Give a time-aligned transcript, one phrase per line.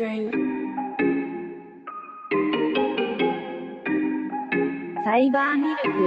[0.00, 0.08] サイ
[5.30, 6.00] バーミルク。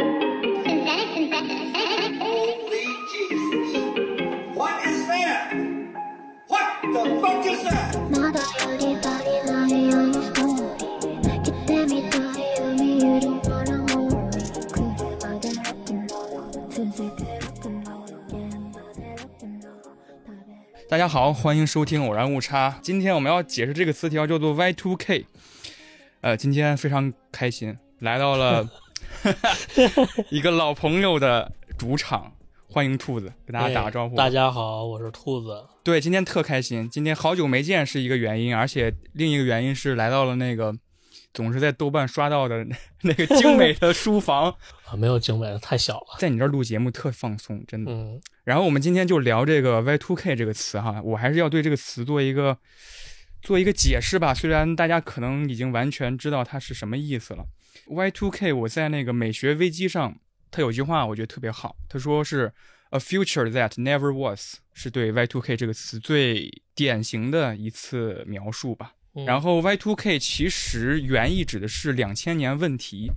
[8.09, 8.47] まだや
[8.79, 9.69] リバリない。
[9.91, 10.32] よ
[20.93, 22.77] 大家好，欢迎收听偶然误差。
[22.83, 25.25] 今天我们要解释这个词条叫做 Y2K。
[26.21, 28.69] 呃，今天非常开心，来到了
[30.29, 32.31] 一个老朋友的主场，
[32.69, 34.13] 欢迎兔子，跟大家打个招呼。
[34.13, 35.65] 哎大家好，我是兔子。
[35.83, 40.71] 对，今天特开心，今天好久没见是一个原因，而且另一个原因是来到了那个
[41.33, 42.63] 总是在豆瓣刷到的
[43.01, 44.55] 那个精美的书房，
[44.85, 46.17] 啊，没有精美的，太小了。
[46.19, 47.91] 在你这儿录节目特放松，真的。
[47.91, 52.57] 嗯，然后我们今天就聊这个 Y2K 这个词哈，我还是要对这个词做一个
[53.41, 54.33] 做一个解释吧。
[54.33, 57.45] 虽然大家可能已经完全知道它是什么意思了。
[57.87, 60.19] Y2K 我在那个美学危机上，
[60.51, 62.51] 他有句话我觉得特别好，他说是
[62.89, 68.93] "A future that never was"，是对 Y2K 这个词最典型的一次描述吧。
[69.15, 73.11] 嗯然后 Y2K 其实原意指的是两千年问题，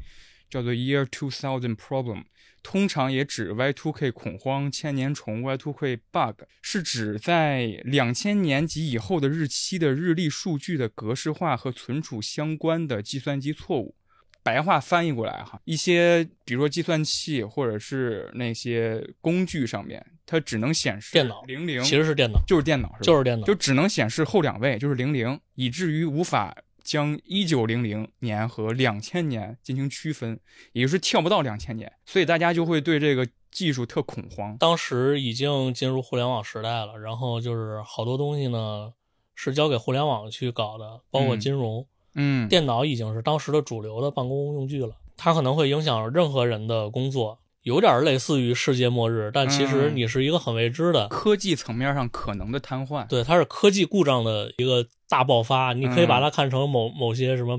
[0.51, 2.25] 叫做 Year Two Thousand Problem，
[2.69, 13.95] 通常也指 Y2K 恐慌、千年虫、Y2K bug，是指在两千年及以后的日期的日历数据的格式化和存储相关的计算机错误。
[14.43, 23.01] 白话翻译过来哈，一些比如说计算器或者是那些工具上面，它只能显示电脑零零，其实是电脑，就是电脑是吧？
[23.03, 23.47] 就是电脑。
[23.47, 26.57] 就只能显示后两位，就是零零，以至于无法
[26.87, 30.39] 将一九零零年和两千年进行区分，
[30.73, 34.57] 也就是跳不到两千年，所以大家就会对这个技术特恐慌。
[34.59, 38.93] 当时已经进入互联网时代了，然后就是好多东西呢
[39.35, 41.87] 是交给互联网去搞的，包括嗯金融。
[42.19, 51.09] 嗯，电脑已经是当时的主流的办公用具了，它可能会影响任何人的工作，有点类似于世界末日，但其实嗯你是一个很未知的。
[51.09, 53.05] 科技层面上可能的瘫痪。
[53.09, 57.59] 对，它是科技故障的一个大爆发，你可以把嗯它看成某某些什么，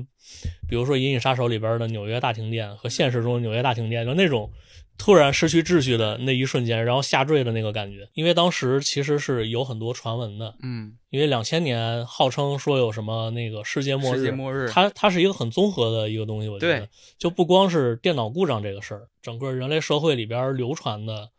[0.66, 4.50] 比如说《银翼杀手》里边的纽约大停电和现实中纽约大停电，就那种
[4.98, 8.06] 突然失去秩序的那一瞬间，然后下坠的那个感觉。
[8.14, 14.68] 因为当时其实是有很多传闻的，嗯，因为两千年号称说有什么那个世界末日，世界末日。
[14.68, 16.88] 它它是一个很综合的一个东西，我觉得。
[17.16, 21.30] 就不光是电脑故障这个事儿，整个人类社会里边流传的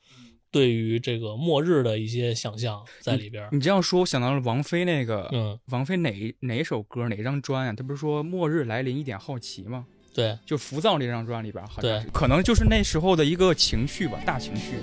[0.51, 3.47] 对于这个末日的一些想象在里边。
[3.51, 9.85] 你这样说，我想到了王菲那个，嗯，王菲哪哪首歌哪张专呀、她不是说末日来临一点好奇吗？
[10.13, 14.75] 对，就浮躁这张专里边，好像可能就是那时候的一个情绪吧，大情绪。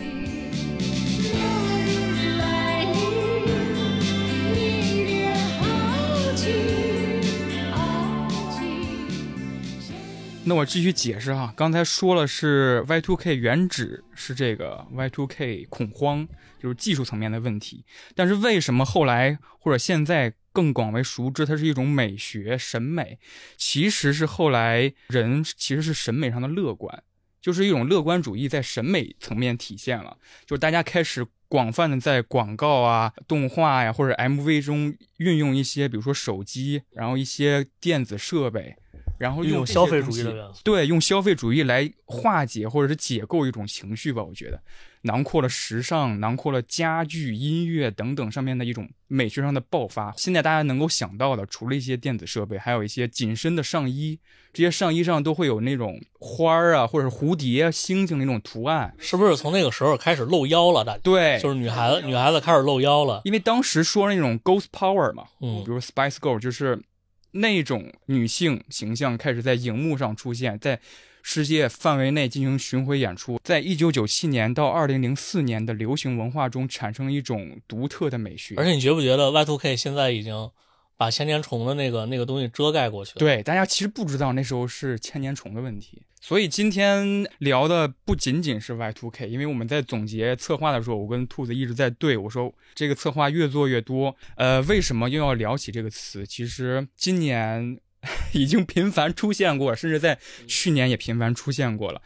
[10.48, 16.25] 那我继续解释哈，刚才说了是 Y2K 原址是这个 Y2K 恐慌，
[16.62, 17.84] 就是技术层面的问题。
[18.15, 23.19] 但是为什么后来或者现在更广为熟知，它是一种美学审美？
[23.59, 27.03] 其实是后来人其实是审美上的乐观，
[27.43, 30.16] 就是一种乐观主义在审美层面体现了，
[30.47, 38.77] 就是大家开始广泛的在广告啊、动画呀、或者 MV 中运用一些，比如说手机，然后一些电子设备。
[39.19, 40.27] 然后用消费主义。
[40.62, 44.62] 对，用消费主义来化解或者是解构一种情绪吧，我觉得
[45.06, 50.12] 囊括了时尚，囊括了家具、音乐等等上面的一种美学上的爆发。
[50.17, 54.19] 现在大家能够想到的，除了一些电子设备，还有一些紧身的上衣，
[54.53, 58.95] 这些上衣上都会有那种花儿啊，或者是蝴蝶、星星那种图案。
[58.99, 60.84] 是不是从那个时候开始露腰了？
[60.84, 63.22] 大家对，就是女孩子，女孩子开始露腰了。
[63.25, 66.83] 因为当时说那种 ghost power 嘛，嗯比如 Spice Girl，就是
[67.31, 70.81] 那种女性形象开始在荧幕上出现，在
[71.28, 78.54] 世界范围内进行巡回演出，在一九九七年到二零零四年的流行文化中产生一种独特的美学。
[78.56, 80.48] 而且你觉不觉得 Y2K 现在已经
[80.97, 96.24] 把千年虫的那个那个东西遮盖过去了？，对，大家其实不知道那时候是千年虫的问题，所以今天聊的不仅仅是 Y2K，因为我们在总结策划的时候，我跟兔子一直在对我说，这个策划越做越多，呃，为什么又要聊起这个词？
[96.24, 97.78] 其实今年
[98.32, 102.00] 已经频繁出现过，甚至在去年也频繁出现过了。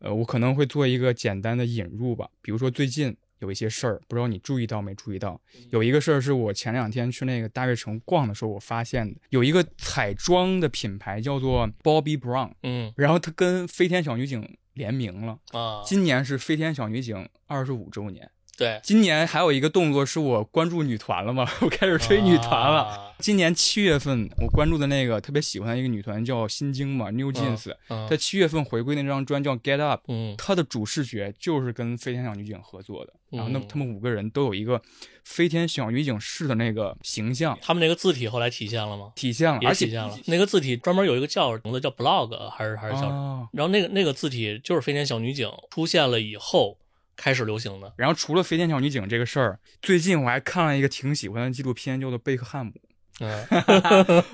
[0.00, 5.40] 呃，我可能会做一个简单的引入吧，比如说最近有一些事儿，不知道你注意到没注意到？
[5.70, 18.30] 有一个事儿是我前两天去那个大悦城逛的时候，我发现的，有一个彩妆的品牌叫做 Bobbi Brown，嗯然后它跟飞天小女警联名了，啊，今年是飞天小女警二十五周年。
[18.56, 22.82] 对，今年还有一个动作是我关注女团了嘛， 我开始追女团了。
[22.82, 23.10] 啊。
[23.20, 28.06] 今年七月份我关注的那个特别喜欢的一个女团叫新京嘛，New Jeans，嗯。
[28.08, 30.34] 她七月份回归那张专叫 Get Up，嗯。
[30.36, 34.82] 她的主视觉就是跟飞天小女警合作的，然后那嗯他们五个人都有一个
[35.24, 37.56] 飞天小女警式的那个形象。
[37.62, 39.12] 他们那个字体后来体现了吗？
[39.14, 40.18] 体现了，而且也体现了。
[40.26, 43.14] 那个字体专门有一个叫名字叫 blog 还是还是叫什么？
[43.14, 46.76] 哦然后那个那个字体就是飞天小女警出现了以后
[47.16, 47.92] 开始流行的。
[47.96, 52.72] 然后除了飞天小女警这个事儿，最近我还看了一个挺喜欢的纪录片，叫做《贝克汉姆
[53.20, 53.44] 嗯》，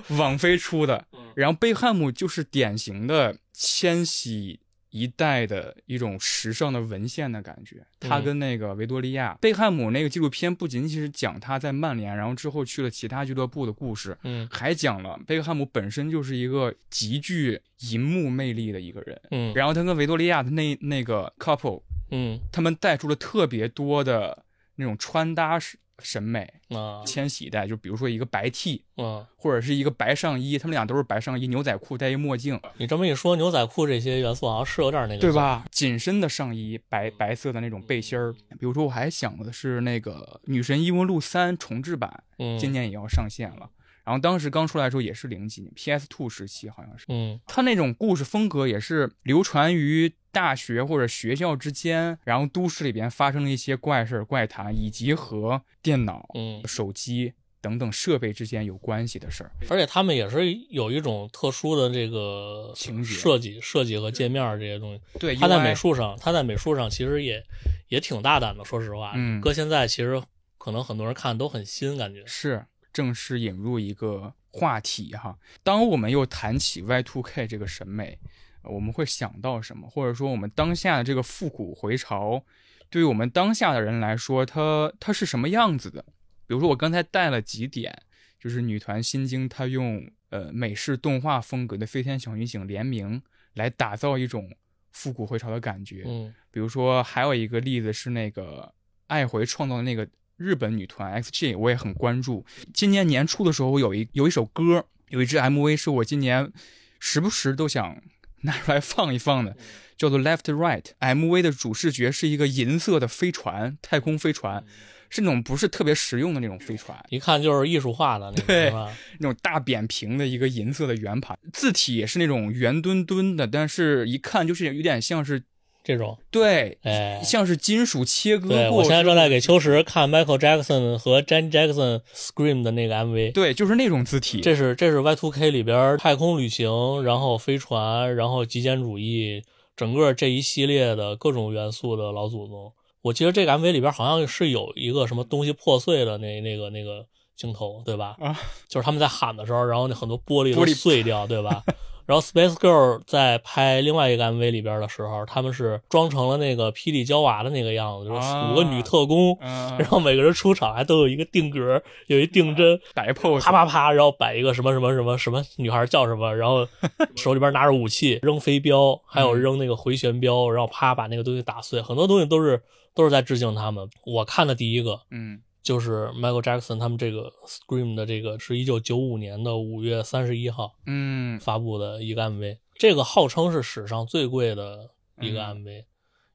[0.16, 1.32] 网飞出的嗯。
[1.36, 7.86] 然后贝克汉姆就是典型的千禧一代的一种时尚的文献的感觉。
[8.00, 17.60] 他嗯跟那个维多利亚，贝克汉姆那个纪录片不仅仅是讲他在曼联，然后之后去了其他俱乐部的故事，嗯还讲了贝克汉姆本身就是一个极具
[17.90, 19.20] 银幕魅力的一个人。
[19.30, 24.44] 嗯然后他跟维多利亚的那那个 couple，嗯他们带出了特别多的
[24.76, 26.52] 那种穿搭审审美。
[26.68, 35.32] 啊千禧一代，就比如说一个白 T 啊，或者是一个白上衣，他们俩都是白上衣，牛仔裤戴一墨镜，你这么一说，牛仔裤这些元素好像是有点那个，对？
[35.32, 35.64] 吧？
[35.72, 38.32] 紧身的上衣，白白色的那种背心儿。
[38.32, 43.68] 比如说，我还想的是那个《女神异闻录三》重制版，嗯，今年也要上线了。
[44.04, 47.04] 然后当时刚出来的时候也是零几年，PS Two 时期好像是。
[47.08, 59.50] 嗯他那种故事风格也是流传于大学或者学校之间，然后都市里边发生的一些怪事儿、怪谈，以及和电脑、嗯，手机等等设备之间有关系的事儿。
[59.68, 65.00] 而且他们也是有一种特殊的这个情节设计、设计和界面这些东西。
[65.18, 67.44] 对，他在美术上，他在美术上其实也
[67.88, 70.22] 也挺大胆的，说实话，嗯搁现在其实
[70.58, 72.24] 可能很多人看都很新，感觉。
[72.24, 75.38] 是正式引入一个话题哈。
[75.62, 78.18] 当我们又谈起 Y2K 这个审美，
[78.62, 79.88] 呃我们会想到什么？
[79.88, 82.44] 或者说我们当下的这个复古回潮，
[82.88, 86.04] 对于我们当下的人来说，它它是什么样子的？
[86.46, 88.02] 比如说我刚才带了几点，
[88.38, 93.22] 就是女团新京她用呃美式动画风格的飞天小女警联名
[93.54, 94.50] 来打造一种
[94.90, 96.04] 复古回潮的感觉。
[96.06, 98.74] 嗯比如说还有一个例子是那个
[99.06, 100.08] 爱回创造的那个
[100.40, 102.46] 日本女团 XG，我也很关注。
[102.72, 106.50] 今年年初的时候有一有一首歌，有一支 MV 是我今年
[106.98, 108.00] 时不时都想
[108.40, 109.54] 拿出来放一放的，
[109.98, 110.84] 叫做 Left Right。
[110.98, 114.64] MV 的主视觉是一个银色的飞船，太空飞船，
[115.10, 118.90] 是那种不是特别实用的那种飞船，一看就是艺术化的那种，对吧？
[119.18, 125.42] 那种大扁平的一个银色的圆盘，字体也是那种圆墩墩的，但是一看就是有点像是
[125.82, 128.70] 这种，对，哎，像是金属切割。
[128.70, 133.32] 我现在正在给秋实看 Michael Jackson 和 Janet Jackson Scream 的那个 MV。
[133.32, 134.40] 对，就是那种字体。
[134.40, 139.42] 这是这是 Y2K 里边太空旅行，然后飞船，然后极简主义，
[139.74, 142.72] 整个这一系列的各种元素的老祖宗。
[143.02, 148.14] 我记得这个 MV 里边好像是有一个什么东西破碎的那那个那个镜头，对吧？
[148.20, 148.38] 啊，
[148.68, 151.64] 就是他们在喊的时候，然后那很多玻璃都玻璃碎掉，对吧？
[152.10, 158.50] 然后 Space Girl 在拍另外一个 MV 里边的时候，他们是装成了那个霹雳娇娃的那个样子，就是啊。
[158.50, 166.66] 五个女特工，嗯，然后每个人出场还都有一个定格，有一定针， 摆一 pose，啪啪啪，然后摆一个什么什么什么什么女孩叫什么，然后
[167.14, 172.60] 手里边拿着武器扔飞镖，还有扔那个回旋镖，然后啪把那个东西打碎，很多东西都是
[172.92, 173.88] 都是在致敬他们。
[174.04, 174.98] 我看的第一个。
[175.12, 185.84] 嗯就是 Michael Jackson 他们这个 Scream 的这个是一九九五年的五月三十一号嗯发布的一个 MV，这个号称是史上最贵的一个嗯 MV，、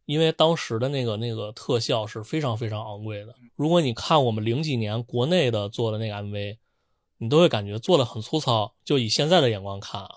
[0.06, 3.36] 因为当时的那个那个特效是非常非常昂贵的。
[3.56, 6.58] 如果你看我们零几年国内的做的那个 MV，
[7.18, 10.10] 你都会感觉做的很粗糙，就以现在的眼光看啊。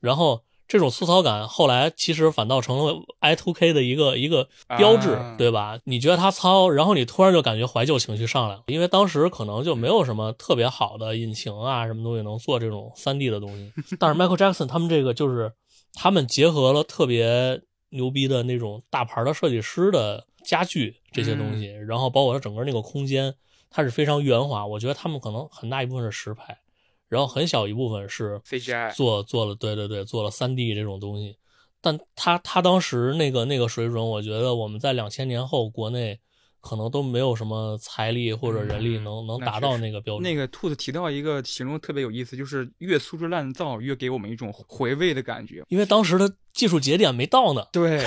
[0.00, 5.78] 然后这种粗糙感后来其实反倒成了 i2k 的一个一个标志，啊对吧？
[5.84, 13.72] 你觉得它糙，然后你突然就感觉怀旧情绪上来了，因为当时可能就没有什么特别好的引擎啊，什么东西能做这种 3D 的东西。
[14.00, 15.52] 但是 Michael Jackson 他们这个就是
[15.92, 23.34] 他们结合了特别牛逼的那种大牌的设计师的家具这些东西，然后包括它整个那个空间，
[23.70, 24.66] 它是非常圆滑。
[24.66, 26.58] 我觉得他们可能很大一部分是实拍，
[27.14, 31.36] 然后很小一部分是 CGI 做做了，对对对，做了三 D 这种东西。
[31.80, 36.18] 但他他当时那个那个水准，我觉得我们在两千年后国内
[36.60, 40.22] 可能都没有什么财力或者人力能、能达到嗯那个标准。
[40.22, 45.62] 那个兔子提到一个形容特别有意思，就是越粗制滥造，越给我们一种回味的感觉。
[45.68, 47.66] 因为当时的技术节点没到呢。
[47.70, 48.02] 对，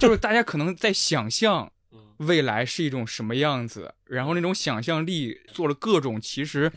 [0.00, 1.70] 就是大家可能在想象嗯
[2.18, 6.70] 未来是一种什么样子，然后那种想象力做了各种，其实，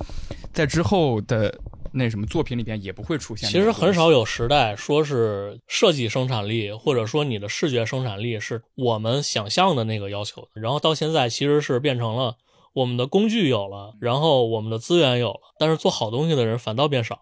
[0.53, 1.59] 在之后的
[1.93, 3.49] 那什么作品里边也不会出现。
[3.49, 10.61] 其实很少有时代说是设计生产力，或者说你的视觉生产力是我们想象的那个要求的。
[10.61, 12.37] 然后到现在其实是变成了
[12.73, 17.21] 我们的工具有了，然后我们的资源有了，但是做好东西的人反倒变少了。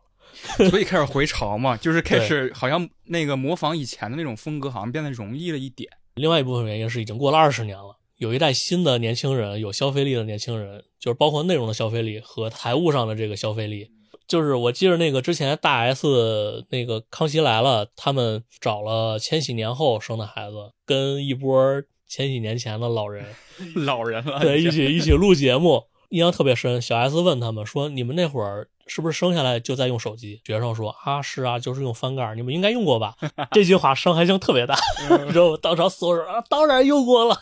[0.69, 5.89] 所以开始回潮嘛，就是开始好像那个模仿以前的那种风格，好像变得容易了一点。
[6.15, 13.91] 另外一部分原因是已经过了二十年了，有一代新的年轻人，有消费力的年轻人，就是包括内容的消费力和财务上的这个消费力。
[14.27, 23.25] 就是我记得那个之前大 S 那个《康熙来了》，他们找了千禧年后生的孩子，跟一波千禧年前的老人，
[23.73, 26.81] 老人了，对，一起一起录节目，印象特别深。
[26.81, 33.15] 小 S 问他们说：“你们那会儿是不是生下来就在用手机？”学生说：“啊，是啊，就是用翻盖，你们应该用过吧？”
[33.51, 34.75] 这句话伤害性特别大，
[35.25, 35.57] 你知道吗？
[35.61, 37.39] 当场所有人啊，当然用过了，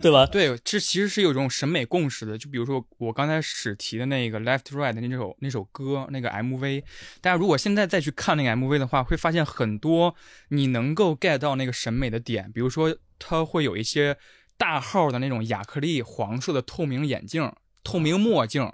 [0.00, 0.24] 对吧？
[0.24, 2.38] 对，这其实是有一种审美共识的。
[2.38, 6.82] 就比如说我刚才史提的那个 Left Right 那首那首歌那个 MV，
[7.20, 10.14] 大家如果现在再去看那个 MV 的话，会发现很多
[10.50, 14.16] 你能够 get 到那个审美的点，比如说它会有一些
[14.56, 17.52] 大号的那种亚克力黄色的透明眼镜、
[17.82, 18.72] 透明墨镜。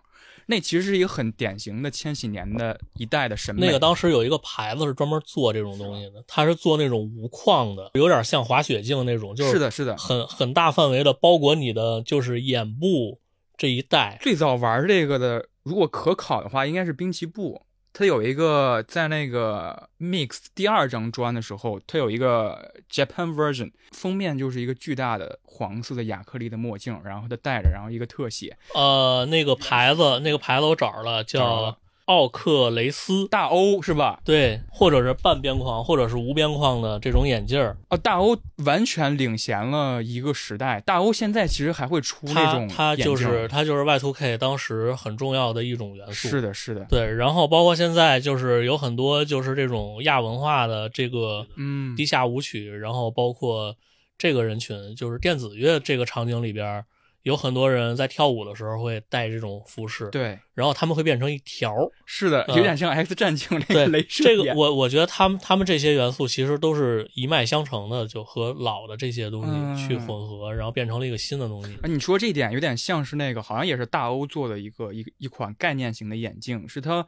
[0.52, 3.66] 那其实是一个很典型的千禧年的一代的审美。
[3.66, 13.18] 那个当时有一个牌子是专门做这种东西的，它是做那种无框的，有点像滑雪镜那种，就是是的，是的，很很大范围的包裹你的就是眼部
[13.56, 14.18] 这一带。
[14.20, 17.62] 最早玩这个的，如果可考的话，应该是滨崎步。
[17.92, 28.56] 它有一个在那个 Mix 第二张专的时候，它有一个 Japan version，封面就是一个巨大的黄色的亚克力的墨镜，然后它戴着，然后一个特写。
[28.74, 31.72] 呃，那个牌子，那个牌子我找着了，找着了。
[31.72, 33.28] 叫奥克雷斯。
[33.28, 34.20] 大欧是吧？
[34.24, 40.80] 对，或者是半边框，或者是无边框的这种眼镜儿，啊，大欧完全领衔了一个时代。
[40.80, 46.28] 大欧现在其实还会出那种它就是它就是 Y2K 当时很重要的一种元素。
[46.28, 53.74] 是的，是的，对，然后包括现在就是有很多就是这种亚文化的这个嗯地下舞曲，然后包括
[54.18, 56.84] 这个人群，就是电子乐这个场景里边儿，
[57.22, 61.88] 有很多人在跳舞的时候会戴这种服饰，，对，然后他们会变成一条儿。
[62.04, 71.74] 是的，嗯有点像 X 战警那对个镭射这个眼我我觉得他们他们这些元素其实都是一脉相承的，就和老的这些东嗯西去混合，然后变成了一个新的东西。
[71.76, 77.06] 啊，你说这一点有点像是那个，好像也是大欧做的一个一一款概念型的眼镜，是他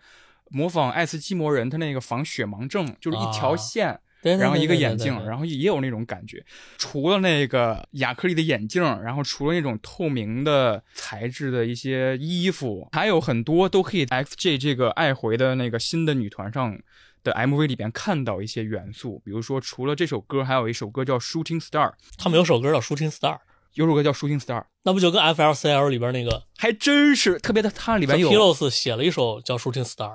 [0.51, 6.45] 模仿爱斯基摩人他那个防雪盲症，就是一条啊然后一个眼镜镜，然后也有那种感觉。
[6.79, 16.79] 除了那个亚克力的眼镜，然后除了那种透明的材质的一些衣服，还有很多都可以 XJ 这个爱回的那个新的女团上。
[17.25, 21.89] 的 MV 里边看到一些元素，比如说除了这首歌，还有一首歌叫《Shooting Star》，
[22.19, 23.33] 他们有首歌叫《Shooting Star》，
[23.73, 30.11] 有首歌叫《Shooting Star》，那不就跟 FLCL 里边那个还真是特别的，它里边有 p i l o s 写了一首叫《Shooting Star》。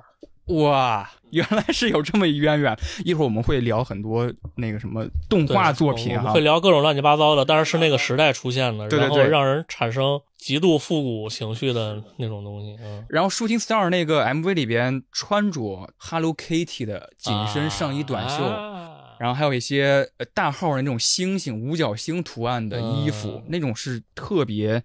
[0.50, 2.78] 哇，原来是有这么一渊源。
[3.06, 12.76] 一会儿我们会聊很多那个什么动画作品哈会，聊各种乱七八糟的，但是是那个时代出现的，对对对然后让人产生极度复古情绪的那种东西。
[12.84, 18.88] 嗯，然后《Shooting Star》那个 MV 里边穿着 Hello Kitty 的紧身上衣短袖，啊
[19.20, 24.82] 然后还有一些呃大号的那种星星五角星图案的衣服，嗯那种是特别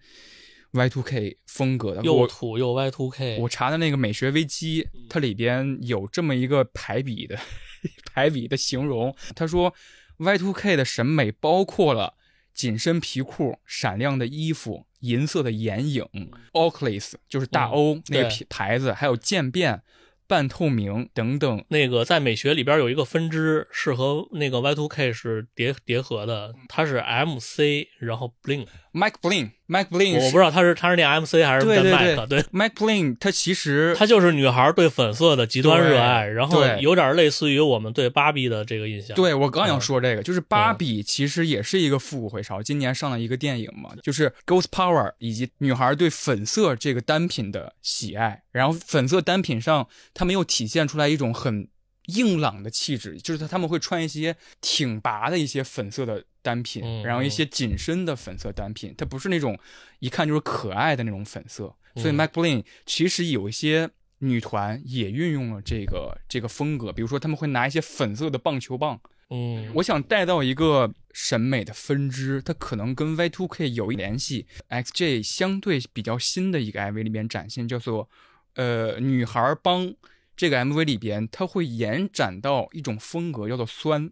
[0.74, 2.02] Y2K 风格的。
[2.02, 7.38] 又土又 Y two K 我查的那个美学危机，它里边有这么一个排比的
[8.12, 9.72] 排比的形容，他说
[10.18, 12.14] Y two K 的审美包括了
[12.52, 16.06] 紧身皮裤、闪亮的衣服、银色的眼影、
[16.52, 19.82] Oakley 就是大欧那个牌子，还有渐变、
[20.26, 21.64] 半透明等等。
[21.68, 32.42] 那个在美学里边有一个分支是和那个 Y2K 是叠叠合的，它是 MC，然后 Bling，Mike Bling，Mike Bling，我不知道他是他是念 MC 还是念对对。
[32.52, 39.16] Mike Bling，他其实他就是女孩对粉色的极端热爱，然后有点类似于我们对芭比的这个印象。
[39.16, 42.62] 对我刚想嗯说这个，就是芭比其实也是一个复古回潮。
[42.62, 48.42] 今年上了一个电影嘛，就是《Ghost Power》，以及女孩对粉色这个单品的喜爱。
[48.52, 51.66] 然后粉色单品上，他们又体现出来一种很
[52.06, 59.58] 硬朗的气质，就是他们会穿一些挺拔的一些粉色的单品，嗯然后一些紧身的粉色单品，它不是那种
[59.98, 61.74] 一看就是可爱的那种粉色。
[61.96, 63.90] 所以嗯 Mac Bling 其实有一些。
[64.18, 74.46] 女团也运用了这个这个风格，比如说他们会拿一些粉色的棒球棒，嗯，我想带到一个审美的分支，它可能跟 Y2K 有一联系。
[74.70, 78.08] XJ 相对比较新的一个 MV 里面展现，叫做
[78.54, 79.94] 呃女孩帮。
[80.36, 84.10] 这个 MV 里边，它会延展到一种风格，叫做酸。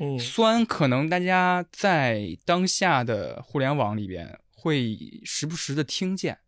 [0.00, 6.38] 嗯酸可能大家在当下的互联网里边会时不时的听见，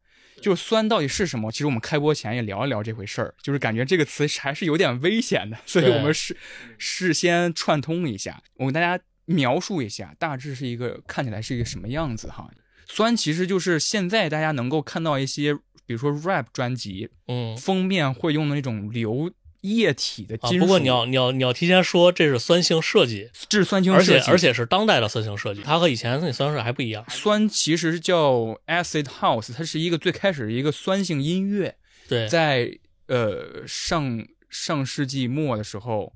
[0.40, 1.50] 就是酸到底是什么？
[1.50, 6.36] 其实我们开播前也聊一聊这回事儿，就是感觉这个词还是有点危险的，所以我们事
[6.78, 12.48] 事先串通一下，我给大家描述一下，大致是一个看起来是一个什么样子哈。
[12.86, 15.56] 酸其实就是现在大家能够看到一些，
[15.90, 17.56] 比如说 rap 专辑嗯。
[17.56, 19.28] 封面会用的那种流
[19.62, 27.04] 液体的啊金，属，不过你要你要你要提前说这是酸性设计，这是酸性而设计，且而且是当代的酸性设计，它和以前的那酸是还不一样。
[27.08, 31.74] 酸其实叫 acid house，它是一个最开始一个酸性音乐，
[32.08, 32.78] 对，在
[33.08, 36.14] 呃上上世纪末的时候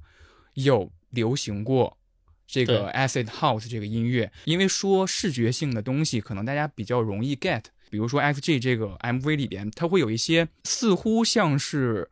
[0.55, 1.99] 有流行过
[2.47, 7.65] 这个 acid house 这个音乐，因为说视觉性的东西可能大家比较容易 get，
[7.95, 12.11] 比如说 FG 这个 MV 里边，它会有一些似乎像是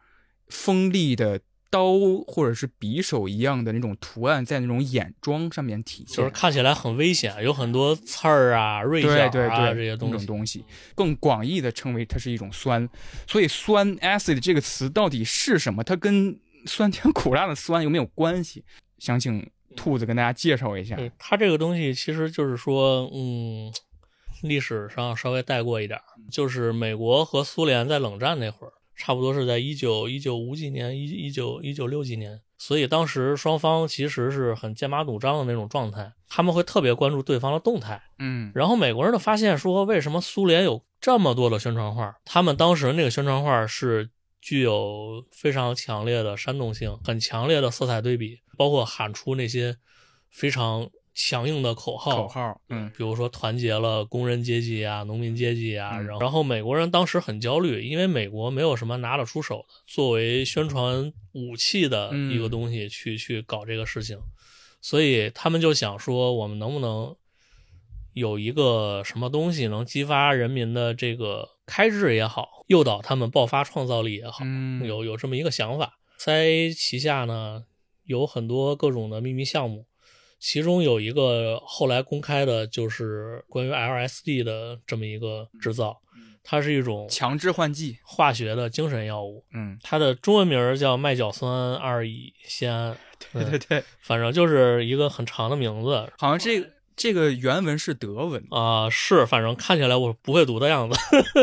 [0.49, 1.41] 锋利的。
[1.73, 1.95] 刀
[2.27, 10.17] 或者是匕首一样的那种图案，在那种眼妆上面体现，就是看起来很危险，有很多刺儿啊、锐角啊对对对这些东西。
[10.19, 12.87] 种东西，更广义的称为它是一种酸。
[13.27, 15.83] 所以酸 acid 这个词到底是什么？
[15.83, 18.63] 它跟酸甜苦辣的酸有没有关系？
[18.99, 20.95] 想请兔子跟大家介绍一下。
[20.97, 23.73] 对它这个东西其实就是说，嗯，
[24.43, 38.03] 历史上稍微带过一点儿，就是美国和苏联在冷战那会儿，差不多是在一九一九五几年，一一九一九六几年，所以当时双方其实是很剑拔弩张的那种状态，他们会特别关注对方的动态。
[38.19, 42.17] 嗯然后美国人就发现说，为什么苏联有这么多的宣传画？
[42.25, 49.77] 他们当时那个宣传画是具有非常强烈的煽动性，很强烈的色彩对比，包括喊出那些
[50.31, 52.23] 非常强硬的口号。
[52.23, 64.19] 口号，嗯比如说团结了工人阶级啊、农民阶级啊，嗯然后然后美国人当时很焦虑，因为美国没有什么拿得出手的作为宣传武器的一个嗯东西去、去搞这个事情，
[64.81, 67.15] 所以他们就想说，我们能不能
[68.15, 75.99] 有一个什么东西能激发人民的这个开智也好，诱导他们爆发创造力也好，嗯有有这么一个想法。
[76.19, 77.65] 在旗下呢
[78.05, 79.87] 有很多各种的秘密项目，
[80.43, 85.97] 其中有一个后来公开的，就是关于 LSD 的这么一个制造，
[86.43, 92.99] 它是一种强制换剂，化学的精神药物，嗯，它的中文名儿叫麦角酸二乙酰胺，
[93.33, 100.99] 对对对，反正就是一个很长的名字好像这个这个原文是德文，啊、是，反正看起来我不会读的样子。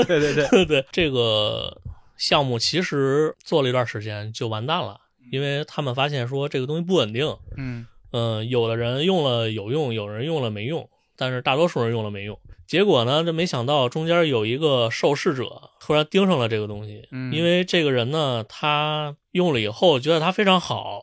[0.06, 1.82] 对对对， 对，这个
[2.18, 5.00] 项目其实做了一段时间就完蛋了，
[5.32, 12.40] 因为他们发现说这个东西不稳定，嗯嗯，有的人用了有用，有人用了没用，但是大多数人用了没用。
[12.68, 21.02] 结果呢，这没想到中间有一个受试者突然盯上了这个东西，嗯因为这个人呢，他用了以后觉得他非常好，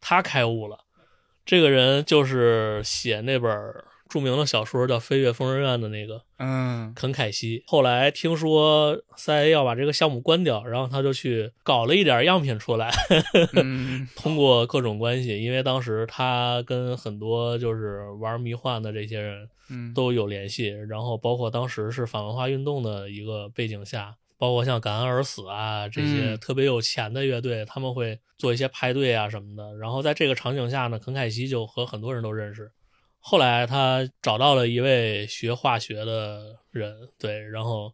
[0.00, 0.80] 他开悟了。
[1.46, 3.50] 这个人就是写那本
[4.08, 7.62] 著名的小说叫《飞越疯人院》的那个嗯肯凯西。
[7.66, 12.90] 后来听说 CIA 要把这个项目关掉，然后他就去搞了一点样品出来，
[13.54, 29.76] 嗯 通过各种关系，因为当时他跟很多就是玩迷幻的这些人嗯，都有联系，然后包括当时是反文化运动的一个背景下，包括像感恩而死啊这些嗯特别有钱的乐队，他们会做一些派对啊什么的。
[29.76, 32.70] 然后在这个场景下呢，肯凯西就和很多人都认识。
[33.20, 37.92] 后来他找到了一位学化学的人，对，然后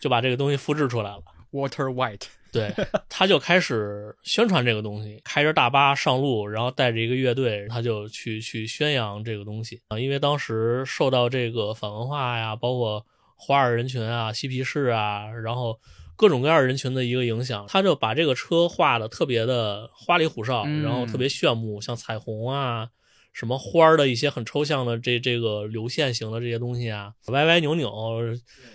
[0.00, 1.22] 就把这个东西复制出来了。
[1.52, 2.72] Water White，对，
[3.08, 9.98] 他就开始宣传这个东西，开着大巴上路，然后带着一个乐队，他就去去宣扬这个东西啊。
[9.98, 13.04] 因为当时受到这个反文化呀，包括
[13.36, 15.80] 华尔人群啊、嬉皮士啊，然后
[16.14, 22.90] 各种各样人群的一个影响，他就把这个车画的特别的花里胡哨，嗯然后特别炫目，像彩虹啊。
[23.32, 27.92] 什么花儿的一些很抽象的这这个流线型的这些东西啊，歪歪扭扭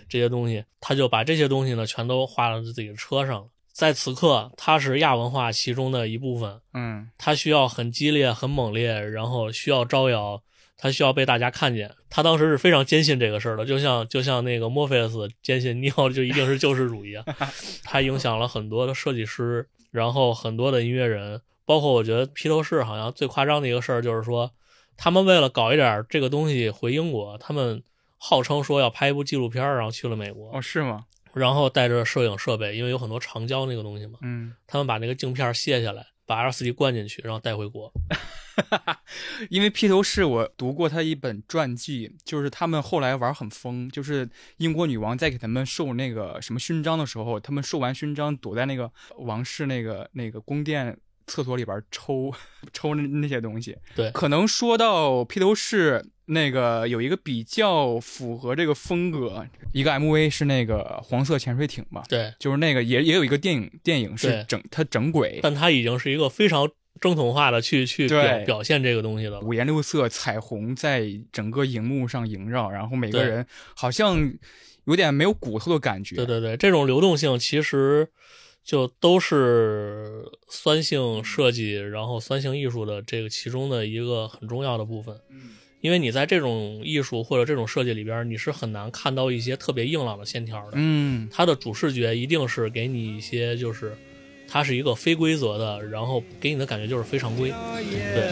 [0.08, 3.48] 这些东西，他就把这些东西呢全都画到自己的车上了。
[3.74, 10.42] 在此刻，它是亚文化其中的一部分，嗯它需要很激烈、很猛烈，然后需要招摇，
[10.78, 11.94] 它需要被大家看见。
[12.10, 17.26] 他当时是非常坚信这个事儿的，就像就像那个墨菲斯坚信尼奥就一定是救世主一样，
[17.84, 24.52] 他影响了很多的设计师，然后很多的音乐人，包括我觉得披头士好像最夸张的一个事儿就是说，
[24.96, 27.84] 他们为了搞一点这个东西回英国，他们
[28.18, 31.06] 号称说要拍一部纪录片，然后去了美国，哦是吗？
[31.34, 37.92] 然后带着摄影设备，因为有很多长焦那个东西嘛，嗯，他们把那个镜片卸下来，把 L 四 D 灌进去，然后带回国。
[39.50, 52.34] 因为披头士我读过他一本传记，就是他们后来玩很疯，就是英国女王在给他们授那个什么勋章的时候，他们授完勋章躲在那个王室那个那个宫殿厕所里边抽
[52.74, 53.78] 抽那那些东西。
[53.96, 66.68] 对可能说到披头士那个有一个比较符合这个风格，一个 MV 是那个黄色潜水艇嘛，对，就是那个也也有一个电影电影是整它整轨，但它已经是一个非常
[67.00, 69.40] 正统化的去去表表现这个东西了。
[69.42, 74.34] 五颜六色彩虹在整个荧幕上萦绕，然后每个人好像
[74.86, 76.16] 有点没有骨头的感觉。
[76.16, 78.10] 对对对，这种流动性其实
[78.66, 85.16] 就都是酸性设计，然后酸性艺术的这个其中的一个很重要的部分。
[85.30, 85.52] 嗯
[85.82, 90.72] 因为你在这种艺术或者这种设计里边，你是很难看到一些特别硬朗的线条的。
[90.74, 93.96] 嗯，它的主视觉一定是给你一些就是。
[94.48, 97.50] 它是一个非规则的，然后给你的感觉就是非常规。
[97.50, 98.30] 对，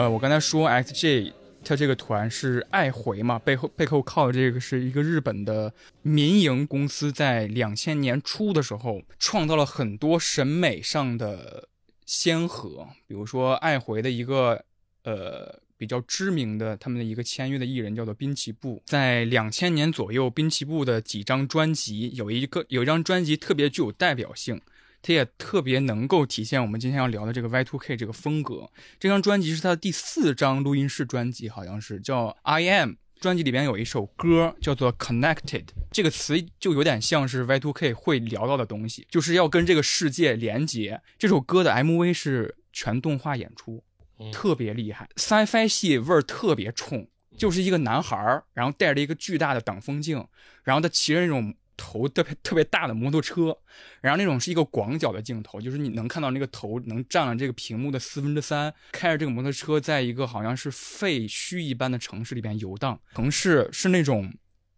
[0.00, 1.30] 呃，我刚才说 XJ
[1.62, 11.68] 它这个团是爱回嘛，背后背后靠的这个是一个日本的民营公司，在两千年初的时候创造了很多审美上的
[12.06, 14.64] 先河，比如说爱回的一个
[15.04, 15.60] 呃。
[15.80, 24.60] 比较知名的他们的一个签约的艺人叫做滨崎步，在两千年左右，滨崎步的几张专辑有一个有一张专辑特别具有代表性，
[25.02, 28.70] 它也特别能够体现我们今天要聊的这个 Y2K 这个风格。
[28.98, 32.90] 这张专辑是他的第四张录音室专辑，好像是叫《I Am》。
[33.20, 40.98] 专辑里边有一首歌叫做 “Connected”，这个词就有点像是 Y2K 会聊到的东西，就是要跟这个世界连接。
[41.18, 43.84] 这首歌的 MV 是全动画演出，
[44.18, 50.26] 嗯特别厉害，sci-fi 系味儿特别冲，就是一个男孩儿，然后戴着一个巨大的挡风镜，
[50.64, 53.56] 然后他骑着那种头特别特别大的摩托车，
[54.02, 64.30] 然后那种是一个广角的镜头，就是你能看到那个头能占了这个屏幕的四分之三，开着这个摩托车在一个好像是废墟一般的城市里边游荡，城市是那种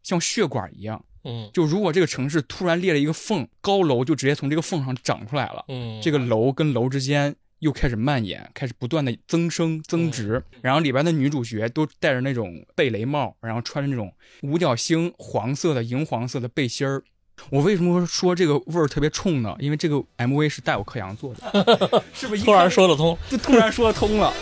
[0.05, 1.51] 像血管一样，嗯。
[1.53, 10.43] 就如果这个城市突然裂了一个缝，高楼就直接从这个缝上长出来了，嗯，这个楼跟楼之间又开始蔓延，开始不断的增生增值。
[10.61, 17.05] 然后里边的女主角都戴着那种贝雷帽，然后穿着那种五角星黄色的银黄色的背心儿。
[17.51, 19.55] 我为什么说这个味儿特别冲呢？
[19.61, 23.17] 因为这个 MV 是带我克洋做的， 是不是突然说得通。
[23.31, 24.33] 就突然说得通了？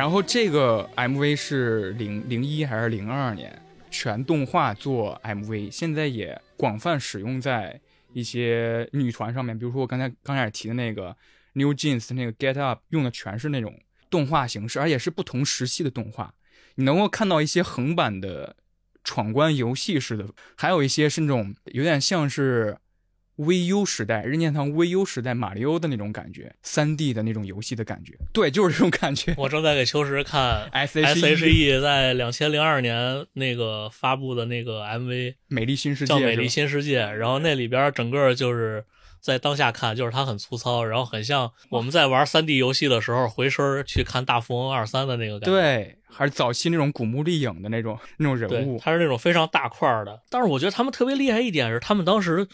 [0.00, 3.60] 然后这个 MV 是零零一还是零二年
[3.90, 7.78] 全动画做 MV，现在也广泛使用在
[8.14, 11.14] 一些女团上面，比如说我刚才刚开始提的那个
[11.52, 16.32] New Jeans 那个 Get Up，用的全是那种动画形式，而且是不同时期的动画。
[16.76, 18.56] 你能够看到一些横版的
[19.04, 22.78] 闯关游戏式的，还有一些是那种有点像是
[23.40, 28.12] VU 时代任天堂 VU 时代马里奥的那种感觉，三 D 的那种游戏的感觉。
[28.34, 29.34] 对，就是这种感觉。
[29.38, 38.84] 我正在给秋实看 S S H E 在两千零二年那个发布的那个 MV 美丽新世界叫《美丽新世界》，然后那里边整个就是
[39.20, 45.50] 在当下看，就是它很粗糙，然后很像我们在玩三 D 游戏的时候回身去看大富翁二三的那个感觉。
[45.50, 48.78] 对，还是早期那种古墓丽影的那种那种人，物。
[48.78, 50.20] 它是那种非常大块的。
[50.28, 52.46] 但是我觉得他们特别厉害一点是，他们当时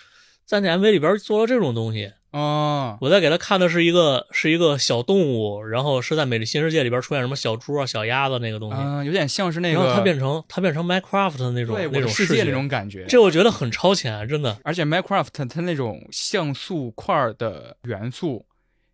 [0.47, 2.13] 在那 MV 里边做了这种东西。
[2.31, 13.07] 哦，我在给他看的是一个是一个小动物，然后是在《美丽新世界》里边出现什么小猪啊、小鸭子那个东西，嗯、有点像是那个然后它变成它变成 Minecraft 的那种对那种世界那种感觉。
[13.07, 14.59] 这我觉得很超前，真的。
[14.65, 18.45] 而且 Minecraft 它那种像素块的元素，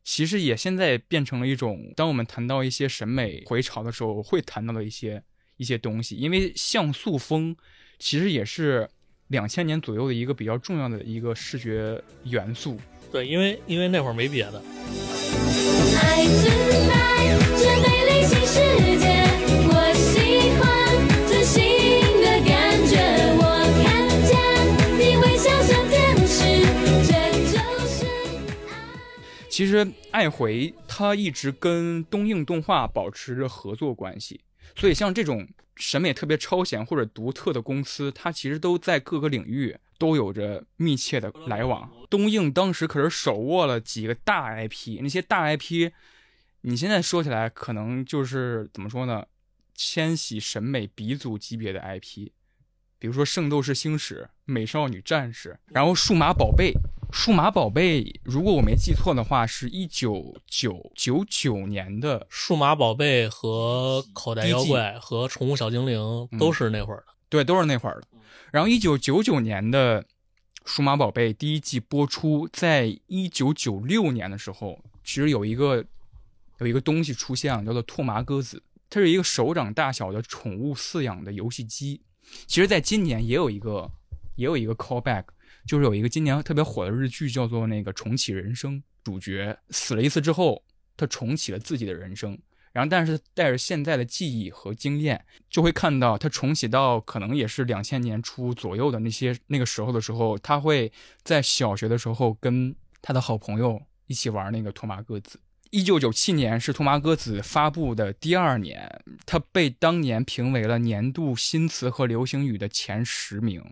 [0.05, 5.21] 其实也现在变成了一种，当我们谈到一些审美回潮的时候，会谈到的一些
[5.57, 6.15] 一些东西。
[6.15, 7.57] 因为像素风
[7.99, 8.88] 其实也是
[9.33, 12.79] 两千年左右的一个比较重要的一个视觉元素。
[13.11, 14.62] 对，因为因为那会儿没别的，
[16.03, 16.45] 爱存
[16.87, 16.92] 在
[17.57, 18.61] 这美丽新世
[19.01, 19.25] 界，
[19.73, 20.62] 我喜欢
[21.27, 21.64] 自信
[22.21, 22.92] 的感觉。
[23.40, 23.42] 我
[23.83, 24.31] 看见
[25.01, 26.37] 你微笑像天使，
[27.09, 27.11] 这
[27.51, 27.57] 就
[27.88, 28.05] 是
[29.49, 34.38] 其实爱回它一直跟东映动画保持着合作关系，
[34.77, 35.49] 所以像这种
[35.83, 41.90] 审美特别超前或者独特的公司，它其实都在各个领域都有着密切的来往。
[42.09, 45.90] 东映当时可是手握了几个大 IP，那些大 IP，
[46.61, 49.27] 你现在说起来可能就是怎么说呢？
[49.75, 52.31] 千禧审美鼻祖级别的 IP，
[52.99, 56.73] 比如说《圣斗士星矢》《美少女战士》，然后《数码宝贝》。
[57.12, 67.12] 数码宝贝，如果我没记错的话，是一九九九九年的数码宝贝和口袋妖怪和宠物小精灵都是那会儿的。
[67.29, 68.09] 对，都是那会儿的。
[68.51, 70.03] 然后一九九九年的
[70.64, 75.85] 《数码宝贝》第一季播出，在一九九六年的时候，其实有一个
[76.61, 82.01] 有一个东西出现了，叫做拓麻鸽子，它是一个手掌大小的宠物饲养的游戏机。
[82.46, 83.90] 其实，在今年也有一个
[84.37, 85.25] 也有一个 callback，
[85.66, 90.62] 就是有一个今年特别火的日剧，叫做那个《重启人生》，主角死了一次之后，
[90.96, 92.38] 他重启了自己的人生。
[92.72, 100.90] 然后，但是带着现在的记忆和经验，就会看到他重启到可能也是两千年初左右的那些那个时候的时候，他会
[101.22, 105.38] 在小学的时候跟他的好朋友一起玩那个托马鸽子。
[105.70, 113.62] 一九九七年是托马鸽子发布的第二年，它被当年评为了年度新词和流行语的前十名，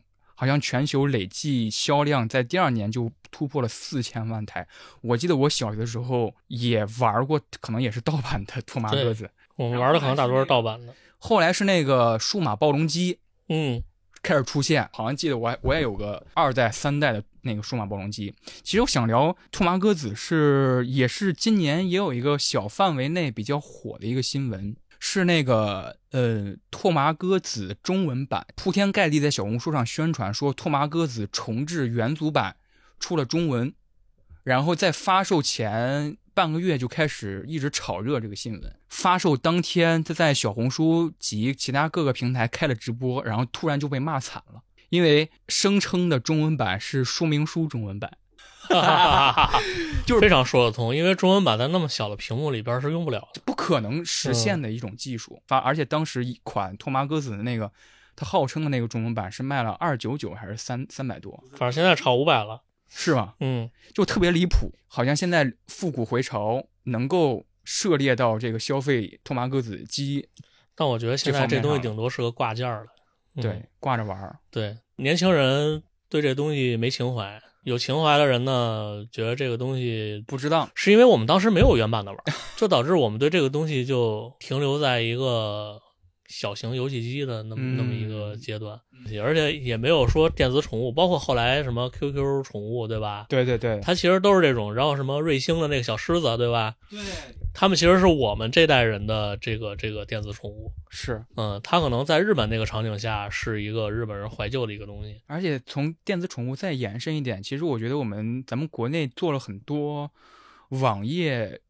[0.40, 4.66] 好像全球累计销量在第二年就突破了四千万台。
[5.02, 9.30] 我记得我小学的时候也玩过，可能也是盗版的托马鸽子。
[9.56, 10.94] 我们玩的可能大多是盗版的。
[11.18, 13.18] 后来是那个数码暴龙机
[13.50, 13.82] 嗯，
[14.22, 18.34] 开始出现，好像记得我还我也有个二代、三代的那个数码暴龙机。
[18.62, 32.54] 其实我想聊兔麻鸽子是也是今年也有一个小范围内比较火的一个新闻，是那个呃拓麻歌子中文版铺天盖地在小红书上宣传说拓麻歌子重置元祖版
[33.00, 33.74] 出了中文，
[34.44, 38.76] 然后在发售前半个月就开始一直炒热这个新闻。
[38.90, 48.18] 发售当天，他在小红书及其他各个平台开了直播，然后突然就被骂惨了，因为声称的中文版是说明书中文版。
[50.06, 53.42] 就是非常说得通，因为中文版在那么小的屏幕里边是用不了的。
[53.44, 55.42] 不可能实现的一种技术。
[55.46, 57.70] 发、而且当时一款托马鸽子的那个，
[58.16, 62.62] 它号称的那个中文版是卖了二九九还是三三百多，反正现在炒五百了。
[62.88, 63.34] 是吗？
[63.40, 70.28] 嗯，就特别离谱，好像现在复古回潮能够涉猎到这个消费托马鸽子机，
[70.74, 72.86] 但我觉得现在这东西顶多是个挂件儿了。
[73.36, 74.40] 嗯对，挂着玩儿。
[74.50, 85.80] 对，年轻人对这东西没情怀，有情怀的人呢，觉得这个东西不值当，是因为我们当时没有原版的玩儿，就导致我们对这个东西就停留在一个
[86.30, 88.80] 小型游戏机的那么、那么一个阶段，
[89.20, 93.26] 而且也没有说电子宠物，包括后来什么 QQ 宠物，对吧？
[93.28, 96.76] 对对对，它其实都是这种，然后什么瑞星的那个小狮子，对吧？
[96.88, 97.00] 对？
[97.52, 110.12] 他们其实是我们这代人的这个这个电子宠物，是，嗯，它可能在日本那个场景下是一个日本人怀旧的一个东西，而且从电子宠物再延伸一点，其实我觉得我们咱们国内做了很多
[110.68, 111.60] 网页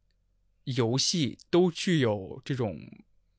[0.65, 2.79] 游戏，都具有这种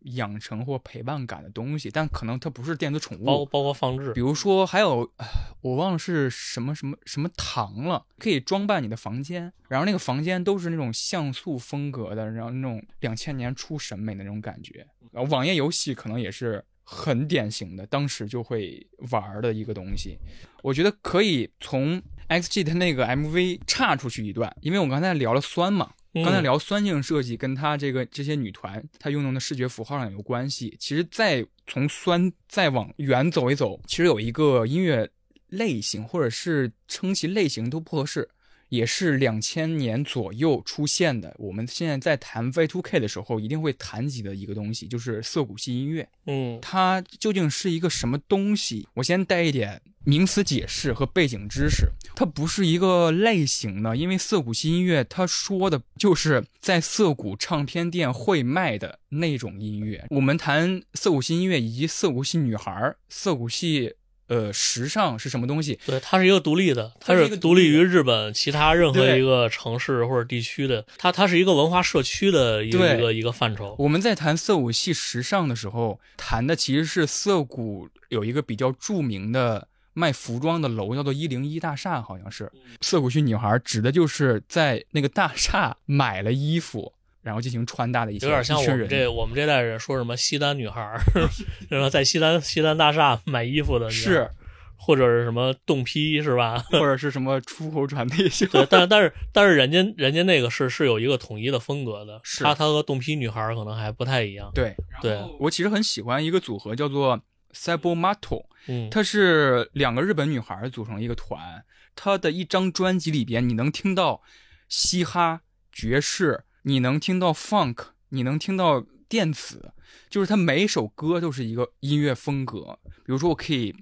[0.02, 3.26] 养成或陪伴感的东西，但可能它不是电子宠物。
[3.26, 5.26] 包包括放置比，如说，还有呃
[5.62, 14.86] 我忘了是什么什么什么糖了，可以装扮你的房间，然后那个房间都是那种像素风格的，然后那种两千年初审美的那种感觉。
[15.12, 20.18] 然后网页游戏可能也是很典型的，当时就会玩儿的一个东西。
[20.64, 30.76] 我觉得可以从 XG 它那个 MV 岔出去一段，因为我刚才聊了酸嘛，嗯刚才聊酸性设计跟它这个这些女团她运用的视觉符号上有关系。
[30.80, 35.10] 其实再从酸再往远走一走，其实有一个音乐
[35.48, 38.28] 类型，或者是称其类型都不合适，
[38.68, 41.34] 也是两千年左右出现的。
[41.38, 46.08] 我们现在在谈 V2K 的时候，一定会谈及的一个东西，就是涩谷系音乐。
[46.26, 48.88] 嗯它究竟是一个什么东西？
[48.96, 51.90] 我先带一点名词解释和背景知识。
[52.16, 60.06] 它不是一个类型的，因为涩谷系音乐它说的就是在涩谷唱片店会卖的那种音乐。
[60.10, 63.96] 我们谈涩谷系音乐以及涩谷系女孩、涩谷系
[64.28, 65.80] 呃时尚是什么东西？
[65.86, 73.76] 对，它是一个独立的，它它是独立的是独立于日本其他任何一个城市或者地区的，它它是一个文化社区的一个一个一个范畴。
[73.80, 82.52] 我们在谈涩谷系时尚的时候，谈的其实是涩谷有一个比较著名的卖服装的楼，叫做一零一大厦，好像是。
[82.82, 88.68] 涩谷区女孩指的就是在那个大厦买了衣服，然后进行穿搭的一些有点像我。
[88.68, 91.00] 们这我们这代人说什么西单女孩儿，
[91.70, 94.30] 然后在西单西单大厦买衣服的，是，
[94.78, 96.58] 或者是什么冻批是吧？
[96.72, 98.48] 或者是什么出口转内销。
[98.48, 104.50] 对，但但是但是人家人家那个是是有一个统一的风格的，是他他和冻批女孩儿可能还不太一样。
[104.56, 107.22] 对对，我其实很喜欢一个组合叫做
[107.54, 111.64] Cybermato，嗯，它是两个日本女孩组成一个团，
[111.96, 114.22] 它的一张专辑里边，你能听到
[114.70, 119.74] 嘻哈、爵士，你能听到 funk，你能听到电子，
[120.10, 122.80] 就是它每一首歌都是一个音乐风格。
[122.86, 123.76] 比如说，我可以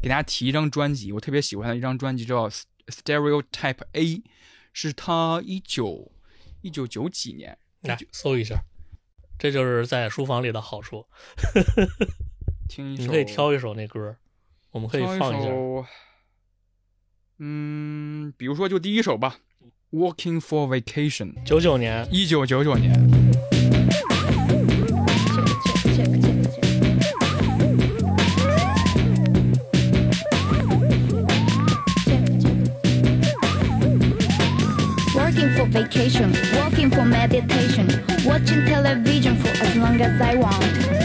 [0.00, 2.48] 给大家提一张专辑，我特别喜欢的一张专辑叫
[2.86, 4.22] Stereotype A，
[4.72, 6.12] 是他一九
[6.60, 8.62] 一九九几年，来搜一下，
[9.38, 11.06] 这就是在书房里的好处。
[12.68, 14.16] 听一首，你可以挑一首那歌，
[14.70, 15.48] 我们可以放一下。
[15.48, 15.84] 首，
[17.38, 19.36] 嗯，比如说就第一首吧，
[19.98, 22.92] 《Walking for Vacation》，九九年，一九九九年。
[35.14, 37.88] Working for vacation, working for meditation,
[38.24, 41.03] watching television for as long as I want.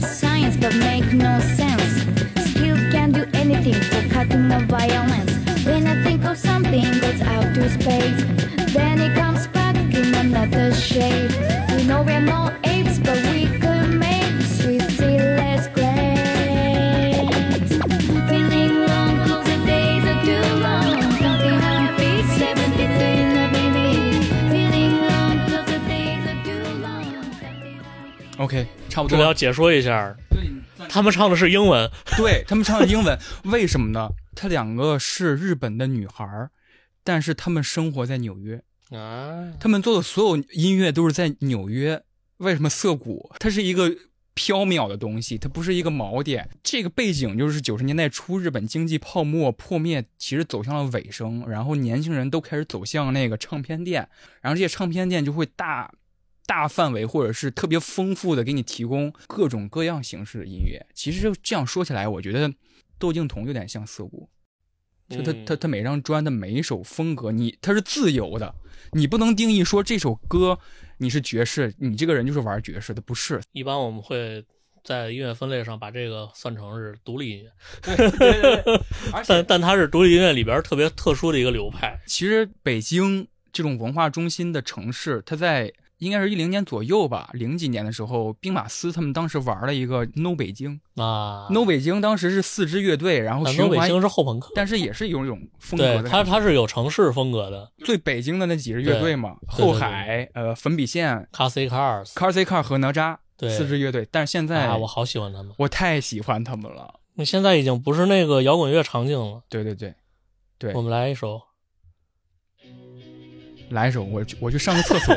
[0.00, 2.02] Science but make no sense.
[2.50, 5.32] Still can't do anything for cutting the violence.
[5.64, 8.24] When I think of something out to space,
[8.72, 11.30] then it comes back in another shape.
[11.70, 12.20] We know we're
[12.64, 17.28] apes, but we could make sweet sea less great.
[18.28, 19.16] Feeling long,
[19.66, 21.00] days are too long.
[21.18, 23.88] Counting happy, 73 in the baby.
[24.52, 25.36] Feeling long,
[25.88, 27.14] days are too long.
[28.38, 29.32] OK，差不这里要。
[29.32, 30.14] 解说一下，
[30.88, 31.90] 他们唱的是英文。
[32.18, 34.10] 对他们唱的英文， 为什么呢？
[34.34, 36.50] 他两个是日本的女孩儿，
[37.04, 42.02] 但是他们生活在纽约，啊，他们做的所有音乐都是在纽约。
[42.38, 43.30] 为什么涩谷？
[43.38, 43.90] 它是一个
[44.34, 46.48] 缥缈的东西，它不是一个锚点。
[46.62, 54.08] 这个背景就是九十年代初日本经济泡沫破灭，其实走向了尾声，然后年轻人都开始走向那个唱片店，
[54.40, 55.92] 然后这些唱片店就会大。
[56.50, 60.84] 大范围或者是特别丰富的给你提供各种各样形式的音乐。
[60.92, 62.52] 其实这样说起来，我觉得
[62.98, 64.28] 窦靖童有点像涩谷，
[65.08, 68.52] 就他嗯他他每张专的每一首风格，你他是自由的，
[68.94, 70.58] 你不能定义说这首歌
[70.98, 73.40] 你是爵士，你这个人就是玩爵士的，不是。
[73.52, 74.44] 一般我们会
[74.82, 78.80] 在音乐分类上把这个算成是独立音乐，对对对对，
[79.14, 81.96] 而但但它是独立音乐里边特别特殊的一个流派。
[82.06, 96.08] 其实北京这种文化中心的城市，它在应该是一零年左右吧，零几年的时候，兵马司他们当时玩了一个 No 北京、啊 No 北京当时是四支乐队，然后但循环，东北京是后朋克，但是也是有一种风格的。
[96.08, 102.06] 它它是有城市风格的最北京的那几支乐队嘛，后海、呃粉笔线、，Classic Cars。
[102.14, 105.52] Car C Car 和哪吒对四支乐队，但是现在、啊，我好喜欢他们。
[105.58, 106.94] 我太喜欢他们了。
[107.14, 109.42] 那现在已经不是那个摇滚乐场景了。
[109.50, 109.94] 对对对，
[110.58, 111.40] 对我们来一首，
[113.70, 115.16] 来一首，我去我去上个厕所。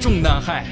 [0.00, 0.64] 重男害。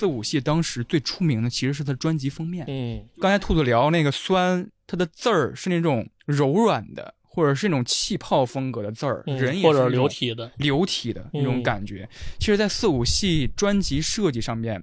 [0.00, 2.64] 四五系当时最出名的其实是他专辑封面。
[2.68, 12.08] 嗯，刚才兔子聊那个酸，它的字儿是那种柔软的，或者是那种气泡风格的字儿，嗯人也是或者流体的，流体的那种嗯感觉。
[12.38, 14.82] 其实，在四五系专辑设计上面，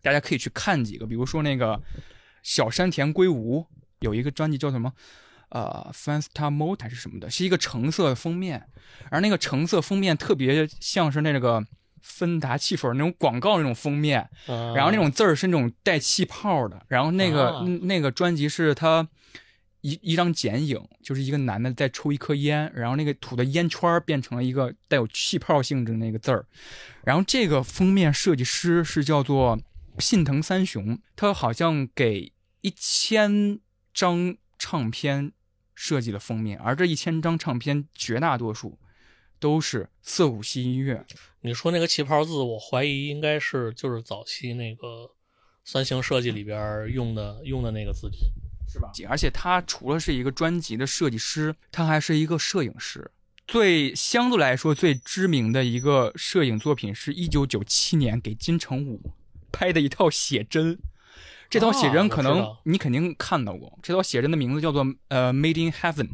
[0.00, 1.78] 大家可以去看几个，比如说那个
[2.42, 3.66] 小山田圭吾
[4.00, 4.90] 有一个专辑叫什么？
[5.50, 8.66] 呃 f a n s t a m o t 还是什么的，是一个橙色的封面，
[9.10, 11.62] 而那个橙色封面特别像是那个
[12.02, 14.74] 芬达汽水那种广告那种封面，啊。
[14.74, 19.08] 然后那种字儿是那种带气泡的，然后那个、那个专辑是他
[19.80, 26.46] 一一张剪影，就是一个男的在抽一颗烟，然后那个吐的烟圈变成了一个带有气泡性质的那个字儿，
[27.04, 29.58] 然后这个封面设计师是叫做
[29.98, 33.58] 信藤三雄，他好像给一千
[33.92, 35.32] 张唱片
[35.74, 38.78] 设计了封面，而这一千张唱片绝大多数
[39.42, 41.04] 都是涩谷系音乐，
[41.40, 45.10] 你说那个气泡字，我怀疑应该是就是早期那个
[45.64, 48.30] 三星设计里边用的用的那个字体。
[48.68, 48.90] 是吧？
[49.06, 53.10] 而且他除了是一个专辑的设计师，他还是一个摄影师。
[53.46, 59.12] 最相对来说最知名的一个摄影作品是一九九七年给金城武
[59.50, 60.78] 拍的一套写真。
[61.50, 66.08] 这套写啊真可能你肯定看到过，这套写真的名字叫做呃《Made in Heaven》，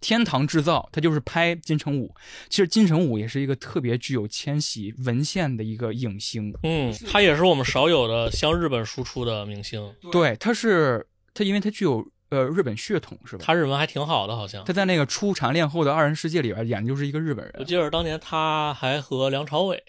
[0.00, 2.14] 天堂制造，它就是拍金城武。
[2.48, 13.44] 其实金城武也是一个特别具有千禧文献的一个影星，嗯，他也是我们少有的向日本输出的明星，对，他是他，因为他具有呃日本血统，是吧？
[13.44, 14.72] 他日文还挺好的，好像他。
[14.72, 17.54] 在那个《初产恋后的二人世界》里边演的就是一个日本人。
[17.58, 19.82] 我记得当年他还和梁朝伟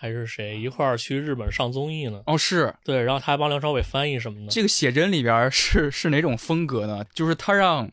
[0.00, 2.22] 还是谁一块儿去日本上综艺呢。
[2.26, 4.52] 哦，是对，然后他还帮梁朝伟翻译什么的。
[4.52, 7.04] 这个写真里边是是哪种风格呢？
[7.12, 7.90] 就是他让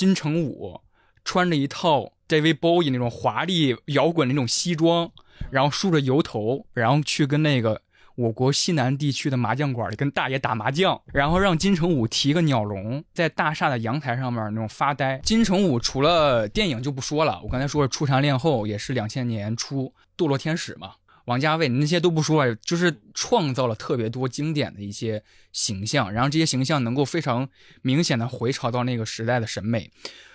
[0.00, 0.80] 金城武
[1.26, 5.10] 穿着一套 David Bowie 那种华丽摇滚那种西装，
[5.50, 7.82] 然后梳着油头，然后去跟那个
[8.14, 15.20] 我国西南地区的麻将馆里跟大爷打麻将，然后让金城武提个鸟笼在大厦的阳台上面那种发呆。
[15.22, 19.92] 金城武除了电影就不说了，我刚才说了《出产恋后》也是两千年初
[20.24, 20.92] 《堕落天使》嘛，
[21.30, 25.22] 王家卫那些都不说了，就是创造了特别多经典的一些
[25.52, 27.48] 形象，然后这些形象能够非常
[27.82, 29.92] 明显的回潮到那个时代的审美。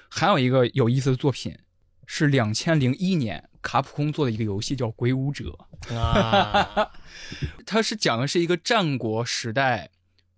[0.10, 1.58] 还有一个有意思的作品
[2.06, 5.68] 是两千零一年卡普空做的一个游戏叫《鬼舞者》，
[5.98, 6.92] 啊，
[7.68, 9.90] 它是讲的是一个战国时代，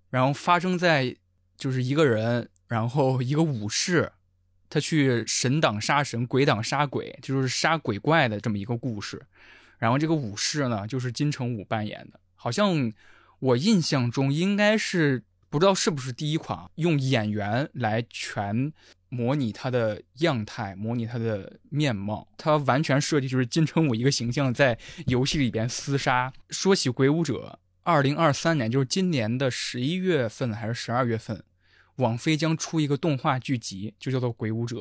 [0.10, 1.16] 然后发生在
[1.56, 4.12] 就是一个人，然后一个武士，
[4.72, 9.22] 他去神挡杀神，鬼挡杀鬼，就是杀鬼怪的这么一个故事。
[9.78, 12.92] 然后这个武士呢，就是金城武扮演的，好像
[13.40, 18.74] 我印象中应该是不知道是不是第一款用演员来全
[19.10, 26.34] 模拟他的样态，模拟他的面貌，他完全设计就是金城武一个形象在游戏里边厮杀。
[26.50, 31.42] 说起《鬼武者》，二零二三年就是今年的十一月份还是十二月份，
[31.98, 34.78] 网飞将出一个动画剧集，就叫做《鬼武者》，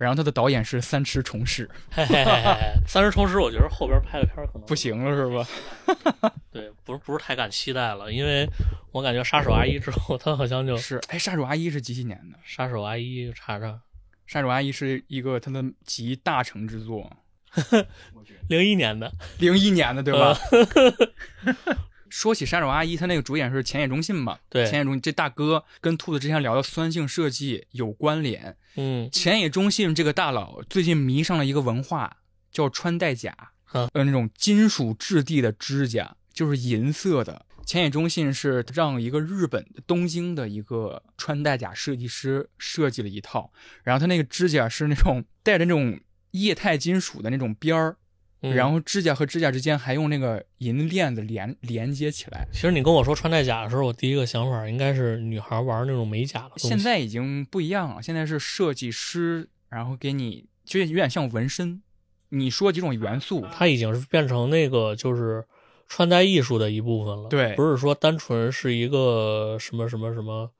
[0.00, 6.32] 然后他的导演是三池崇史，嘿嘿嘿嘿，三池崇史，我觉得后边拍的片儿可能不行了是吧？
[6.50, 8.48] 对，不是不是太敢期待了，因为
[8.92, 12.38] 我感觉杀手阿姨之后，他好像就是哎，杀手阿姨是几几年的？
[12.42, 13.78] 杀手阿姨查查，
[14.26, 17.14] 杀手阿姨是一个他的集大成之作，
[18.48, 20.34] 零一年的，零一年的对吧？
[22.10, 24.38] 说起杀手阿姨，她那个主演是浅野忠信嘛？
[24.48, 28.56] 对前野忠信这大哥跟兔子之前聊的酸性设计有关联。
[28.76, 32.18] 嗯浅野忠信这个大佬最近迷上了一个文化，
[32.52, 33.34] 叫穿戴甲，
[33.66, 37.46] 啊呃，那种金属质地的指甲，就是银色的。
[37.66, 43.52] 浅野忠信是让一个日本的东京的一个穿戴甲设计师设计了一套，
[43.84, 46.00] 然后他那个指甲是那种带着那种
[46.32, 47.96] 液态金属的那种边儿，
[48.42, 52.46] 嗯然后指甲和指甲之间还用那个银链子连连接起来。
[52.52, 56.50] 其实你跟我说穿戴甲的时候，我第一个想法应该是女孩玩那种美甲。
[56.56, 61.82] 现在已经不一样了，现在是设计师，然后给你就有点像纹身。
[62.30, 65.44] 你说几种元素，它已经是变成那个就是
[65.88, 67.28] 穿戴艺术的一部分了。
[67.28, 70.50] 对不是说单纯是一个什么什么什么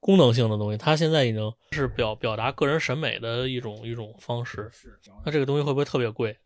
[0.00, 4.70] 功能性的东西，它现在已经是表表达个人审美的一种一种方式。
[5.24, 6.36] 那这个东西会不会特别贵？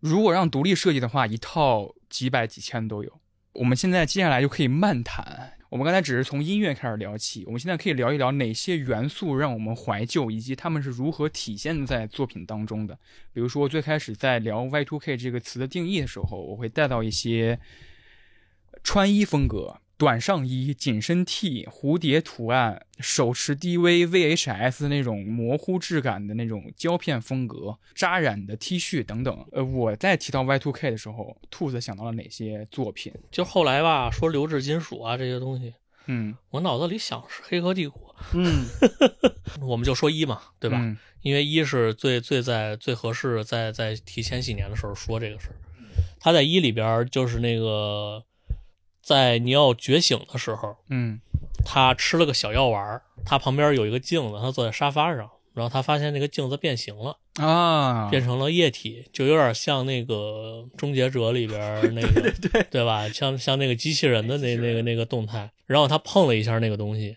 [0.00, 3.20] 如果让独立设计的话，一套几百几千都有。
[3.52, 5.52] 我们现在接下来就可以漫谈。
[5.68, 12.98] 我们刚才只是从音乐开始聊起，我们现在可以聊一聊哪些元素让我们怀旧，以及他们是如何体现在作品当中的。
[13.32, 17.60] 比如说，最开始在聊 Y2K 这个词的定义的时候，我会带到一些
[18.82, 19.80] 穿衣风格。
[20.00, 29.46] 短上衣、紧身 T、蝴蝶图案、手持 DV、VHS 那种模糊质感的那种胶片风格、扎染的 T 恤等等。
[29.52, 33.12] 呃，我在提到 Y2K 的时候，兔子想到了哪些作品？
[33.30, 35.74] 就后来吧，说流质金属啊这些东西，
[36.06, 38.64] 嗯我脑子里想是《黑客帝国嗯，》，
[39.66, 40.78] 我们就说一嘛，对吧？
[40.80, 45.56] 嗯因为一是最最在最合适在在提前几年的时候说这个事儿。
[46.18, 48.24] 他在一里边儿就是那个，
[49.02, 51.20] 在尼奥觉醒的时候，嗯
[51.64, 61.60] 他吃了个小药丸儿，他旁边有一个镜子，他坐在沙发上，然后他发现那个镜子变形了，啊，变成了液体，就有点像那个《终结者》里边
[61.94, 63.08] 那个，对对吧？
[63.10, 67.16] 像像那个机器人的那那个那个动态，然后他碰了一下那个东西，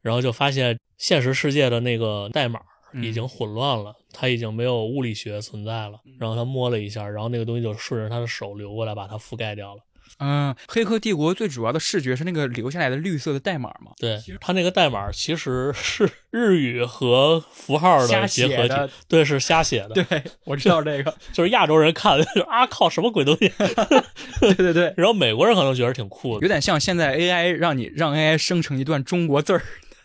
[0.00, 2.60] 然后就发现现实世界的那个代码
[3.02, 6.00] 已经混乱了，他已经没有物理学存在了。
[6.18, 9.82] 然后他摸了一下，然后那个东西就顺着他的手流过来，把它覆盖掉了。
[10.18, 20.02] 嗯，黑客帝国最主要的视觉是那个留下来的绿色的代码嘛，对，它那个代码其实是日语和符号的结合体，对，是瞎写的。
[20.02, 23.52] 对，我知道这个，就是亚洲人看就啊靠，什么鬼东西？
[24.40, 29.62] 对对对，然后美国人可能觉得挺酷的，有点像现在 AI 让你让 AI 生成一段中国字儿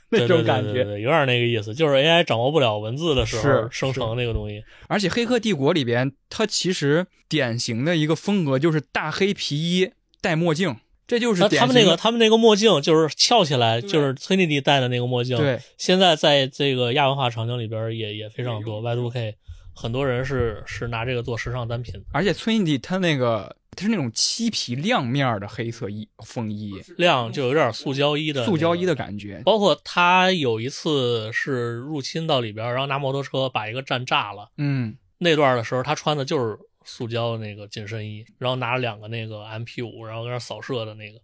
[0.09, 0.73] 那种感觉。
[0.73, 4.63] 对对对，有点那个意思，就是 AI 掌握不了文字的时候是生成那个东西。
[4.87, 9.91] 而且《黑客帝国》里边，它其实典型的一个风格就是大黑皮衣、
[10.21, 15.35] 戴墨镜，这就是他他们那个他们那个墨镜就是翘起来，就是崔妮迪戴的那个墨镜。
[15.35, 19.33] 对，现在在这个亚文化场景里边也也非常多，Y2K
[19.75, 21.95] 很多人是是拿这个做时尚单品。
[22.13, 28.93] 而且崔妮蒂她那个它是那种漆皮亮面的黑色衣风衣，亮就有点塑胶衣的、塑胶衣的。
[28.93, 29.41] 感觉。
[29.45, 34.51] 包括他有一次是入侵到里边，然后拿摩托车把一个站炸了。
[34.57, 41.19] 嗯，那段的时候，他穿的就是塑胶的那个紧身衣，然后拿了两个那个 MP 五，然后跟那扫射的那个。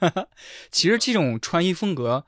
[0.70, 2.24] 其实这种穿衣风格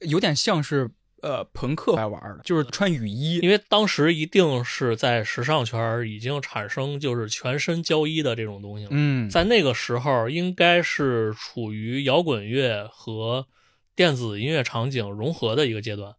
[0.00, 0.90] 有点像是
[1.22, 3.38] 呃朋克来玩的，就是穿雨衣。
[3.38, 8.90] 因为当时一定是在时尚圈已经产生就是全身胶衣的这种东西了。
[8.92, 13.46] 嗯，在那个时候，应该是处于摇滚乐和
[13.94, 16.14] 电子音乐场景融合的一个阶段。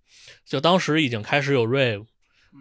[0.45, 2.05] 就当时已经开始有 rave，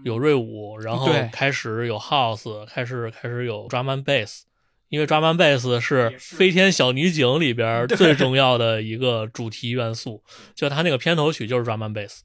[0.05, 4.43] 有 rave 舞，然后开始有 house，开始开始有 drum and bass。
[4.89, 10.25] 因为 drum and bass 是《飞天小女警》里边最重要的一个主题元素，
[10.55, 12.21] 就它那个片头曲就是 drum and bass。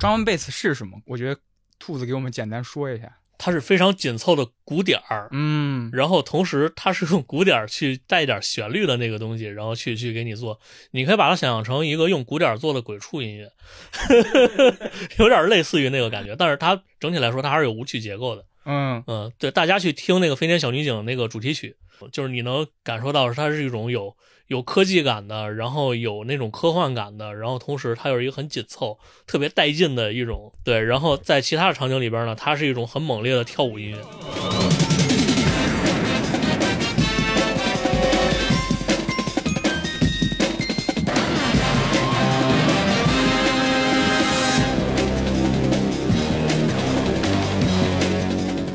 [0.00, 1.00] drum and bass 是什么？
[1.06, 1.40] 我觉得
[1.78, 3.18] 兔子给我们简单说一下。
[3.38, 10.60] 它是非常紧凑的鼓点儿，嗯，然后同时它是用鼓点儿去带一点旋律的那个东西，然后去去给你做，
[10.92, 13.50] 你可以把它想象成一个用鼓点儿做的鬼畜音乐，
[15.18, 18.44] 有点类似于那个感觉，但是它整体来说它还是有舞曲结构的。
[18.64, 21.74] 嗯，嗯，对，大家去听那个《飞天小女警》那个主题曲，
[22.12, 24.14] 就是你能感受到它是一种有
[24.52, 33.96] 有科技感的，然后有那种科幻感的，然后同时它有一个很紧凑、特别带劲的一种对，然后在其他的场景里边呢，它是一种很猛烈的跳舞音乐。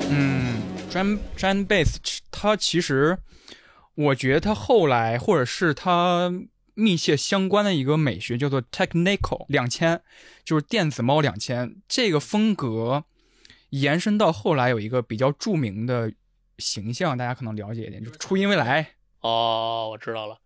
[0.09, 0.59] 嗯
[0.91, 1.97] ，drum drum bass，
[2.31, 3.15] 它其实
[3.97, 6.31] 我觉得他后来或者是他
[6.75, 9.99] 密切相关的一个美学叫做 technical 两千，
[10.45, 13.05] 就是电子猫两千这个风格
[13.71, 16.13] 延伸到后来有一个比较著名的
[16.59, 18.87] 形象，大家可能了解一点，就是初音未来。
[19.21, 20.37] 哦，我知道了。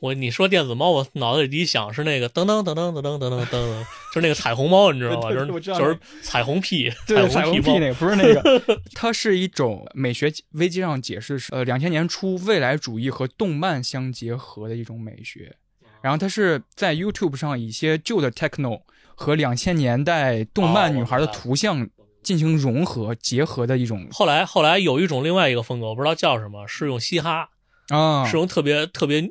[0.00, 5.30] 我你说电子猫，我脑子里第一想是那个噔噔噔噔噔噔噔噔噔，就是那个彩虹猫，你知道吗？
[5.30, 15.56] 就是就是彩虹屁，对，彩虹虹猫屁那个不是那个，它是一种美学危机上解释是，呃，两千年初未来主义和动漫相结合的一种美学。
[16.00, 18.82] 然后它是在 YouTube 上以一些旧的 techno
[19.16, 21.88] 和两千年代动漫女孩的图像
[22.22, 27.48] 进行融合结合的一种后来后来有一种另外一个风格，我不知道叫什么，是用嘻哈，
[27.88, 29.28] 啊，是用特别特别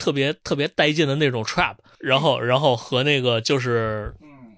[0.00, 4.12] 特别特别带劲的那种 trap，然后然后和那个就是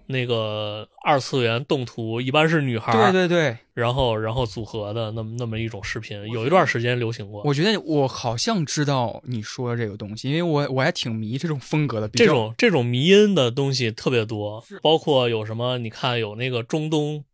[0.07, 7.43] 那个二次元动图，一般是女孩，对对对，然后然后组合的那么那么一种视频，有一段时间流行过。
[7.45, 15.78] 我觉得我好像知道你说的这个东西，因为我我还挺迷这种风格的，这种这种迷音的东西特别多，包括有什么？
[15.78, 17.24] 你看有那个中东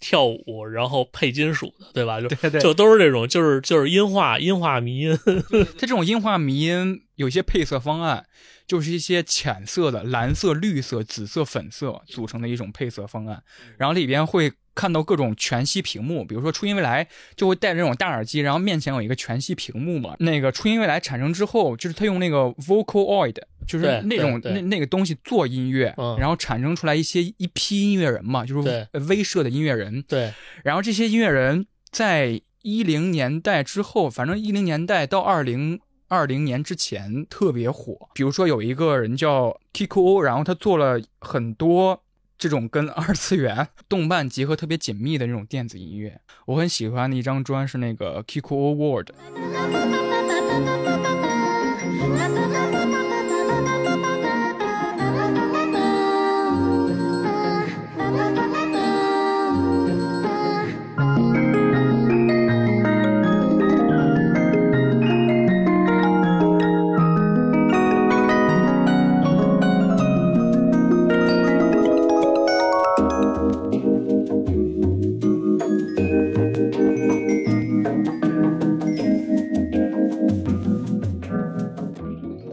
[0.00, 2.20] 跳舞，然后配金属的，对吧？
[2.20, 5.18] 就对对就都是这种，就是就是音画音画迷音。
[5.78, 8.26] 它这种音画迷音有一些配色方案，
[8.66, 13.42] 就是一些浅色的蓝色、绿色、紫色、粉色组成的一种配色方案，
[13.76, 14.50] 然后里边会
[14.80, 17.06] 看到各种全息屏幕，比如说初音未来
[17.36, 20.16] 就会戴着那种大耳机，然后面前有一个全息屏幕嘛。
[20.20, 30.02] 那个初音未来产生之后，就是他用那个 Vocaloid，就是那种那那个东西做音乐，嗯然后产生出来一些一批音乐人嘛，就是威慑的音乐人。
[30.08, 30.32] 对，
[30.64, 35.78] 然后这些音乐人在一零年代之后，反正一零年代到二零
[36.08, 38.08] 二零年之前特别火。
[38.14, 42.02] 比如说有一个人叫 Kiko，然后他做了很多
[42.40, 46.18] 这种跟二次元动漫结合特别紧密的那种电子音乐。
[46.46, 49.08] 我很喜欢的一张专是那个 Kiko Award。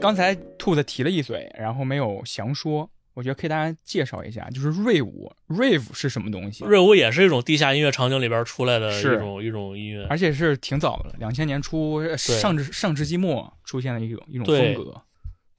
[0.07, 10.05] 刚才兔子提了一嘴，然后没有详说，我觉得可以大家介绍一下，就是瑞舞 rave 是什么东西，瑞舞也是一种地下音乐场景里边出来的一种一种音乐。
[10.09, 15.01] 而且是挺早的了，两千年初上至上世纪末出现的一种一种风格。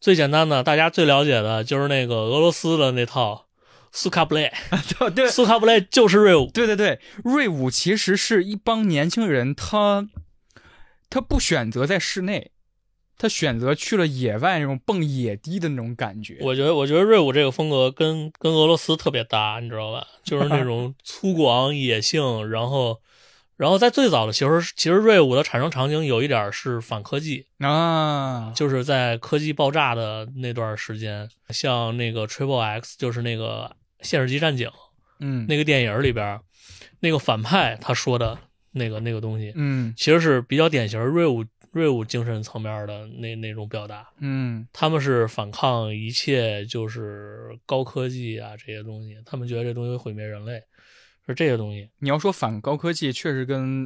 [0.00, 3.48] 最简单的，大家最了解的就是那个俄罗斯的那套
[3.92, 4.50] 苏卡布雷，
[5.14, 6.50] 对苏卡布雷就是瑞舞。
[6.54, 10.08] 对对对，瑞舞其实是一帮年轻人，他
[11.10, 12.52] 他不选择在室内，
[13.18, 16.38] 他选择去了野外那种蹦野迪的那种感觉。
[16.40, 20.06] 我觉得，我觉得瑞舞这个风格跟跟俄罗斯特别搭，你知道吧？
[20.22, 23.00] 就是那种粗犷、野性，然后，
[23.56, 34.70] 然后在最早的其实其实瑞舞的产生场景有一点是反科技，啊，就是在科技爆炸的那段时间，像那个 Triple X，就是那个现实级战警
[35.18, 36.38] 嗯，那个电影里边，
[37.00, 38.38] 那个反派他说的
[38.70, 44.08] 那个那个东西，嗯其实是比较典型瑞舞瑞舞精神层面的那那种表达。
[44.18, 50.62] 嗯他们是反抗一切就是高科技啊这些东西，他们觉得这东西会毁灭人类，
[51.26, 51.88] 是这些东西。
[51.98, 53.84] 你要说反高科技，确实跟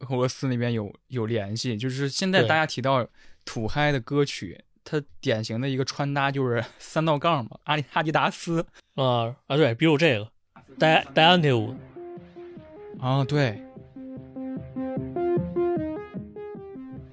[0.00, 1.76] 俄罗斯那边有有联系。
[1.76, 3.06] 就是现在大家提到
[3.44, 8.66] 土嗨的歌曲，它典型的一个穿搭就是 三道杠嘛，阿迪阿迪达斯
[8.96, 10.30] 啊啊，对，比如这个
[10.78, 11.74] 戴戴安迪舞，
[13.00, 13.62] 啊，对，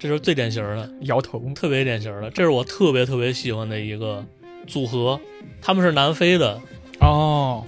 [0.01, 4.25] 这是最典型的，摇头，特别典型的，这是我特别特别喜欢的一个
[4.65, 5.21] 组合。
[5.61, 6.59] 他们是南非的，
[6.99, 7.63] 哦，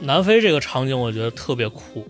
[0.00, 2.08] 南非这个场景我觉得特别酷。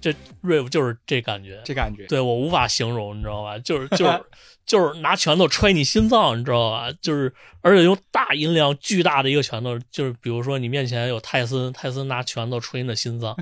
[0.00, 3.58] 这 rave 就是这感觉，这感觉，对我无法形容，你知道吧？
[3.58, 4.22] 就是就是
[4.66, 6.92] 就是拿拳头揣你心脏，你知道吧？
[7.00, 7.32] 就是
[7.68, 13.36] 而且用大音量、巨大的一个拳头，就是比如说你面前有泰森，泰森拿拳头捶你的心脏，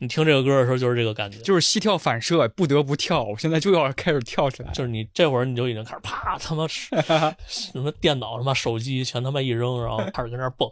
[0.00, 4.72] 你听这个歌的时候就是这个感觉，就是膝跳反射，不得不跳，我现在就要开始跳起来。
[4.72, 6.66] 就是你这会儿你就已经开始啪他妈
[7.46, 10.68] 什么电脑他妈手机全他妈一扔，然后开始在那儿蹦，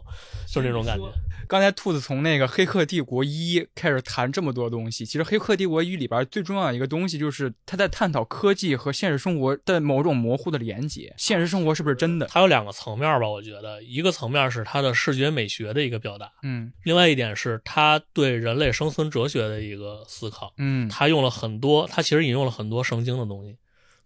[0.47, 1.05] 就是这种感觉。
[1.47, 11.13] 刚才兔子从那个《黑客帝国一》开始谈这么多东西，其实《黑客帝国一》里边最重要的一个东西就是他在探讨科技和现实生活的某种模糊的连接。
[11.15, 12.25] 现实生活是不是真的？
[12.25, 20.53] 它有两个层面吧，我觉得一个层面是它的视觉美学的一个表达，嗯另外一点是它对人类生存哲学的一个思考。
[20.57, 23.57] 嗯，它用了很多，它其实引用了很多圣经的东西，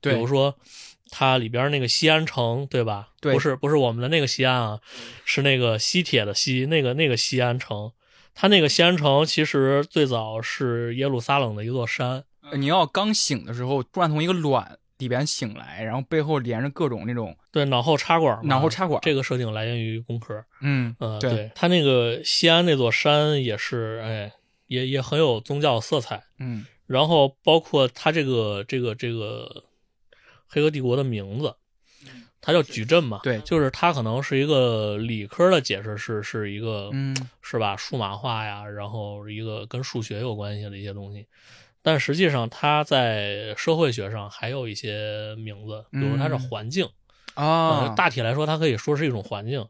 [0.02, 0.56] 比如说
[1.10, 3.10] 它里边那个西安城，对吧？
[3.20, 4.80] 对不是不是我们的那个西安啊，
[5.26, 7.92] 是那个西铁的西，那个那个西安城。
[8.34, 12.24] 它那个西安城其实最早是耶路撒冷的一座山，
[12.54, 20.46] 你要刚醒的时候，突然从一个卵里边醒来，然后背后连着各种那种，对，脑后插管嘛，脑后插管这个设定来源于工科。
[20.62, 24.32] 嗯呃，对对，它那个西安那座山也是，哎，
[24.68, 26.24] 也也很有宗教色彩。
[26.40, 29.64] 嗯然后包括他这个这个这个
[30.46, 31.56] 黑客帝国的名字，
[32.42, 37.78] 它叫矩阵嘛，对就是它可能是一个理科的解释是是一个，嗯是吧？
[37.78, 41.26] 数码化呀，然后一个跟数学有关系的一些东西，
[41.82, 46.88] 但实际上它在社会学上还有一些名字，比如它是嗯环境，
[47.34, 49.68] 啊呃，大体来说，它可以说是一种环境。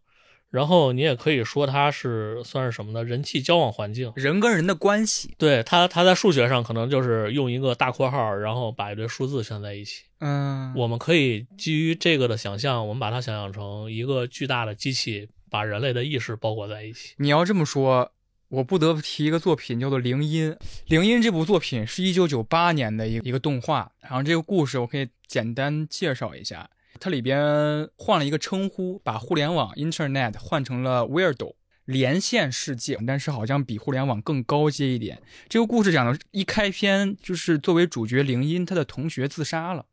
[0.50, 3.06] 然后你也可以说它是算是什么呢？
[3.06, 4.12] 人际交往环境。
[4.18, 10.04] 人跟人的关系，对它，它在数学上可能就是用一个大括号，然后把一堆数字圈在一起。
[10.20, 17.14] 嗯，我们可以基于这个的想象，我们把它想象成一个巨大的机器，把人类的意识包裹在一起。
[17.16, 18.12] 你要这么说，
[18.52, 20.52] 我不得不提一个作品，叫做《铃音》。
[20.88, 26.70] 《铃音》这部作品是一九九八年的一个一个动画，然后这个故事我可以简单介绍一下。
[27.00, 31.54] 它里边换了一个称呼，把互联网 （Internet） 换成了 Weirdo
[31.86, 35.22] 连线世界，但是好像比互联网更高阶一点。
[35.48, 39.86] 这个故事讲的一开篇就是作为主角铃音，他的同学自杀了。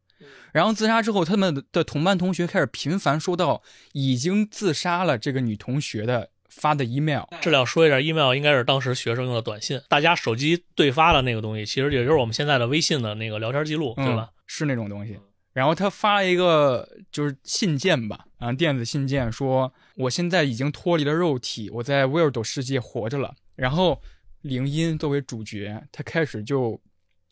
[0.53, 14.29] 然后自杀之后，他们的同班同学开始频繁收到已经自杀了这个女同学的发的 email，这里要说一下，email 应该是当时学生用的短信，大家手机对发的那个东西，其实也就是我们现在的微信的那个聊天记录，对吧？
[14.31, 14.35] 嗯？
[14.47, 15.19] 是那种东西。
[15.53, 23.35] 然后他发了一个就是信件吧，啊，电子信件说我现在已经脱离了肉体，我在 Weirdo 世界活着了。
[23.57, 24.01] 然后
[24.43, 26.81] 铃音作为主角，他开始就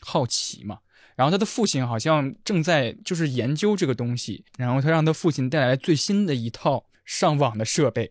[0.01, 0.79] 好奇嘛。
[1.14, 8.11] 然后他的父亲好像正在就是研究这个东西，然后他让他父亲带来最新的一套上网的设备，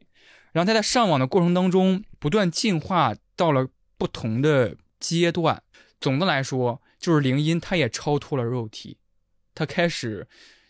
[0.56, 5.62] 然后他在上网的过程当中不断进化到了不同的阶段。
[5.99, 8.97] 总的来说，就是灵音他也超脱了肉体，
[9.53, 10.26] 他开始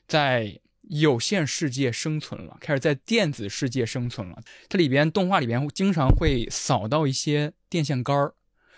[0.07, 4.41] 在有限世界生存了，开始在电子世界生存了。
[4.67, 8.33] 它里边动画里边经常会扫到一些电线杆儿，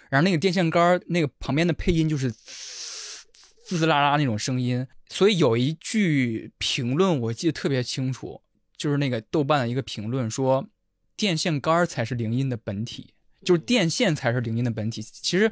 [0.09, 3.25] 然后那个电线杆儿那个旁边的配音就是滋
[3.65, 4.85] 滋滋啦啦那种声音。
[5.07, 8.41] 所以有一句评论我记得特别清楚，
[8.75, 10.67] 就是那个豆瓣的一个评论说，
[11.17, 13.13] 电线杆儿才是铃音的本体。
[13.45, 15.01] 就是电线才是铃音的本体。
[15.01, 15.49] 其实，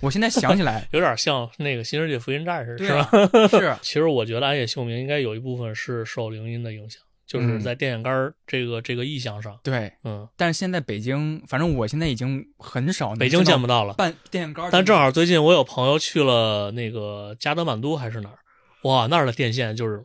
[0.00, 3.48] 我现在想起来， 有点像那个《新世纪福音战士》，对是吧啊？
[3.48, 9.56] 是 其实我觉得暗夜秀明应该有一部分是受铃音的影响，就是嗯在电线杆儿这个这个意象上。
[9.62, 9.92] 对。
[10.02, 13.92] 嗯，但是现在北京，反正我现在已经很少北京见不到了。
[13.94, 18.38] 办电线杆儿，但正好最近我有朋友去了那个加德满都还是哪儿，
[18.82, 20.02] 哇，那儿的电线就是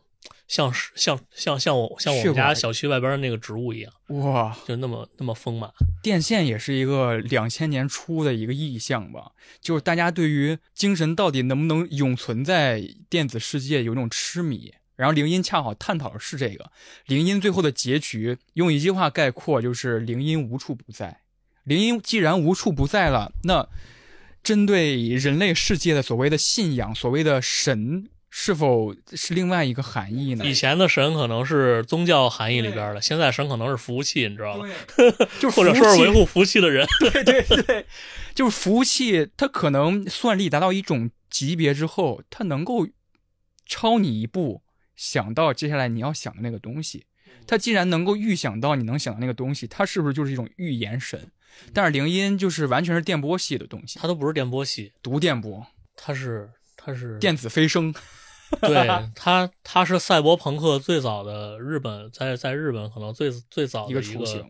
[0.52, 5.70] 像是像像像我像我们家小区外边的那个植物一样，哇，就那么那么丰满。
[6.02, 9.32] 电线也是一个两千年初的一个意象吧，
[9.62, 14.74] 就是大家对于精神到底能不能永存在电子世界有一种痴迷。
[14.94, 16.70] 然后铃音恰好探讨的是这个，
[17.06, 21.22] 铃音最后的结局用一句话概括就是铃音无处不在。
[21.64, 23.66] 铃音既然无处不在了，那
[24.42, 30.44] 针对人类世界的所谓的信仰，所谓的神，是否是另外一个含义呢？
[30.46, 34.66] 以前的神可能是宗教含义里边的，现在神可能是服务器，你知道吗？
[35.38, 36.86] 就是或者说是维护服务器的人。
[36.98, 37.86] 对对对，
[38.34, 42.88] 就是服务器，它可能算力达到一种级别之后，它能够
[43.66, 44.62] 超你一步，
[44.96, 47.04] 想到接下来你要想的那个东西。
[47.46, 51.30] 它既然能够预想到你能想到那个东西，它是不是就是一种预言神？
[51.74, 57.94] 但是铃音就是完全是电波系的东西，它都不是电波系，读电波、它是它是电子飞升。
[58.60, 64.44] 对他，他是赛博朋克最早的日本在在日本可能最最早的一一个雏形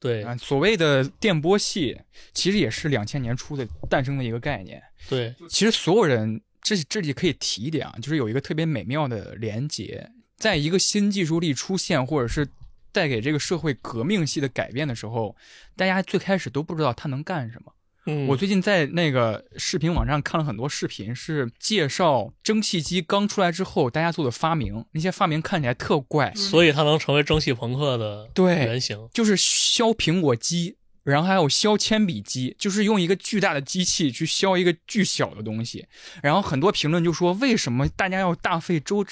[0.00, 1.98] 对啊，所谓的电波系，
[2.34, 4.82] 其实也是两千年初的诞生的一个概念。
[5.08, 12.46] 对其实所有人，这这里可以提一点啊，就是有一个特别美妙的连接，在一个新技术力出现，或者是
[12.92, 15.34] 带给这个社会革命性的改变的时候，
[15.74, 17.72] 大家最开始都不知道它能干什么。
[18.06, 29.08] 嗯我最近在那个视频网站看了很多视频，是介绍蒸汽机刚出来之后大家做的发明，那些发明看起来特怪，所以它能成为蒸汽朋克的对原型。
[29.12, 35.86] 就是削苹果机，然后还有削铅笔机，就是用一个巨大的机器去削一个巨小的东西。
[36.22, 39.04] 然后很多评论就说，为什么大家要大费周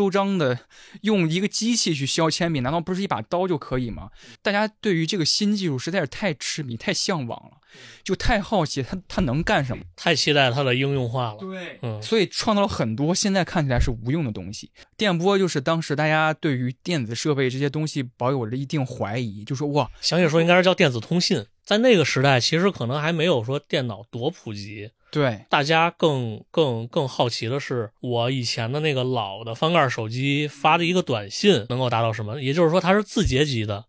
[0.00, 0.60] 周章的
[1.02, 2.60] 用一个机器去削铅笔？
[2.60, 4.08] 难道不是一把刀就可以吗？
[4.40, 7.58] 大家对于这个新技术实在是太痴迷、太向往了，
[8.02, 9.84] 就太好奇它它能干什么。
[9.94, 11.36] 太期待它的应用化了。
[11.38, 14.70] 对嗯，所以创造了很多现在看起来是无用的东西。
[14.96, 21.44] 电波就是当时大家对于电子设备这些东西保有着一定怀疑，就说哇，详细说应该是叫电子通信。
[21.62, 32.40] 在那个时代，其实可能还没有说电脑多普及，对，大家更更更好奇的是，我以前的那个老的翻盖手机发的一个短信能够达到什么？
[32.40, 33.86] 也就是说，它是字节级的，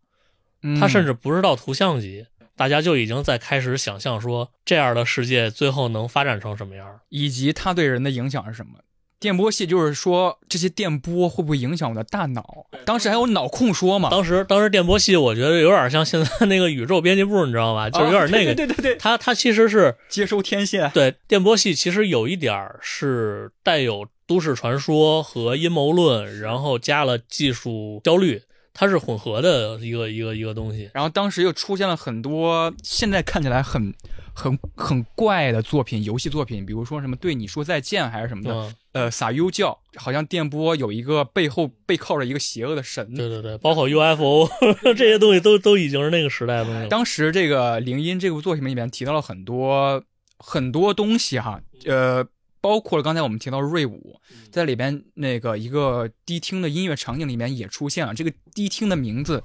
[0.64, 2.26] 嗯它甚至不是到图像级。
[2.56, 7.00] 大家就已经在开始想象说，这样的世界最后能发展成什么样？
[7.10, 8.80] 以及它对人的影响是什么。
[9.22, 12.66] 电波系就是说这些电波会不会影响我的大脑？
[12.86, 17.88] 当时还有脑控说嘛，当时当时电波系，我觉得有点像现在那个宇宙编辑部，你知道吧？
[17.88, 18.52] 就是有点那个。
[18.52, 28.42] 哦对对对它它其实是接收天线，对电波系，其实有一点儿是带有都市传说和阴谋论，然后加了技术焦虑，
[28.74, 30.90] 它是混合的一个一个一个东西。
[30.96, 33.94] 然后当时又出现了很多现在看起来很
[34.34, 43.14] 很很怪的作品，游戏作品，比如说什么对你说再见还是什么的，嗯，呃，撒优教，好像电波有一个背后背靠着一个邪恶的神。
[43.14, 44.50] 对对对，包括 UFO
[44.96, 46.88] 这些东西都都已经是那个时代的东西了。
[46.88, 50.04] 当时这个铃音这部作品里面提到了很多
[50.38, 52.26] 很多东西哈，呃，
[52.62, 54.20] 包括了刚才我们提到瑞舞，
[54.50, 58.14] 在里边那个一个低厅的音乐场景里面也出现了。
[58.14, 59.44] 这个低厅的名字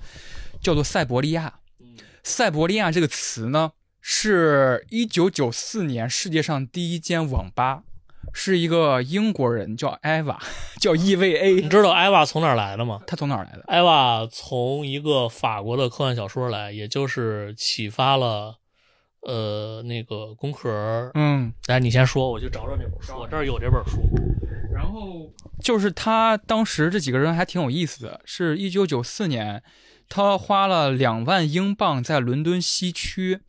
[0.61, 1.53] 叫做塞伯利亚。
[2.23, 3.71] 塞伯利亚这个词呢，
[4.09, 7.83] 是一九九四年世界上第一间网吧，
[8.33, 10.41] 是一个英国人叫艾娃，
[10.79, 11.61] 叫 EVA。
[11.61, 13.01] 你知道艾娃从哪儿来的吗？
[13.05, 13.65] 他从哪儿来的？
[13.67, 18.59] 艾娃从一个法国的科幻小说来，也就是启发了
[19.23, 21.11] 呃那个工壳。
[21.15, 23.99] 嗯，来，你先说，我就找找这本书，我这儿有这本书。
[24.73, 25.29] 然后
[25.61, 29.65] 就是他当时这几个人还挺有意思的，是一九九四年，
[30.09, 33.41] 他花了两万英镑在伦敦西区。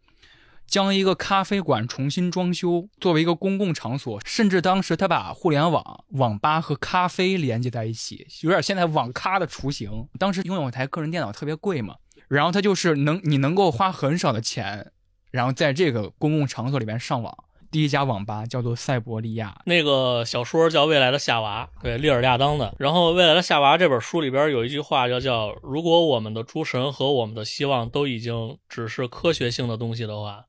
[0.68, 10.08] 将一个咖啡馆重新装修，作为一个公共场所，甚至当时他把互联网、网吧和咖啡连接在一起，有点现在网咖的雏形。
[10.20, 11.96] 当时拥有一台个人电脑特别贵嘛，
[12.28, 14.92] 然后他就是能你能够花很少的钱，
[15.32, 17.34] 然后在这个公共场所里边上网，
[17.72, 19.62] 第一家网吧叫做塞伯利亚。
[19.66, 22.76] 那个小说叫《未来的夏娃》，对，利尔亚当的。
[22.78, 30.46] 然后《未来的夏娃》这本书里边有一句话叫叫“如果我们的诸神和我们的希望都已经只是科学性的东西的话，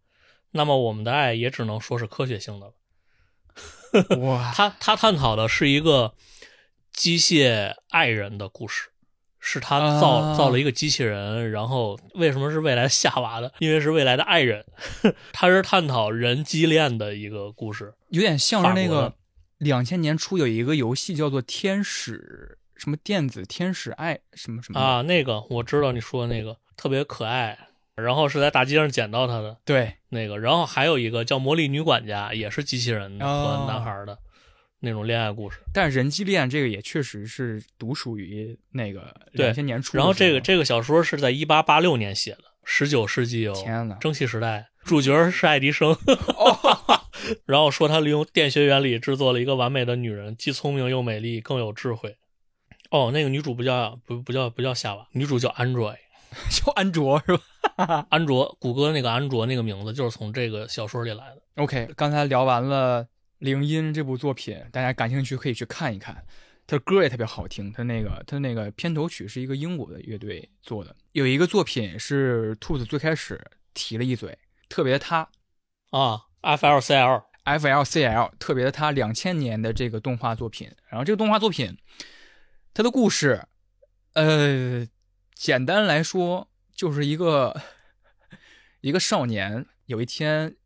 [0.53, 2.73] 那么我们的爱也只能说是科学性的了。
[4.21, 6.15] ”哇，他他探讨的是一个
[6.93, 8.91] 机械爱人的故事，
[9.41, 13.53] 是他造、啊造了一个机器人，然后为什么是未来的夏娃的？
[13.59, 14.65] 因为是未来的爱人，
[15.33, 17.95] 他是探讨人机恋的一个故事。
[18.11, 19.15] 有点像是那个
[19.59, 27.68] 两千年初有一个游戏叫做《天使什么电子天使爱什么什么啊，那个我知道你说的那个特别可爱，
[28.01, 34.17] 然后是在大街上捡到他的对，那个，然后还有一个叫《魔力女管家》，也是机器人哦和男孩的
[34.81, 35.59] 那种恋爱故事。
[35.73, 39.97] 但人机恋这个也确实是独属于那个对两千年初。
[39.97, 45.97] 然后这个这个小说是在一八八六年写的，十九世纪有天呐蒸汽时代，主角是爱迪生。
[47.45, 52.17] 然后说他利用电学原理制作了一个完美的女人，既聪明又美丽，更有智慧。
[52.91, 55.95] 哦，那个女主不叫不不叫不叫夏娃，女主叫安卓。
[56.51, 57.37] 叫安卓是
[57.77, 61.43] 吧 安卓，谷歌那个安卓那个名字就是从这个小说里来的。
[61.57, 63.05] ？OK，刚才聊完了
[63.39, 66.25] 《铃音》这部作品，大家感兴趣可以去看一看。
[66.67, 70.95] 他的歌也特别好听，他那个他那个片头曲是一个英国的乐队做的。
[71.13, 73.41] 有一个作品是兔子最开始
[73.73, 74.37] 提了一嘴，
[74.69, 75.27] 特别他
[75.91, 81.75] 啊，FLCL FLCL 特别的他两千年的这个动画作品，然后这个动画作品，
[82.75, 83.43] 它的故事，
[84.13, 84.87] 呃，
[85.39, 87.63] 简单来说就是一个
[88.83, 90.57] 一个少年有一天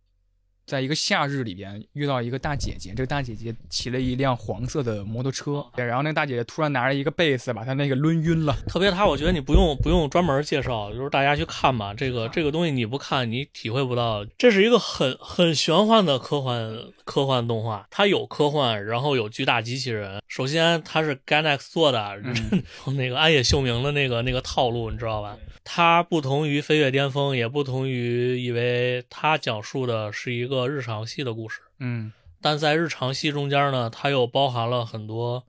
[0.72, 11.92] 在一个夏日里边遇到一个大姐姐，这个大姐姐骑了一辆黄色的摩托车，然后那个大姐姐突然拿着一个贝斯把她那个抡晕了，特别他，我觉得你不用不用专门介绍，就是大家去看吧。
[11.92, 14.24] 这个这个东西你不看，你体会不到。
[14.38, 20.22] 这是一个很很玄幻的科幻科幻动画，它有科幻，然后有巨大机器人。
[20.26, 22.16] 首先它是 Gainax 做的，
[22.96, 25.36] 那个安野秀明的那个那个套路，你知道吧？
[25.64, 31.60] 它不同于《飞跃巅峰》，也不同于以为它讲述的是一个日常系的故事。
[31.78, 35.44] 嗯但在日常戏中间呢，它又包含了很多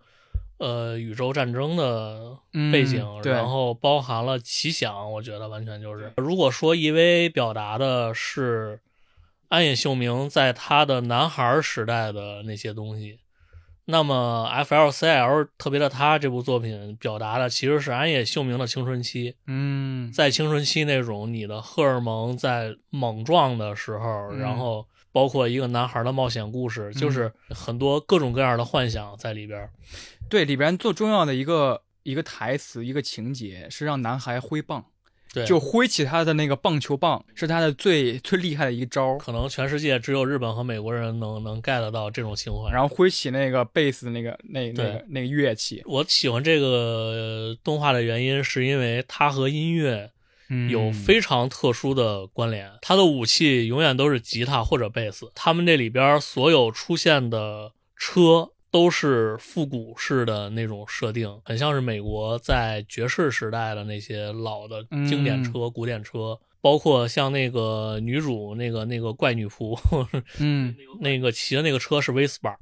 [0.59, 2.37] 呃宇宙战争的
[2.71, 6.13] 背景，嗯然后包含了奇想，我觉得完全就是。
[6.17, 8.79] 如果说 EV 表达的是
[9.49, 13.19] 安野秀明在他的男孩时代的那些东西，
[13.85, 29.69] 那么 FLCL 特别的他这部作品表达的其实是安野秀明的青春期，嗯在青春期那种你的荷尔蒙在猛撞的时候，嗯然后包括一个男孩的冒险故事，就是很多各种各样的幻想在里边儿。
[30.27, 34.83] 对，里边最重要的一个一个台词，一个情节是让男孩挥棒，
[35.31, 39.17] 对，就挥起他的那个棒球棒，是他的最最厉害的一招。
[39.19, 42.71] 可能全世界只有日本和美国人能能 get 到这种情怀。
[42.71, 50.09] 然后挥起那个贝斯那个那那个那个乐器，我喜欢这个呃动画的原因，是因为它和音乐嗯
[50.69, 52.71] 有非常特殊的关联。
[52.81, 66.39] 它的武器永远都是吉他或者贝斯，他们这里边所有出现的车都是复古式的那种设定，很像是美国在爵士时代的那些老的经典车、古典车。
[66.61, 69.77] 包括像那个女主那个那个怪女仆，
[70.39, 72.55] 嗯 那个骑的那个车是威斯巴，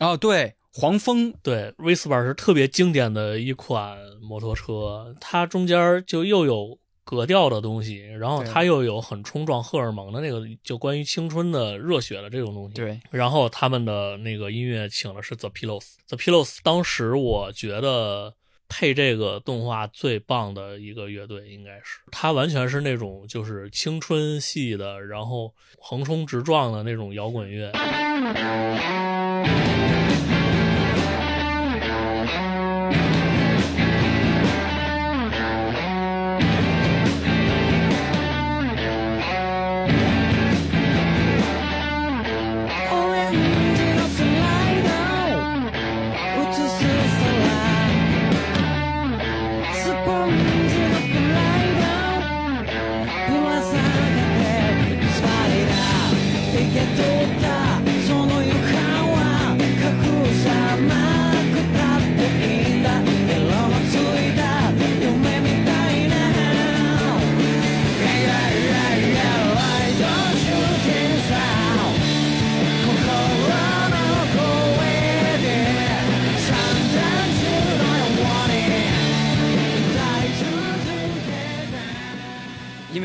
[0.00, 18.34] 哦对黄蜂对，威斯巴是特别经典的一款摩托车，它中间就又有格调的东西，然后对它又有很冲撞荷尔蒙的那个，就关于青春的热血的这种东西。，对然后他们的那个音乐请的是 The Pillows，The Pillows 当时我觉得
[18.68, 27.70] 配这个动画最棒的一个乐队应该是，它完全是那种就是青春系的，然后横冲直撞的那种摇滚乐。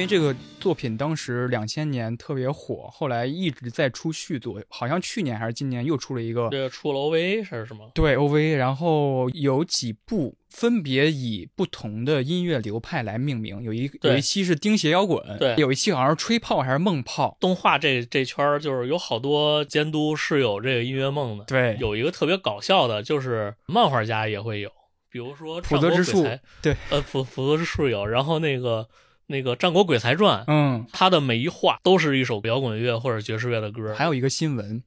[0.05, 7.89] 这个作品当时两千年特别火，后来一直在出续作，好像去年还是今年又出了一个这个出了 OVA 是什么？
[7.93, 24.71] 对 OVA，然后有几部分别以不同的音乐流派来命名，有一有一期是钉鞋摇滚，对有一期好像是吹泡还是梦泡，动画这这圈儿就是有好多监督是有这个音乐梦的，对有一个特别搞笑的，就是漫画家也会有，
[25.11, 26.23] 比如说普泽之树
[26.61, 28.87] 对，呃，普普泽之树有，然后那个
[29.31, 34.83] 那个《战国鬼才传》，嗯，他的每一画都是一首摇滚乐或者爵士乐的歌，还有一个新闻，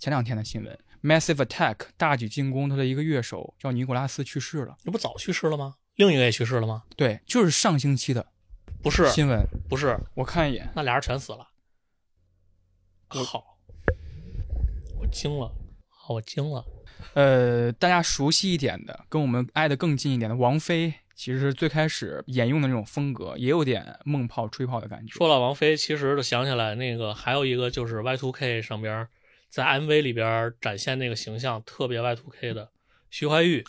[0.00, 5.76] 前两天的新闻，Massive Attack 大举进攻，他的一个乐手叫尼古拉斯去世了，这不早去世了吗？
[5.94, 6.82] 另一个也去世了吗？
[6.96, 8.26] 对，就是上星期的
[8.82, 11.46] 不是，新闻，不是，我看一眼，那俩人全死了。
[13.08, 13.56] 好，
[14.98, 15.54] 我惊了，
[15.88, 16.64] 好，我惊了。
[17.14, 25.14] 呃，大家熟悉一点的，跟我们挨得更近一点的王菲，其实最开始沿用的那种风格，也有点梦炮吹泡的感觉。
[25.14, 29.08] 说到王菲，其实就想起来那个还有一个就是 Y2K 上边
[29.48, 32.68] 在 MV 里边展现那个形象特别 Y2K 的
[33.08, 33.64] 徐怀钰，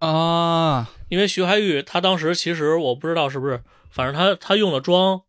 [0.00, 5.22] 啊，因为徐怀钰她当时其实我不知道是不是，反正她她用的妆，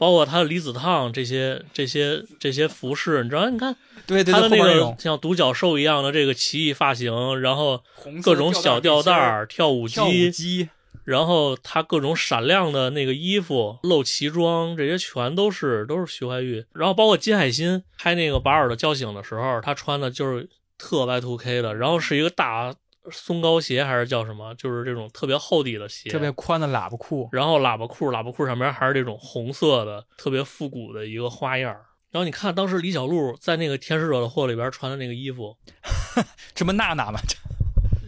[0.00, 3.50] 包括他的离子烫这些这些这些服饰，你知道？
[3.50, 3.76] 你看
[4.06, 7.82] 对对对，她的那个像独角兽一样的这个奇异发型，然后
[8.22, 10.70] 各种小吊带带儿、跳舞机，
[11.04, 16.64] 然后他各种闪亮的那个衣服、露脐装，这些全都是都是徐怀钰。
[16.72, 20.48] 然后包括金海心拍那个《把尔的叫醒》的时候，他穿的就是
[20.78, 22.74] 特 Y2K 的，然后是一个大
[23.10, 31.84] 松糕鞋还是叫什么，就是这种特别厚底的鞋，特别宽的喇叭裤，然后喇叭裤，喇叭裤上面还是这种红色的，特别复古的一个花样儿。
[32.10, 35.56] 然后你看，当时李小璐在那个《天使惹的祸》里边穿的那个衣服，
[36.54, 37.20] 这不娜娜吗？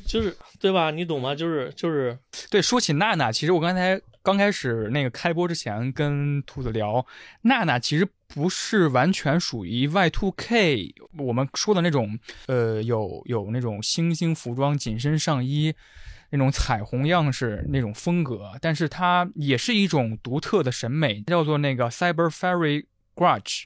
[0.07, 0.91] 就是对吧？
[0.91, 1.35] 你懂吗？
[1.35, 2.19] 就是就是
[2.51, 7.07] 对，说起娜娜，其实我刚才刚开始那个开播之前跟兔子聊，
[7.43, 15.75] 娜娜其实不是完全属于 Y Two K 我们说的那种，呃，有有那种星星服装、紧身上衣。
[16.35, 23.65] 那种彩虹样式那种风格，但是它也是一种独特的审美，叫做那个 Cyber Fairy Grudge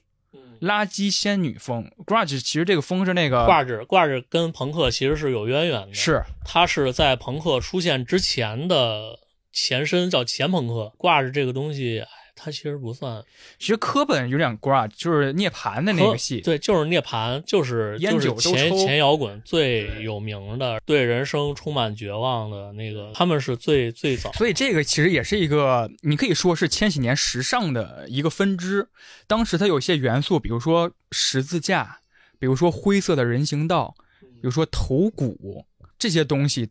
[0.61, 1.89] 垃圾仙女风。
[2.05, 9.17] Grudge 其实这个风是那个挂着挂着跟朋克其实是有渊源的，是它是在朋克出现之前的
[9.53, 10.93] 前身，叫前朋克。
[10.99, 13.25] 挂着这个东西，哎，它其实不算
[13.59, 24.31] 其实科本有点 Grudge，就是涅槃的那个戏，对，就是涅槃，就是烟就是酒都抽前前摇滚最有名的，对人生充满绝望的那个，他们是最最早。
[24.35, 28.87] 所以这个其实也是一个，你可以说是千禧年时尚的一个分支。
[29.27, 32.01] 当时它有些元素，比如说十字架，
[32.39, 35.65] 比如说灰色的人行道，比如说头骨
[35.99, 36.69] 这些东西，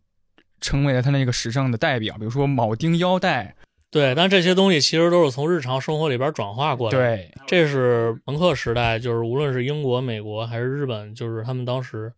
[0.60, 2.16] 成为了它那个时尚的代表。
[2.16, 3.56] 比如说铆钉腰带，
[3.96, 7.16] 对，但这些东西其实都是从日常生活里边转化过来的。
[7.16, 12.12] 对，这是朋克时代，就是无论是英国、美国还是日本，就是他们当时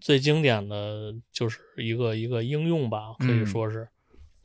[0.00, 3.88] 最经典的就是一个一个应用吧，可以说是。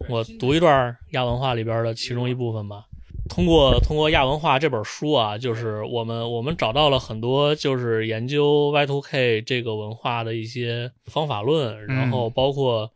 [0.09, 2.85] 我读一段亚文化里边的其中一部分吧。
[3.29, 12.91] 通过通过亚文化这本书啊，就是我们我们找到了很多就是研究 Y2K 这个文化的一些方法论，然后包括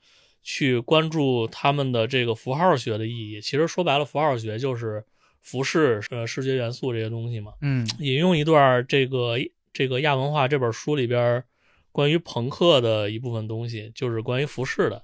[0.52, 3.40] 去关注他们的这个符号学的意义。
[3.40, 5.06] 其实说白了，符号学就是
[5.44, 7.54] 服饰、呃视觉元素这些东西嘛。
[7.62, 9.36] 嗯引用一段这个
[9.72, 11.44] 这个亚文化这本书里边
[11.92, 15.04] 关于朋克的一部分东西，就是关于服饰的。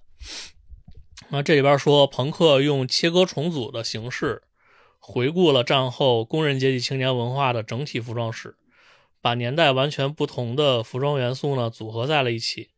[1.29, 4.41] 那这里边说，朋克用切割重组的形式，
[4.97, 8.55] 回顾了战后工人阶级青年文化的整体服装史，
[9.21, 12.69] 把年代完全不同的服装元素呢组合在了一起，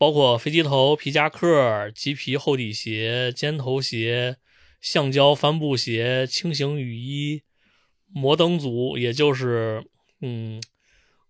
[0.00, 4.38] 包括飞机头、皮夹克、麂皮厚底鞋、尖头鞋、
[4.80, 7.42] 橡胶帆布鞋、轻型雨衣、
[8.10, 9.84] 摩登族，也就是
[10.22, 10.58] 嗯，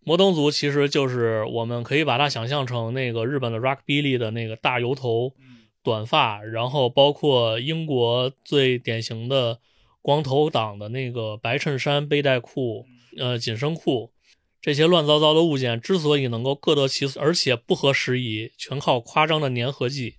[0.04, 5.34] 摩登族其实就是我们可以把它想象成那个日本的 rockabilly 的那个大油头、
[5.82, 9.58] 短发，然后包括英国最典型的
[10.00, 12.86] 光头党的那个白衬衫、背带裤、
[13.18, 14.12] 呃紧身裤。
[14.60, 20.16] 这些乱糟糟的物件之所以能够各得其所，而且不合时宜，全靠夸张的粘合剂、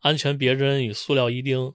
[0.00, 1.72] 安全别针与塑料衣钉，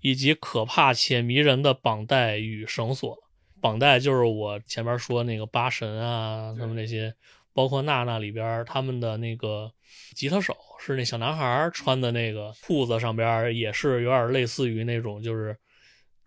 [0.00, 3.18] 以及可怕且迷人的绑带与绳索。
[3.60, 7.12] 绑带就是我前面说那个八神啊，他们那些，
[7.52, 9.72] 包括娜娜里边他们的那个
[10.14, 15.58] 吉他手是那小男孩穿的那个裤子上边也是有点类似于那种就是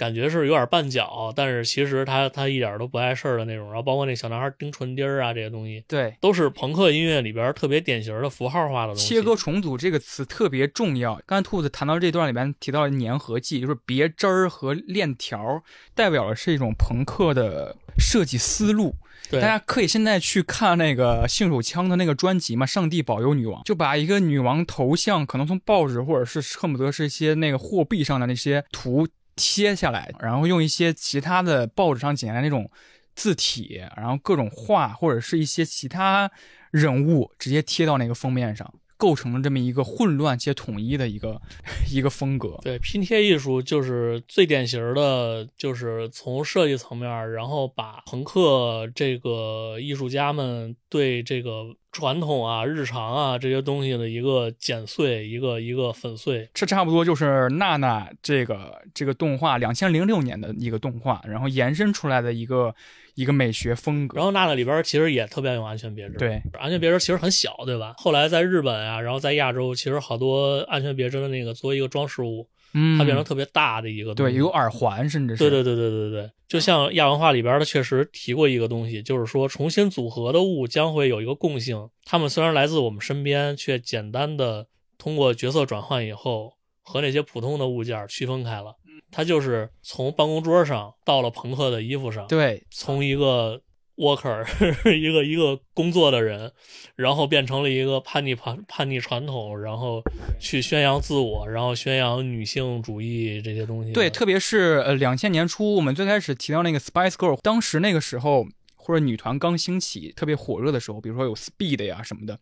[0.02, 3.68] 感觉是有点绊脚，但是其实他他一点都不碍事儿的那种。
[3.68, 9.08] 然后包括那小男孩钉唇钉儿啊这些东西，对，都是朋克音乐里边特别典型的符号化的东西。
[9.08, 11.22] 切割重组这个词特别重要。
[11.28, 15.62] 刚才兔子谈到这段里边提到了粘合剂，就是别针儿和链条，
[15.94, 18.96] 代表的是一种朋克的设计思路。
[19.30, 32.70] 对大家可以现在去看那个性手枪的那个专辑嘛，《上帝保佑女王》，就把一个女王头像，可能从报纸或者是恨不得是一些那个货币上的那些图贴下来，然后用一些其他的报纸上剪下来那种
[33.16, 36.32] 字体，然后各种画或者是一些其他
[36.72, 41.42] 人物直接贴到那个封面上，构成了这么一个混乱且统一的一个
[41.92, 42.60] 一个风格。
[42.62, 56.48] 对拼贴艺术就是最典型的，就是从设计层面，然后把朋克这个艺术家们对这个传统啊、日常啊这些东西的一个剪碎、一个一个粉碎。
[56.54, 62.76] 这差不多就是娜娜这个这个动画两千零六年的一个动画，然后延伸出来的一个
[63.16, 64.16] 一个美学风格。
[64.16, 67.94] 然后娜娜里边其实也特别爱用安全别针，对，安全别针其实很小，对吧？
[67.98, 88.76] 后来在日本啊，然后在亚洲，其实好多安全别针的那个作为一个装饰物，嗯，它变成特别大的一个东对，有耳环，甚至是对对对对对对，就像亚文化里边，的确实提过一个东西，就是说重新组合的物将会有一个共性，它们虽然来自我们身边，却简单的通过角色转换以后，和那些普通的物件区分开了。
[89.12, 93.62] 它就是从办公桌上到了朋克的衣服上，对从一个
[93.98, 94.44] worker
[94.98, 96.52] 一个一个工作的人，
[96.96, 100.02] 然后变成了一个叛逆叛叛逆传统，然后
[100.40, 103.92] 去宣扬自我，然后宣扬女性主义这些东西。
[103.92, 108.46] 对，特别是呃两千年初，我们最开始提到那个 Spice Girl，当时那个时候
[108.76, 112.40] 或者女团刚兴起、特别火热的时候，比如说有 Speed 呀什么的，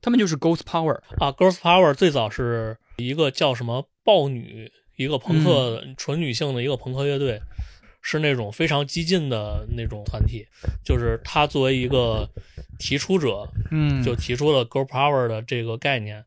[0.00, 0.94] 他们就是 Ghost Power。
[1.18, 4.72] 啊，Girls Power 最早是一个叫什么豹女，
[5.02, 7.40] 一个朋克、纯女性的一个朋克乐队，
[8.00, 10.46] 是那种非常激进的那种团体。
[10.84, 12.28] 就是他作为一个
[12.78, 16.24] 提出者，嗯，就提出了 Girl Power 的这个概念。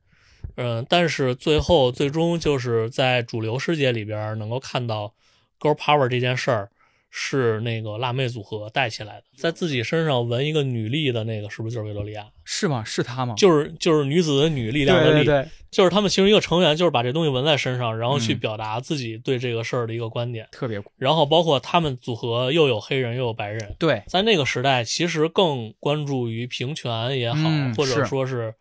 [0.57, 5.13] 嗯，但是最后最终就是在主流世界里边能够看到
[5.59, 6.69] Girl Power 这件事儿
[7.17, 12.27] 是那个辣妹组合带起来的，在自己身上纹一个女力的那个是不是就是维多利亚？
[12.43, 12.83] 是吗？
[12.83, 13.33] 是她吗？
[13.37, 20.45] 就是就是女子的女力量的力，对对对，就是他们其中一个成员就是把这东西纹在身上，然后去嗯表达自己对这个事儿的一个观点。
[20.51, 28.53] 特别然后包括他们组合又有黑人又有白人，对，在那个时代其实更关注于平权也好，嗯或者说是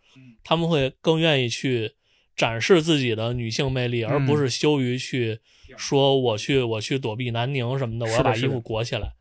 [0.44, 1.90] 他们会更愿意去
[2.36, 5.40] 展示自己的女性魅力，而嗯不是羞于去
[5.76, 9.12] 说我去我去躲避南宁什么的，我要把衣服裹起来。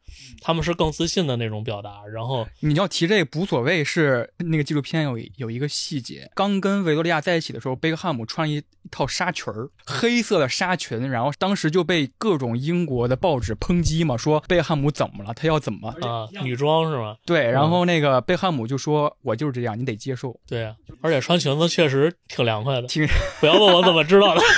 [0.41, 15.89] 他们是更自信的那种表达，然后你要提这个无所谓，是那个纪录片有有一个细节，刚跟维多利亚在一起的时候，贝克汉姆穿一一套纱裙儿，黑色的纱裙，然后当时就被各种英国的报纸抨击嘛，说贝克汉姆怎么了，他要怎么？
[16.01, 17.16] 啊，女装是吗？
[17.26, 20.38] 对，然后那个贝克汉姆就说：“我就是这样，你得接受。
[20.47, 22.88] 对啊，而且穿裙子确实挺凉快的。
[22.88, 23.08] 挺
[23.39, 24.41] 不要问我怎么知道的。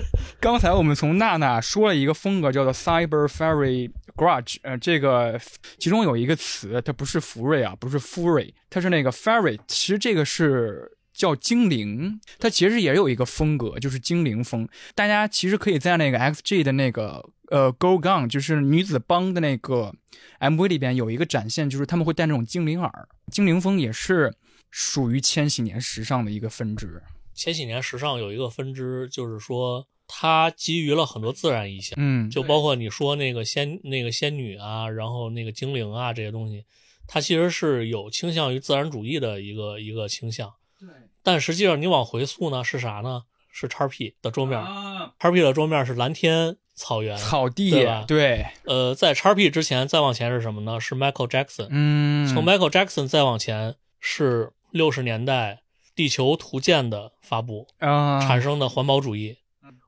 [0.40, 5.40] 刚才我们从娜娜说了一个风格叫做 Cyber Fairy Grudge，呃，这个
[5.78, 10.98] 其中有一个词，它不是福瑞啊，不是 fury，它是那个 fairy，其实这个是。
[11.14, 14.66] 叫精灵，它其实也有一个风格，就是精灵风。
[14.94, 19.94] 大家其实可以在那个 XG 的那个呃 Go Gun，就是女子帮的那个
[20.40, 22.90] MV 里边有一个展现，就是他们会戴那种精灵耳。
[23.30, 24.32] 精灵风也是
[24.70, 27.02] 属于千禧年时尚的一个分支。
[27.34, 36.64] 千禧年时尚有一个分支，就是说它基于了很多自然意象，嗯，就包括你说那个仙那个仙女啊，然后那个精灵啊这些东西，
[37.06, 40.52] 它其实是有倾向于自然主义的一个一个倾向。
[40.78, 40.88] 对
[41.22, 43.22] 但实际上你往回溯呢，是啥呢？
[43.54, 47.16] 是叉 P 的桌面，啊，叉 P 的桌面是蓝天草原。
[47.18, 50.80] 草地，对吧对，呃，在叉 P 之前再往前是什么呢？
[50.80, 51.68] 是 Michael Jackson。
[51.70, 55.61] 嗯，从 Michael Jackson 再往前是六十年代
[55.94, 59.36] 地球图鉴的发布啊，产生的环保主义。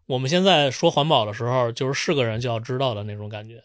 [0.07, 3.63] 我们现在说环保的时候，就是是个人就要知道的那种感觉，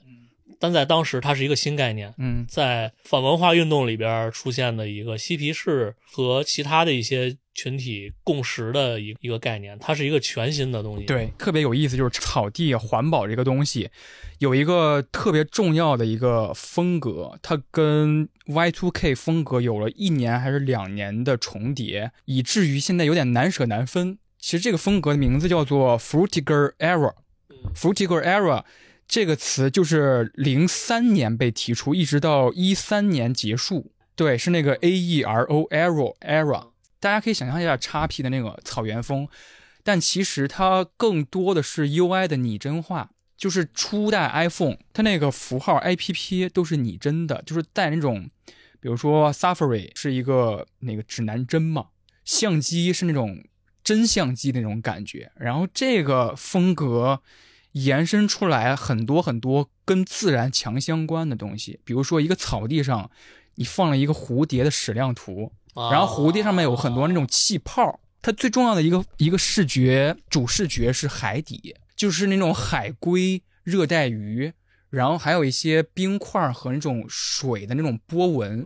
[0.60, 2.14] 但在当时它是一个新概念。
[2.18, 11.06] 嗯在反文化运动里边出现的一个嬉皮士和其他的一些群体共识的一一个概念，它是一个全新的东西。
[11.06, 13.90] 对，特别有意思，就是草地环保这个东西，
[14.38, 24.18] 有一个特别重要的一个风格，它跟 Y2K 风格有了一年还是两年的重叠，以至于现在有点难舍难分。
[24.38, 27.14] 其实这个风格的名字叫做 Frutiger Era。
[27.76, 28.64] Frutiger Era
[29.10, 33.92] 这个词就是零三年被提出，一直到一三年结束。
[34.16, 36.70] 对，是那个 A E R O Era Era。
[37.00, 39.28] 大家可以想象一下叉 P 的那个草原风，
[39.84, 43.10] 但其实它更多的是 UI 的拟真化。
[43.36, 48.30] 就是初代 iPhone，它那个符号 APP 都是拟真的，就是带那种，
[48.82, 51.88] 比如说 Safari 是一个那个指南针嘛，
[52.26, 53.44] 相机是那种
[53.82, 57.22] 真相机那种感觉，然后这个风格
[57.74, 63.10] 延伸出来很多很多跟自然强相关的东西，比如说一个草地上
[63.56, 74.52] 你放了一个蝴蝶的矢量图，然后蝴蝶上面有很多那种气泡，它最重要的一个一个视觉主视觉是海底，就是那种海龟、热带鱼，
[74.90, 78.66] 然后还有一些冰块和那种水的那种波纹。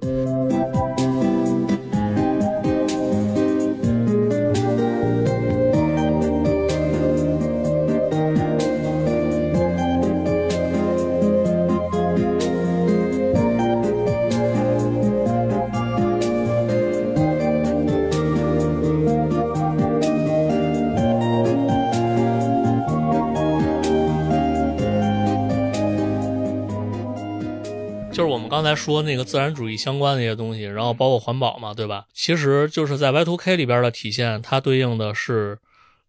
[28.63, 32.05] 刚才说那个自然主义相关的一些东西，然后包括环保嘛，对吧？
[32.13, 35.59] 其实就是在 Y2K 里边的体现，它对应的是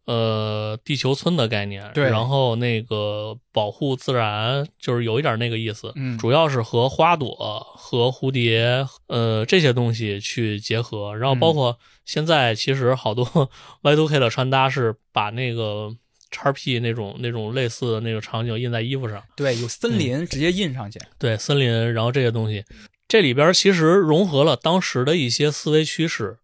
[0.05, 7.35] 呃地球村的概念，对然后那个保护自然，就是有一点那个意思，嗯主要是和花朵
[7.76, 13.26] 和蝴蝶呃这些东西去结合，然后包括现在其实好多
[13.82, 15.97] Y2K 的穿搭是把那个。
[16.35, 20.98] 叉 P 那种那种类似的那个场景印在衣服上，对，有森林直接印上去。
[21.19, 22.65] 对森林，然后这些东西，
[23.06, 26.39] 这里边其实融合了当时的一些思维趋势。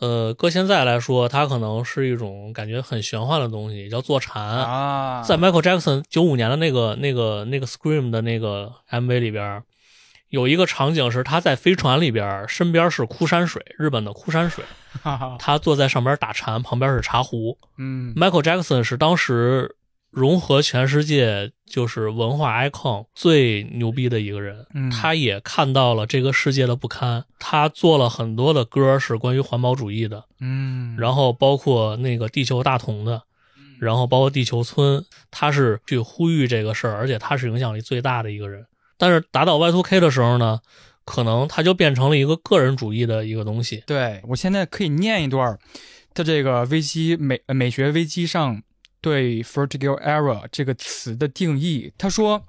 [0.00, 4.40] 呃，搁现在来说，它可能是一种感觉很玄幻的东西，叫坐禅。
[4.44, 9.60] 啊，在 Michael Jackson 九五年的那个、那个、那个 Scream 的那个 MV 里边，
[10.30, 14.64] 有一个场景是他在飞船里边，身边是枯山水，日本的枯山水，
[15.38, 17.58] 他坐在上边打禅，旁边是茶壶。
[17.76, 19.76] 嗯 Michael Jackson 是当时
[20.10, 24.66] 融合全世界就是文化 icon 最牛逼的一个人。
[24.74, 33.22] 嗯他也看到了这个世界的不堪，他做了很多的歌是关于环保主义的，嗯，然后包括那个地球大同的，
[33.78, 38.66] 然后包括地球村，他是去呼吁这个事儿，而且他是影响力最大的一个人。
[38.98, 40.60] 但是达到 Y2K 的时候呢，
[41.06, 43.82] 可能它就变成了一个个人主义的一个东西。
[43.86, 45.58] 对我现在可以念一段儿
[46.12, 48.60] 他这个危机美美学危机上
[49.00, 51.92] 对 vertical era 这个词的定义。
[51.96, 52.44] 他说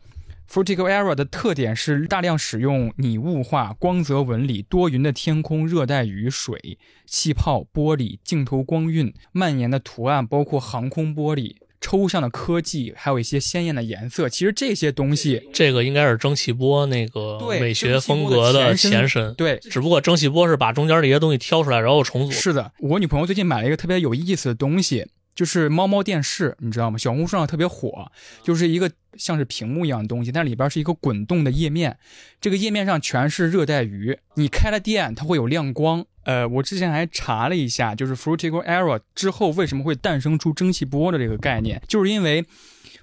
[0.51, 11.55] ，vertical era 的特点是大量使用拟物化、光泽纹理、多云的天空、热带雨水、气泡、玻璃、镜头光晕、蔓延的图案，包括航空玻璃。
[11.81, 19.33] 抽象的科技，还有一些鲜艳的颜色，其实这些东西，这个应该是蒸汽波那个对美学风格的前前身。
[19.35, 22.31] 对，只不过蒸汽波是把中间这些东西挑出来，然后重组。
[22.31, 26.97] 是的，我女朋友最近买了一个特别有意思的东西，就是猫猫电视，你知道吗？
[26.97, 28.11] 小红书上特别火，
[28.43, 31.97] 就是一个像是屏幕一样的东西，但里边是一个滚动的页面，
[32.41, 36.05] 这个页面上全是热带鱼，你开了电，它会有亮光。
[36.23, 42.45] 呃，我之前还查了一下，就是 Frutical Era 之后为什么会诞生出蒸汽波的这个概念，就是因为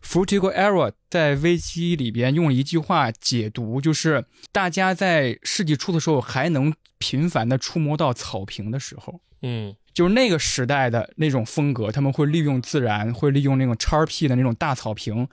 [0.03, 9.21] Frutical Era 在危机里边用了一句话解读，就是大家在世纪初的时候还能频繁的触摸到草坪的时候。
[9.43, 15.29] 嗯，就是那个时代的那种风格，他们会利用自然，会利用那种叉 P 的那种大草坪。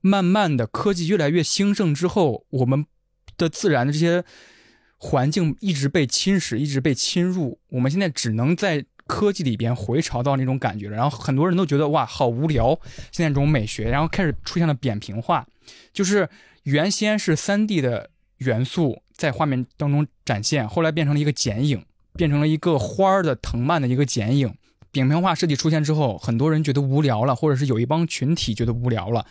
[0.00, 2.86] 慢慢的，科技越来越兴盛之后，我们
[3.36, 4.24] 的自然的这些
[4.98, 7.58] 环境一直被侵蚀，一直被侵入。
[7.68, 10.96] 我们现在只能在科技里边回潮到那种感觉了。
[10.96, 12.78] 然后很多人都觉得哇，好无聊，
[13.10, 15.46] 现在这种美学，然后开始出现了扁平化，
[15.92, 16.28] 就是
[16.64, 21.84] 原先是三 D 的元素在画面当中展现，后来变成了一个剪影。
[22.14, 24.52] 变成了一个花儿的藤蔓的一个剪影。
[24.90, 29.24] 扁平化设计出现之后，很多人觉得无聊了，或者是有一帮群体觉得无聊了，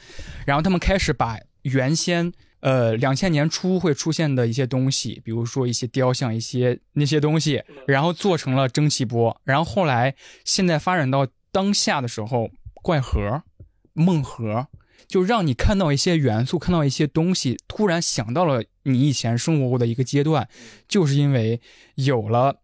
[0.45, 13.43] 然后他们开始把原先呃两千年初会出现的一些东西，比如说一些雕像、一些那些东西，然后做成了蒸汽波，然后后来现在发展到当下的时候，怪盒、
[13.93, 14.67] 梦盒。
[15.07, 20.49] 就让你看到一些元素，看到一些东西，突然想到了你以前生活过的一个阶段，
[20.87, 21.61] 就是因为
[21.95, 22.57] 有了。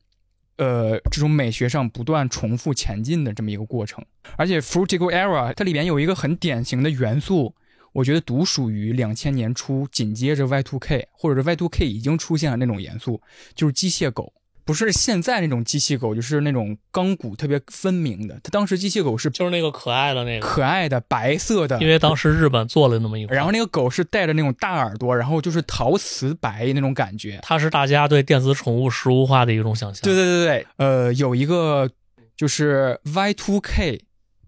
[0.58, 4.06] 呃，这种美学上不断重复前进的这么一个过程，
[4.38, 7.56] 而且 Frutical Era 它里边有一个很典型的元素，
[7.94, 13.22] 我觉得独属于两千年初，紧接着 Y2K 或者是 Y2K 已经出现了那种元素，
[13.56, 14.34] 就是机械狗，
[14.66, 18.40] 不是现在那种机器狗，就是那种钢骨特别分明的。
[18.44, 27.40] 它当时机械狗是就是那个可爱的那个，可爱的白色的，因为当时日本做了那么一个，然后那个狗是带着那种大耳朵，然后就是陶瓷白那种感觉。
[27.44, 30.02] 它是大家对电子宠物实物化的一种想象。
[30.04, 31.90] 对对对对，呃，有一个
[32.36, 34.00] 就是 Y2K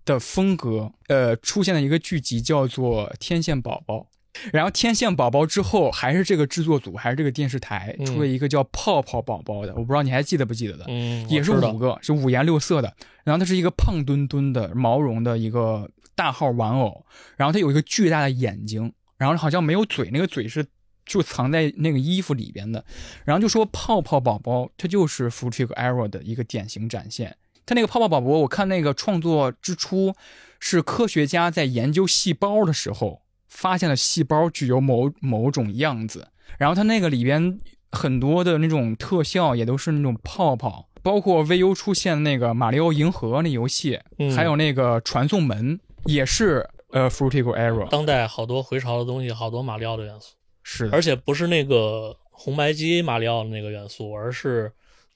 [0.05, 3.97] 的风格，呃，出现了一个剧集叫做《天线宝宝》。
[4.51, 12.93] 然后《天线宝宝》之后，还是这个制作组，还是这个电视台嗯出了一个叫《泡泡宝宝》的，我不知道你还记得不记得的，嗯，也是五个，是五颜六色的。
[13.23, 17.05] 然后它是一个胖墩墩的毛绒的一个大号玩偶，
[17.37, 20.65] 然后它有一个巨大的眼睛，然后好像没有嘴，那个嘴是
[21.05, 22.83] 就藏在那个衣服里边的。
[23.23, 27.37] 然后就说泡泡宝宝，它就是 Fruit Arrow 的一个典型展现。
[27.65, 30.13] 它那个泡泡宝宝，我看那个创作之初
[30.59, 36.27] 是科学家在研究细胞的时候，发现了细胞具有某某种样子，
[36.57, 37.59] 然后他那个里边
[37.91, 44.31] 很多的那种特效也都是那种泡泡，包括 VU 出现那个《马里奥银河》那游戏，嗯。
[44.35, 54.71] 还有那个传送门也是呃 Fruitical Arrow，当代好多回潮的东西，好多马里奥的元素，是而且不是那个红白机马里奥的那个元素，而是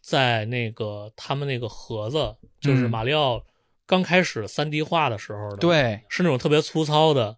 [0.09, 3.43] 在那个他们那个盒子，就是嗯马里奥
[3.85, 7.37] 刚开始三 D 化的时候的，，对是那种特别粗糙的，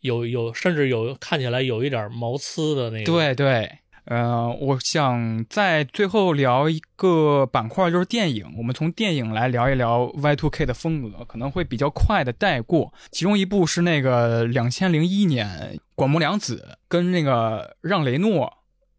[0.00, 3.78] 有有甚至有看起来有一点毛刺的那个，对对。
[4.06, 8.52] 呃，我想在最后聊一个板块，就是电影。
[8.58, 12.92] 我们从电影来聊一聊 Y2K 的风格，可能会比较快的带过。
[13.12, 18.52] 其中一部是那个两千零一年广末凉子跟那个让雷诺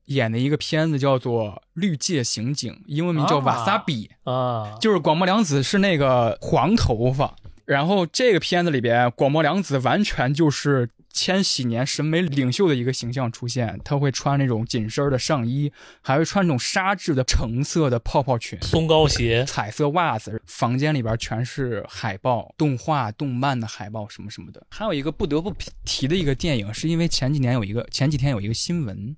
[0.06, 4.10] 演的一个片子，叫做《绿界刑警》，英文名叫《瓦萨比》。
[4.32, 7.36] 啊，就是广末凉子是那个黄头发，
[7.66, 13.80] 然后这个片子里边，广末凉子完全就是千禧年审美领袖的一个形象出现。
[13.86, 15.72] 他会穿那种紧身的上衣，
[16.02, 18.60] 还会穿那种纱质的橙色的泡泡裙。
[18.62, 24.66] 松糕鞋，彩色袜子，房间里边全是海报、动画、动漫的海报什么什么的。
[24.70, 25.54] 还有一个不得不
[25.86, 29.16] 提的一个电影，是因为前几年有一个前几天有一个新闻，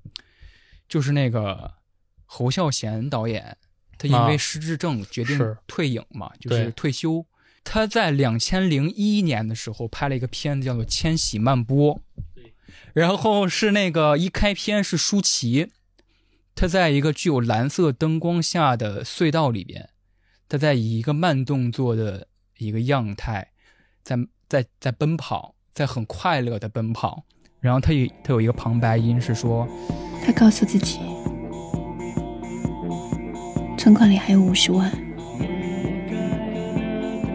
[0.87, 1.73] 就是那个
[2.25, 3.57] 侯孝贤导演，
[3.97, 7.25] 他因为啊失智症决定退影嘛，就是退休。
[7.63, 11.95] 他在两千零一年的时候拍了一个片子，叫做《千禧慢播》，
[12.93, 15.71] 然后是那个一开篇是舒淇，
[16.53, 19.89] 他在一个具有蓝色灯光下的隧道里边，
[20.47, 22.27] 他在以一个慢动作的
[22.59, 23.51] 一个样态，
[24.03, 24.15] 在
[24.47, 27.25] 在在奔跑，在很快乐的奔跑。
[27.59, 29.67] 然后他有他有一个旁白音是说，
[30.25, 31.01] 他告诉自己，
[33.77, 34.91] 存款里还有五十万，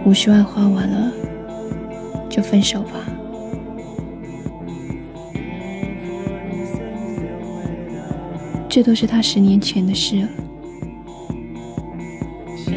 [0.04, 1.12] 五十万花完了
[2.28, 3.06] 就分手吧。
[8.68, 10.28] 这都是他十年前的事了。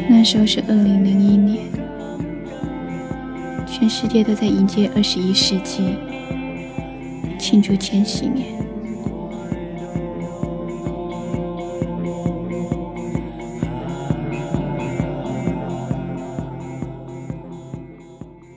[0.08, 1.66] 那时候是二零零一年，
[3.66, 5.96] 全世界都在迎接二十一世纪，
[7.36, 8.63] 庆祝千禧年。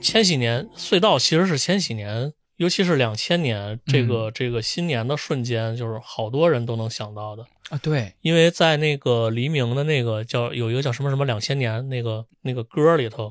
[0.08, 7.46] 千禧年隧道其实是千禧年，尤其是两千年这个、这个新年的瞬间，就是好多人都能想到的。
[7.68, 13.30] 啊，对，因为在那个黎明的那个叫有一个叫什么什么两千年那个那个歌里头，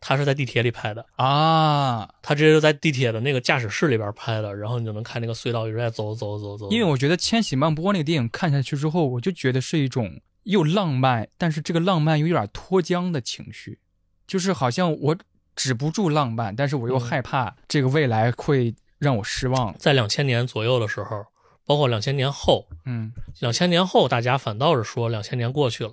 [0.00, 6.68] 他是在地铁里拍的，啊，他直接就在地铁的那个驾驶室里边拍的，然后你就能看那个隧道一直在走走走走。
[6.72, 13.78] 因为我觉得《千禧慢播》那个电影看下去之后，我就觉得是一种又浪漫，但是这个浪漫又有点脱缰的情绪，
[14.26, 15.16] 就是好像我
[15.58, 19.74] 止不住浪漫，但是我又嗯害怕这个未来会让我失望。
[19.76, 21.26] 在两千年左右的时候，
[21.66, 25.92] 包括两千年后，嗯两千年后大家反倒是说两千年过去了，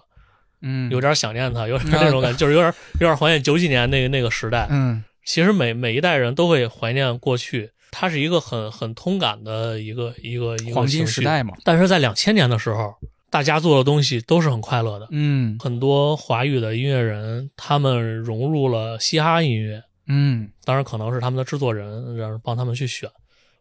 [0.62, 4.68] 嗯，有点想念他，有点那种感觉，就是有点有点怀念九几年那个那个时代。
[4.70, 11.56] 嗯其实每每一代人都会怀念过去，它是一个很很通感的一个一个一个黄金时代嘛。
[11.64, 12.94] 但是在两千年的时候，
[13.36, 15.10] 大家做的东西都是很快乐的。
[15.12, 15.58] 嗯。
[15.60, 20.50] 很多华语的音乐人，他们融入了嘻哈音乐，嗯。
[20.64, 23.10] 当然可能是他们的制作人让帮他们去选，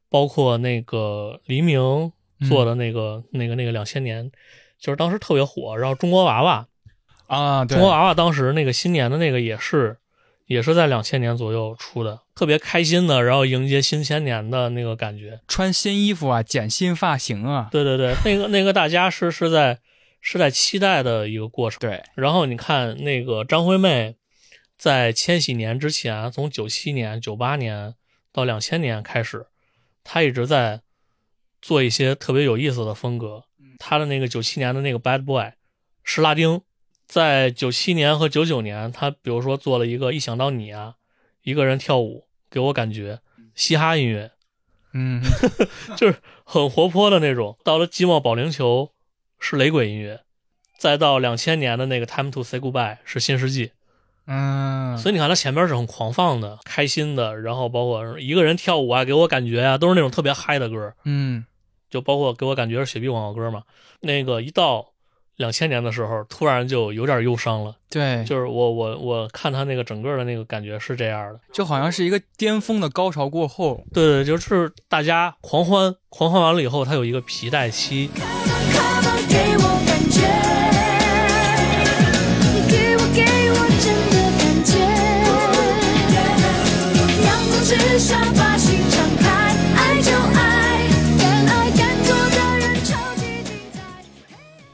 [0.09, 2.13] 包括那个黎明
[2.49, 4.31] 做的那个、那个那个两千年，
[4.79, 5.77] 就是当时特别火。
[5.77, 6.65] 然后中国娃娃，
[7.27, 7.77] 啊，对。
[7.77, 9.99] 中国娃娃当时那个新年的那个也是
[10.47, 15.41] 也是在两千年左右出的，特别开心的，然后迎接新千年的那个感觉。
[15.49, 19.79] 穿新衣服啊，剪新发型啊，对对对，那个那个大家是是在
[20.21, 21.79] 是在期待的一个过程。
[21.81, 24.17] 对，然后你看那个张惠妹，
[24.77, 27.95] 在千禧年之前，从九七年、九八年
[28.33, 29.47] 到两千年开始，
[30.03, 30.83] 她一直在
[31.63, 33.45] 做一些特别有意思的风格。
[33.79, 35.53] 她的那个九七年的那个 Bad Boy
[36.03, 36.61] 是拉丁，
[37.15, 40.95] 在九七年和九九年，他比如说做了一个一想到你啊，
[41.45, 43.21] 一个人跳舞，给我感觉
[43.55, 44.33] 嘻哈音乐，
[44.95, 45.23] 嗯。
[45.97, 47.57] 就是很活泼的那种。
[47.63, 48.91] 到了寂寞保龄球
[49.39, 50.23] 是雷鬼音乐，
[50.77, 53.71] 再到两千年的那个 Time to Say Goodbye 是新世纪，
[54.27, 61.47] 嗯，所以你看他前面是很狂放的、开心的，然后包括一个人跳舞啊，给我感觉啊，都是那种特别嗨的歌，嗯。
[61.89, 63.63] 就包括给我感觉是雪碧广告歌嘛。
[64.01, 64.94] 那个一到
[65.37, 67.75] 两千年的时候，突然就有点忧伤了。
[67.91, 78.11] 对，就是我我我看他那个整个的那个感觉是这样的，就好像是一个巅峰的高潮过后，对对，就是大家狂欢，狂欢完了以后，他有一个皮带期，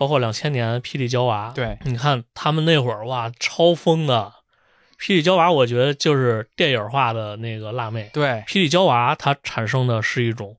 [0.01, 4.33] 包括两千年霹雳娇娃，对你看他们那会儿哇，超疯的。
[4.99, 8.09] 霹雳娇娃，我觉得就是电影化的那个辣妹。
[8.15, 10.57] 对，霹雳娇娃它产生的是一种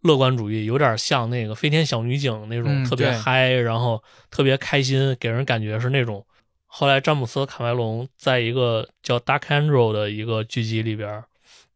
[0.00, 6.26] 乐观主义，有点像那个飞天小女警那种嗯特别对嗨，然后特别开心，给人感觉是那种。
[6.66, 11.22] 后来詹姆斯卡梅隆在一个叫《Dark Angel》的一个剧集里边，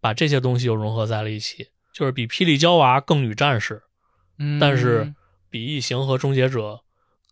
[0.00, 3.82] 把这些东西又融合在了一起，就是比霹雳娇娃更女战士，
[4.40, 5.14] 嗯，但是
[5.48, 6.80] 比异形和终结者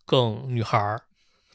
[0.05, 1.01] 更女孩儿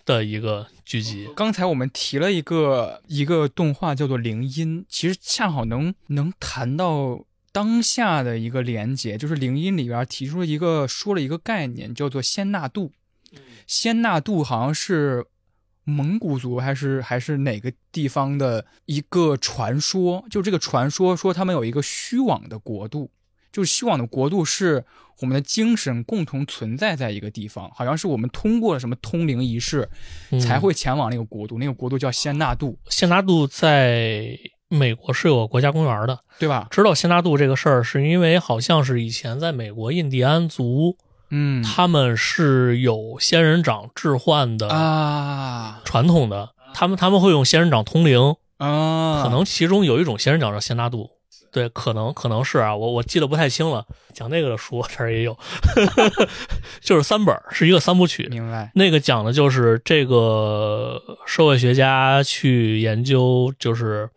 [0.04, 1.28] 的一个剧集。
[1.36, 12.92] 刚才我们提了一个一个动画叫做《铃音》，其实恰好能能谈到当下的一个连接，就是《铃音》里边提出了一个说了一个概念，叫做仙纳度。
[13.66, 15.26] 仙纳度好像是
[15.84, 23.10] 蒙古族还是还是哪个地方的一个传说，就这个传说说他们有一个虚妄的国度，
[23.52, 24.84] 就是希望的国度是
[25.20, 29.88] 我们的精神共同存在在一个地方，好像是我们通过了什么通灵仪式，
[30.30, 34.38] 嗯才会前往那个国度，那个国度叫仙纳度，仙纳度在
[34.68, 36.20] 美国是有国家公园的。
[36.38, 36.68] 对吧？
[36.70, 40.96] 知道仙纳度这个事儿，是因为好像是以前在美国印第安族，
[41.30, 51.10] 嗯他们是有仙人掌置换的啊传统的，他们他们会用仙人掌通灵，啊，可能其中有一种仙人掌叫仙纳度。
[51.50, 53.84] 对，可能可能是啊，我我记得不太清了。
[54.12, 55.38] 讲那个的书这儿也有，
[56.80, 58.28] 就是三本，是一个三部曲。
[58.30, 64.08] 明白，那个讲的就是这个社会学家去研究，就是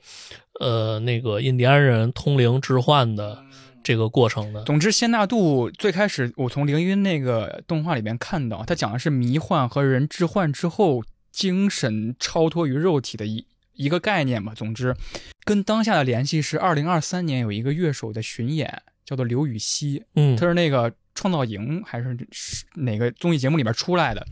[0.59, 3.37] 呃那个印第安人通灵置换的
[3.83, 4.63] 这个过程的。
[4.63, 14.53] 总之，仙纳度最开始我从凌云那个动画里面看到，他讲的是迷幻和人置换之后精神超脱于肉体的一一个概念吧。
[14.55, 14.95] 总之，
[15.43, 24.25] 跟当下的联系是二零二三年有一个乐手的巡演，叫做刘禹锡，嗯他是那个创造营还是是哪个综艺节目里面出来的，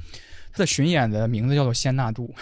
[0.52, 2.34] 他的巡演的名字叫做仙纳度。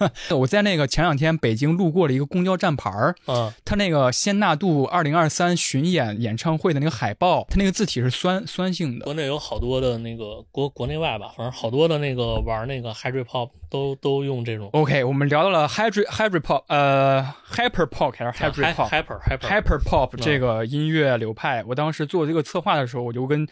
[0.36, 9.04] 我在那个前两天北京路过了一个公交站牌儿，啊，他那个仙纳度二零二三巡演演唱会的那个海报，它那个字体是酸酸性的。
[9.04, 23.46] 国内有好多的那个国国内外吧，反正好多的那个玩那个 Hybrid Pop 都都用这种 OK，我们聊到了 hybrid hybrid pop，呃，hyper pop 还是 hybrid pop？Hyper Hyper hyper pop 嗯这个音乐流派，我当时做这个策划的时候，我就跟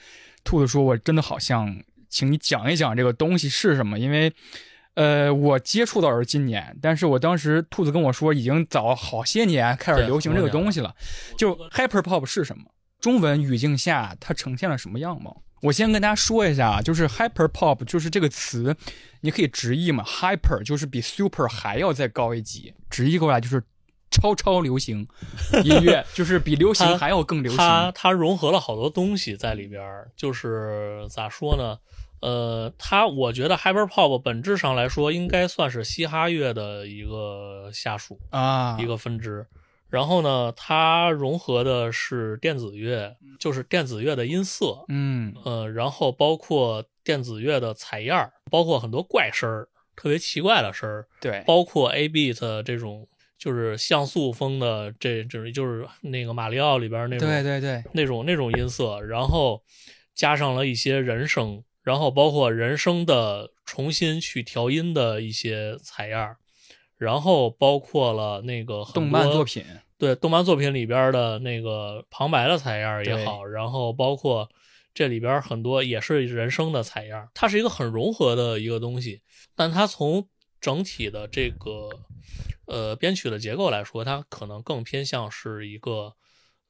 [0.45, 4.33] 兔子说，我真的好像请你讲一讲这个东西是什么，因为，
[4.97, 10.95] 呃，我接触到是今年，但是我当时兔子跟我说，已经早好些年开始流行这个东西了。
[11.37, 12.65] 就 hyper pop 是什么？
[12.99, 15.43] 中文语境下它呈现了什么样貌？
[15.61, 18.75] 我先跟大家说一下啊，就是 hyper pop，就是这个词，
[19.21, 23.63] 你可以直译嘛，hyper 就是比 super 还要再高一级，直译过来就是
[24.11, 25.07] 超超流行
[25.63, 27.59] 音乐，就是比流行还要更流行。
[27.59, 29.83] 它它融合了好多东西在里边，
[30.17, 31.77] 就是咋说呢？
[32.21, 39.47] 呃，它我觉得 Hyper Pop 本质上来说应该算是嘻哈乐的一个下属，啊，一个分支。
[39.89, 45.33] 然后呢，它融合的是电子乐，就是电子乐的音色，嗯。
[45.45, 53.07] 呃，然后包括电子乐的采样儿，包括很多怪声儿，特别奇怪的声儿，对，包括 A beat 这种
[53.39, 59.63] 就是像素风的这这就是那个马里奥里边那种对对对，那种那种音色，然后
[60.17, 66.37] 加上了一些人声，然后包括人声的重新去调音的一些采样，
[66.97, 69.65] 然后包括了那个很多动漫作品，
[69.97, 74.51] 对动漫作品里边的那个旁白的采样也好，然后包括
[74.95, 79.23] 这里边很多也是人声的采样，它是一个很融合的一个东西，
[79.55, 80.29] 但它从
[80.61, 81.89] 整体的这个
[82.67, 86.13] 呃编曲的结构来说，它可能更偏向是一个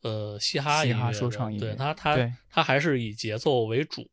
[0.03, 4.07] 呃嘻哈嘻哈音乐的说唱音乐对它它它还是以节奏为主。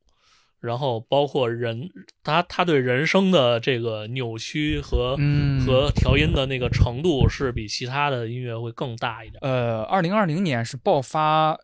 [0.63, 1.89] 然后包括人，
[2.23, 9.39] 他他对人声的这个扭曲和、嗯和调音的那个程度是比其他的音乐会更大一点。
[9.41, 11.57] 呃，二零二零年是爆发，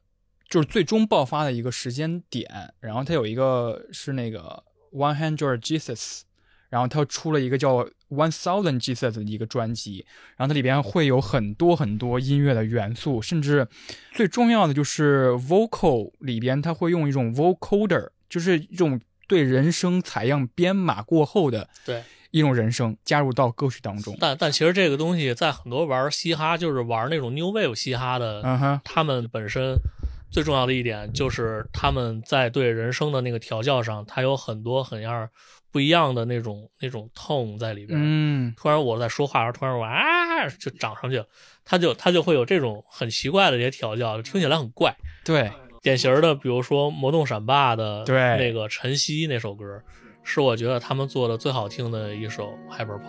[0.49, 2.45] 就是最终爆发的一个时间点。
[2.81, 4.61] 然后它有一个是那个
[4.91, 6.23] One Hundred Jesus，
[6.69, 10.05] 然后它出了一个叫 One Thousand Jesus 的一个专辑，
[10.35, 13.65] 然后它里边会有很多很多音乐的元素，甚至
[14.13, 22.03] 最重要的就是 vocal 里边，它会用一种 vocoder，就是一种对人声采样编码过后的对。
[22.31, 24.15] 一种人声加入到歌曲当中。
[24.19, 29.75] 但但其实这个东西在很多玩嘻哈，就是玩那种 new wave 嘻哈的，嗯哼，他们本身
[30.29, 35.27] 最重要的一点就是他们在对人声的那个调教上，它有很多很样
[35.71, 37.99] 不一样的那种那种 tone 在里边。
[37.99, 41.25] 嗯，突然我在说话的时候，突然我啊就涨上去了，
[41.65, 44.95] 他就他就会有这种很奇怪的这些调教，听起来很怪。
[45.25, 45.51] 对，
[45.81, 49.81] 典型的，比如说《魔动闪霸》的对那个晨曦那首歌，
[50.23, 52.99] 是我觉得他们做的最好听的一首 hyper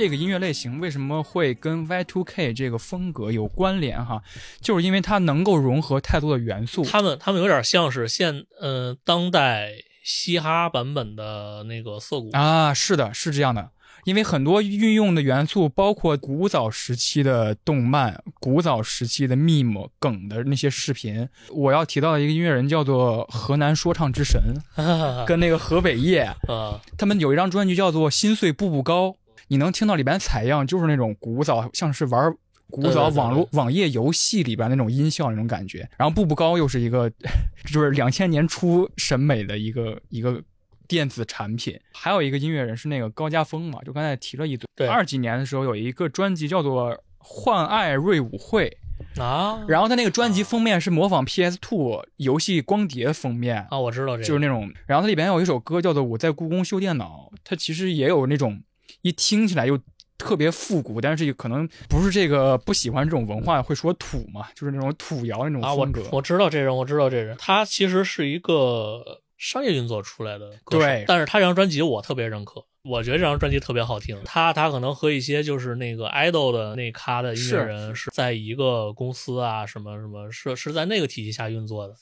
[0.00, 4.22] 这个音乐类型为什么会跟 Y2K 这个风格有关联哈？
[4.58, 6.82] 就是因为它能够融合太多的元素。
[6.82, 9.72] 他们他们有点像是现呃当代
[10.02, 13.72] 嘻哈版本的那个涩谷啊，是的，是这样的。
[14.04, 21.28] 因为很多运用的元素包括古早时期的动漫、古早时期的 meme 梗的那些视频。
[21.50, 24.40] 我要提到的一个音乐人叫做河南说唱之神，
[25.28, 29.08] 跟那个河北叶，啊他们有一张专辑叫做《心碎步步高》，
[29.50, 32.32] 你能听到里边采样就是那种古早，像是玩
[32.70, 35.90] 古早网络网页游戏里边那种音效那种感觉。
[35.96, 37.10] 然后步步高又是一个，
[37.66, 40.40] 就是两千年初审美的一个一个
[40.86, 41.76] 电子产品。
[41.92, 44.68] 还有一个音乐人是那个高家峰嘛，就刚才提了一嘴。
[44.76, 48.78] 对二几年的时候有一个专辑叫做《幻爱瑞舞会》，
[49.20, 53.66] 啊然后他那个专辑封面是模仿 PS Two 游戏光碟封面。
[53.68, 53.80] 啊！
[53.80, 58.62] 我知道这个，就是那种，然后它里边有一首歌叫做《我在故宫修电脑》，它其实也有那种
[59.02, 59.78] 一听起来又
[60.18, 66.06] 特别复古，但是可能不是这个不喜欢这种文化会说土嘛，就是那种土窑那种啊，我风格。
[66.12, 74.20] 我知道这人，我知道这人，他其实是一个商业运作出来的歌手，对但是他这张专辑我特别认可，我觉得这张专辑特别好听。
[74.22, 81.94] 他他可能和一些就是那个 idol 的那咖的音乐人是在一个公司啊，什么什么是是在那个体系下运作的，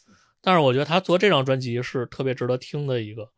[0.43, 3.31] 但是我觉得他做这张专辑是特别值得听的一个。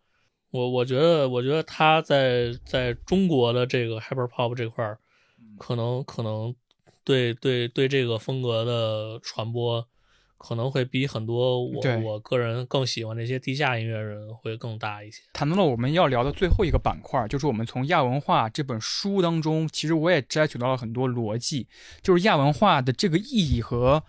[0.51, 4.99] 我我觉得，我觉得他在在中国的这个 hyper pop 这块儿，
[5.59, 6.55] 可能可能
[7.05, 9.87] 对对对这个风格的传播，
[10.43, 15.21] 可能会比很多我我个人更喜欢那些地下音乐人会更大一些。
[15.35, 21.69] 谈到了我们要聊的最后一个板块，就是我们从亚文化这本书当中，其实我也摘取到了很多逻辑，
[22.01, 24.03] 就是亚文化的这个意义和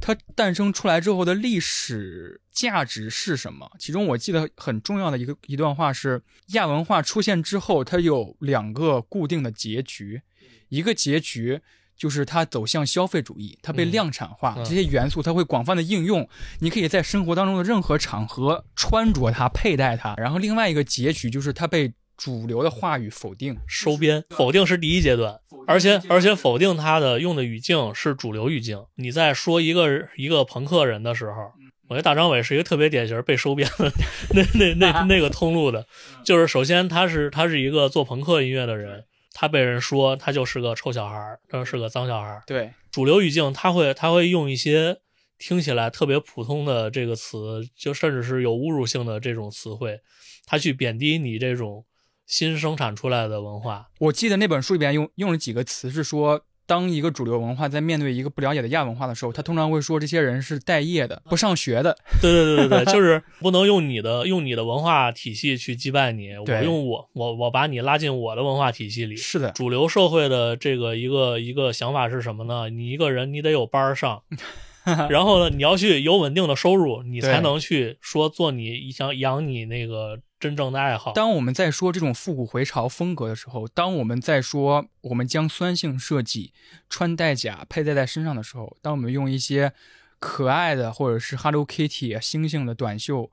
[0.00, 3.70] 它诞生出来之后的历史价值是什么。
[3.78, 6.22] 其中我记得很重要的一个一段话是，
[6.54, 10.22] 亚文化出现之后，它有两个固定的结局，
[10.70, 11.60] 一个结局。
[11.96, 16.28] 就是它走向消费主义，它被嗯量产化，嗯这些元素它会广泛的应用，
[16.60, 20.14] 你可以在生活当中的任何场合穿着它、佩戴它。
[20.16, 23.56] 然后另外一个结局就是它被主流的话语否定。
[23.66, 28.84] 收编否定是第一阶段，而且而且否定它的用的语境是主流语境。
[28.96, 31.52] 你在说一个一个朋克人的时候，
[31.88, 33.92] 我觉得大张伟是一个特别典型被收编的
[34.34, 35.86] 那那那 那个通路的，
[36.24, 39.04] 就是首先他是他是一个做朋克音乐的人，
[39.34, 42.42] 他被人说他就是个臭小孩儿，他是个脏小孩儿。
[42.46, 45.00] 对，主流语境他会他会用一些
[45.36, 50.00] 听起来特别普通的这个词，就甚至是有侮辱性的这种词汇，
[50.46, 51.84] 他去贬低你这种
[52.24, 53.90] 新生产出来的文化。
[53.98, 61.96] 我记得那本书里边用用了几个词，是说当一个主流文化在面对一个不了解的亚文化的时候，他通常会说这些人是待业的、不上学的。
[62.22, 69.16] 对对对对对，就是不能用你的用你的文化体系去击败你，我用我我我把你拉进我的文化体系里。
[69.16, 72.70] 是的，主流社会的这个一个一个想法是什么呢？
[72.70, 74.22] 你一个人你得有班儿上，
[75.08, 81.14] 然后呢，你要去有稳定的收入，你才能去说做你想养你那个真正的爱好。
[81.14, 86.52] 当我们在说这种复古回潮风格的时候，当我们在说我们将酸性设计
[86.90, 89.72] 穿戴甲佩戴在身上的时候，当我们用一些
[90.18, 93.30] 可爱的或者是 Hello Kitty 星星的短袖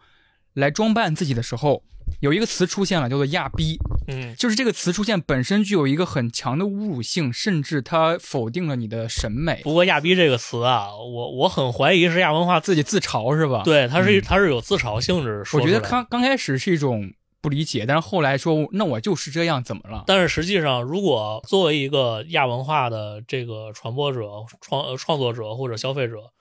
[0.54, 1.84] 来装扮自己的时候，
[2.20, 3.78] 有一个词出现了，叫做“亚逼”。
[4.08, 15.44] 嗯，就是这个词出现本身具有一个很强的侮辱性，甚至它否定了你的审美，不过“亚逼”这个词啊，我我很怀疑是亚文化自自己自嘲是吧？，对，它是、嗯它是有自嘲性质。
[15.54, 20.04] 我觉得刚刚开始是一种不理解，但是后来说那我就是这样，怎么了？
[20.08, 24.30] 但是实际上，如果作为一个亚文化的这个传播者、
[24.62, 26.32] 创呃创作者或者消费者，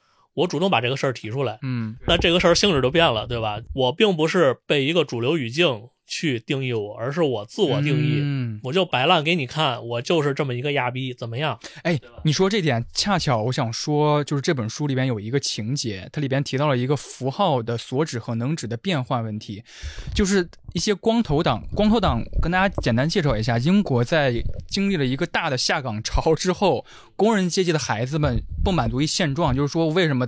[0.41, 3.61] 我主动把这个事儿提出来，嗯，那这个事儿性质就变了，对吧？
[3.75, 8.19] 我并不是被一个主流语境去定义我，而是我自我定义。
[8.20, 11.57] 嗯，我就摆烂给你看，我就是这么一个亚逼，怎么样？
[11.85, 19.62] 哎，你说这点，恰巧我想说，就是这本书里边有一个情节，它里边提到了一个符号的所指和能指的变换问题，
[20.12, 21.62] 就是一些光头党。
[21.77, 24.35] 光头党跟大家简单介绍一下，英国在
[24.69, 26.85] 经历了一个大的下岗潮之后，
[27.15, 30.27] 工人阶级的孩子们不满足于现状，就是说为什么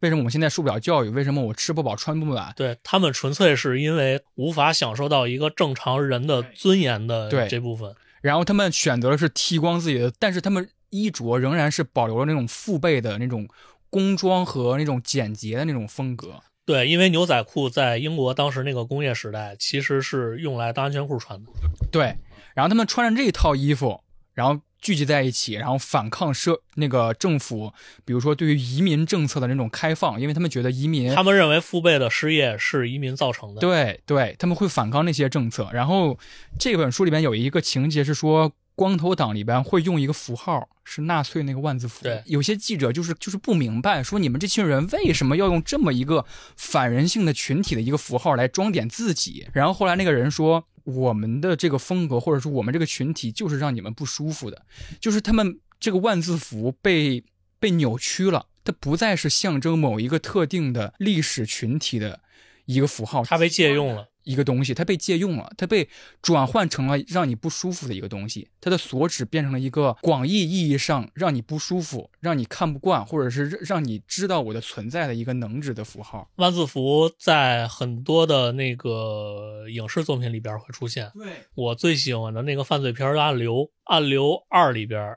[0.00, 2.52] 为什么我们现在受不了教育，为什么我吃不饱穿不暖？
[2.56, 7.94] 对他们纯粹是因为无法享受到一个正常人的尊严的对这部分。
[8.20, 13.48] 然后他们选择的是剃光自己的，但是他们衣着仍然是保留了那种父辈的那种
[13.88, 16.40] 工装和那种简洁的那种风格。
[16.66, 21.50] 对，因为牛仔裤在英国当时那个工业时代其实是用来当安全裤穿的。
[21.90, 22.16] 对，
[22.54, 24.00] 然后他们穿着这套衣服，
[24.34, 27.72] 然后聚集在一起，然后反抗社那个政府，
[28.04, 33.60] 比如说对于移民政策的那种开放，因为他们觉得移民他们认为父辈的失业是移民造成的。
[33.60, 35.68] 对对，他们会反抗那些政策。
[35.72, 36.18] 然后
[36.58, 42.02] 这本书里面有一个情节是说，光头党里边会用一个符号，是纳粹那个万字符。
[42.02, 46.24] 对有些记者就是就是不明白，说你们这群人为什么要用这么一个
[46.56, 49.46] 反人性的群体的一个符号来装点自己？
[49.52, 50.64] 然后后来那个人说。
[50.84, 54.64] 我们的这个风格，或者说我们这个群体，就是让你们不舒服的，
[54.98, 57.22] 就是他们这个万字符被
[57.60, 62.20] 被扭曲了，它不再是象征某一个特定的历史群体的
[62.64, 64.08] 一个符号，它被借用了。
[64.24, 65.88] 一个东西，它被借用了，它被
[66.20, 76.30] 转换成了让你不舒服的一个东西，它的所指变成了一个广义意义上让你不舒服、让你看不惯，或者是让你知道我的存在的一个能指的符号。
[76.36, 81.10] 万字符在很多的那个影视作品里边会出现。
[81.14, 85.16] 对，我最喜欢的那个犯罪片《暗流》，《暗流二》里边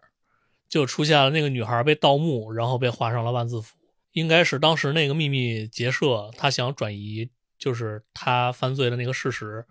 [0.69, 3.75] 就出现了那个女孩被盗墓，然后被画上了万字符，
[4.13, 7.29] 应该是当时那个秘密结社他想转移。
[7.63, 9.63] 就是他犯罪的那个事实，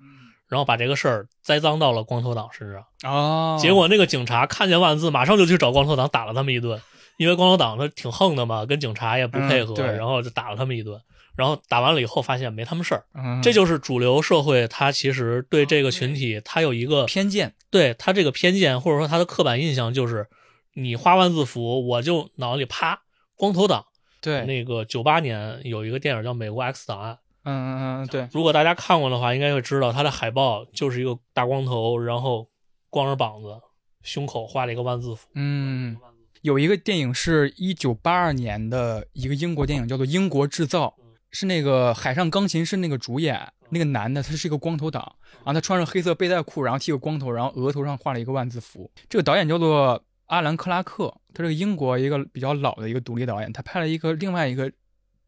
[0.48, 2.82] 然后把这个事儿栽赃到了光头党身上。
[3.05, 6.81] 哦，结果那个警察看见万字，马上就去找光头党打了他们一顿，
[7.19, 10.98] 因为光头党他挺横的嘛，跟警察也不配合，嗯、然后就打了他们一顿。
[11.36, 13.05] 然后打完了以后，发现没他们事儿。
[13.14, 20.28] 嗯、这就是主流社会，他其实对这个群体，他有一个偏见，对他这个偏见或者说他的刻板印象就是，
[20.74, 23.01] 你画万字符，我就脑子里啪
[23.35, 23.85] 光头党。
[24.20, 27.14] 对，那个九八年有一个电影叫《美国 X 档案》。
[27.44, 28.28] 嗯嗯嗯，对。
[28.32, 32.48] 如果大家看过的话，应该会知道他的海报就是一个大光头，然后
[32.89, 33.60] 光着膀子，
[34.02, 35.28] 胸口画了一个万字符。
[35.35, 35.97] 嗯，
[36.43, 40.94] 有一个电影是一九八二年的一个英国电影，叫做《英国制造》，
[41.31, 48.90] 是那个海上钢琴师那个主演，那个男的他是一个光头党，然后他穿着黑色背带裤，然后剃个光头，然后额头上画了一个万字符。
[49.09, 54.70] 这个导演叫做阿兰克拉克，他是个英国一个比较老的一个独立导演，他拍了一个另外一个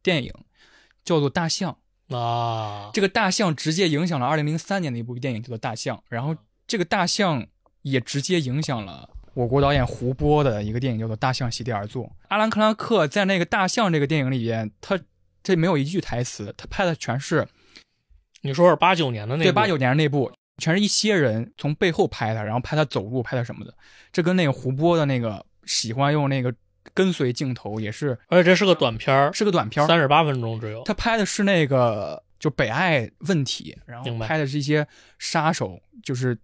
[0.03, 0.32] 电影，
[1.05, 1.73] 叫做《大象》。
[2.09, 5.97] 啊，这个大象直接影响了二零零三年的一部电影，叫做《大象》。
[6.09, 6.36] 然后
[6.66, 7.47] 这个大象
[7.82, 12.05] 也直接影响了我国导演胡波的一个电影，叫做《大象席地而坐》。
[12.28, 14.98] 阿兰克拉克在那个《大象》这个电影里边，他
[15.43, 17.47] 这没有一句台词，他拍的全是，
[18.43, 23.74] 你说是八九年的那部对八九年那部，全是一些人从背后拍他，然后拍他走路，拍他什么的。
[24.12, 26.55] 这跟那个胡波的那个喜欢用那个
[26.93, 30.82] 跟随镜头也是，而且这是个短片儿，是个短片儿，三十八分钟只有。
[30.85, 34.86] 他拍的是那个就北爱问题，然后拍的是一些
[35.19, 36.36] 杀手，就是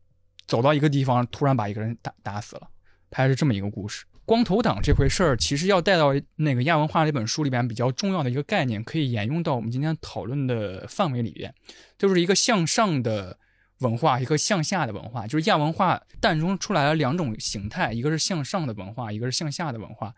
[0.47, 2.63] 走到一个地方突然把一个人打打死了，
[3.11, 4.05] 拍的是这么一个故事。
[4.25, 11.53] 光头党这回事儿，其实要带到那个亚文化这本书里边比较重要的一个概念，可以沿用到我们今天讨论的范围里边，
[11.99, 13.37] 就是一个向上的
[13.81, 15.27] 文化，一个向下的文化。
[15.27, 20.15] 就是亚文化诞生出来了两种形态，一个是向上的文化，一个是向下的文化。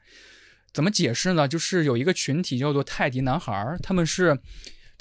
[0.72, 1.47] 怎么解释呢？
[1.47, 4.39] 就是有一个群体叫做泰迪男孩儿，他们是，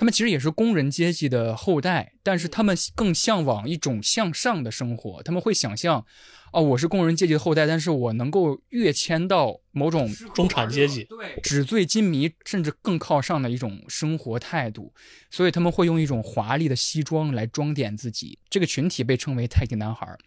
[0.01, 5.21] 他们其实也是工人阶级的后代，但是他们更向往一种向上的生活。
[5.21, 6.03] 他们会想象，
[6.51, 14.91] 哦，我是工人阶级的后代，但是我能够跃迁到某种中产阶级，对，纸醉金迷，甚至更靠上的一种生活态度。
[15.29, 18.39] 所以他们会用一种华丽的西装来装点自己。
[18.49, 20.17] 这个群体被称为泰迪男孩儿。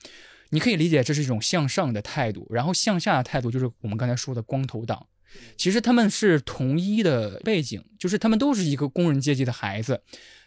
[0.55, 5.05] 你可以理解这是一种向上的态度，然后向下的态度就是我们刚才说的光头党。
[5.57, 10.01] 其实他们是同一的背景，就是他们都是一个工人阶级的孩子，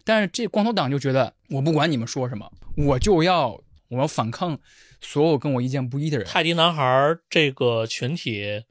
[0.05, 4.57] 但是这光头党就觉得我不管你们说什么，我就要我要反抗
[5.01, 6.25] 所有跟我意见不一的人。
[6.25, 8.63] 泰迪男孩儿这个群体，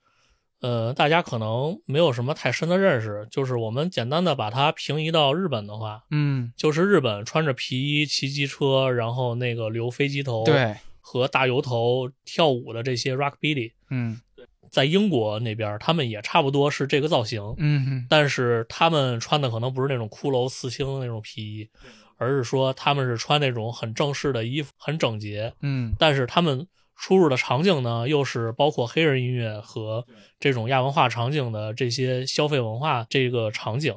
[0.62, 10.74] 呃，大家可能没有什么太深的认识，就是我们简单的把它平移到日本的话，嗯，就是日本穿着皮衣骑机车，然后那个留飞机头，对，
[11.08, 14.20] 和大油头跳舞的这些 rockabilly，嗯。
[14.68, 21.70] 在英国那边他们也差不多是这个造型，嗯但是他们穿的可能不是那种骷髅刺青的那种皮衣，
[22.18, 25.94] 而是说他们是穿那种很正式的衣服，很整洁，嗯。
[26.00, 26.66] 但是他们
[26.96, 30.04] 出入的场景呢，又是包括黑人音乐和
[30.40, 33.94] 这种亚文化场景的这些消费文化这个场景，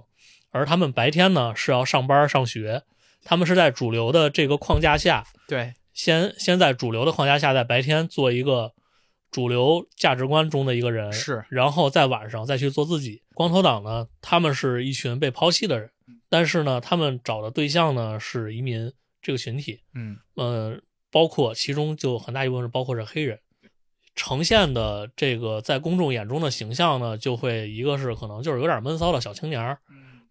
[0.51, 2.83] 而他们白天呢是要上班上学，
[3.23, 8.71] 他们是在主流的这个框架下，对，先先在主流的框架下，在白天做一个
[9.29, 13.21] 主流价值观中的一个人，是然后在晚上再去做自己。
[13.33, 15.91] 光头党呢，他们是一群被抛弃的人，
[16.29, 18.89] 但是呢，他们找的对象呢是移民
[19.21, 20.17] 这个群体，嗯。
[20.35, 20.79] 呃，
[21.11, 23.37] 包括其中就很大一部分是包括是黑人，
[24.15, 29.77] 呈现的这个在公众眼中的形象呢，就会一个是可能就是有点闷骚的小青年儿，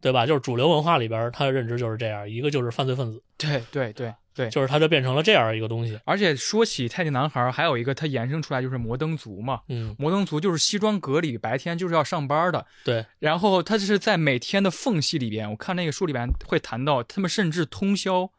[0.00, 0.24] 对吧？
[0.24, 4.48] 就是主流文化里边儿他的认知就是这样，一个就是犯罪分子，对对对对。
[4.50, 5.98] 就是它就变成了这样一个东西。
[6.04, 12.64] 而且说起太极男孩，还有一个它延伸出来就是摩登族嘛，嗯，摩登族就是西装革履，白天就是要上班的。
[12.84, 18.30] 对，然后他就是在每天的缝隙里边，我看那个书里边会谈到，他们甚至通宵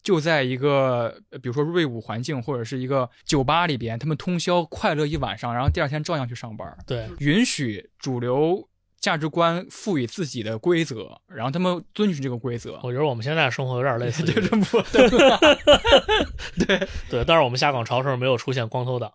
[0.00, 8.68] 就在一个，呃比如说瑞舞环境或者是一个酒吧里边，他们通宵快乐一晚上，然后第二天照样去上班，对，允许主流
[9.00, 12.80] 价值观赋予自己的规则，然后他们遵循这个规则。
[12.82, 16.66] 我觉得我们现在生活有点类似， 对对不对？
[16.66, 19.12] 对 对，但是我们下岗潮时候没有出现光头党，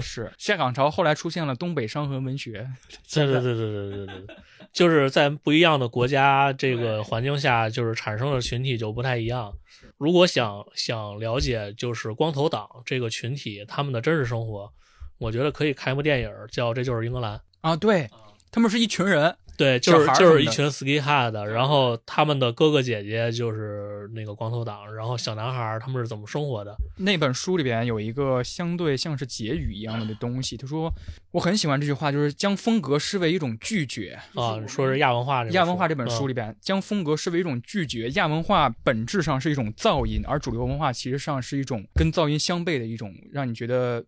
[0.00, 2.66] 是 下岗潮后来出现了东北伤痕文学。
[3.12, 4.36] 对对对对对对对，
[4.72, 9.52] 就是在不一样的国家这个环境下，就是产生的群体就不太一样。
[9.98, 14.72] 如果想想了解就是光头党这个群体他们的真实生活，
[15.18, 18.08] 我觉得可以开部电影叫《这就是英格兰》啊，对。
[18.54, 26.72] 他们是一群人，对，就是就是一群 ski head，然后他们的哥哥姐姐就是那个光头党，然后小男孩儿他们是怎么生活的？
[26.98, 30.88] 那本书里边有一个相对像是结语一样的东西，他说
[31.32, 34.16] 我很喜欢这句话，就是将风格视为一种拒绝。
[34.36, 38.08] 啊，说是亚文化这亚文化这本书嗯里边，将风格视为一种拒绝。
[38.10, 44.04] 亚文化本质上是一种噪音，而主流文化其实上是一种跟噪音相悖的一种让你觉得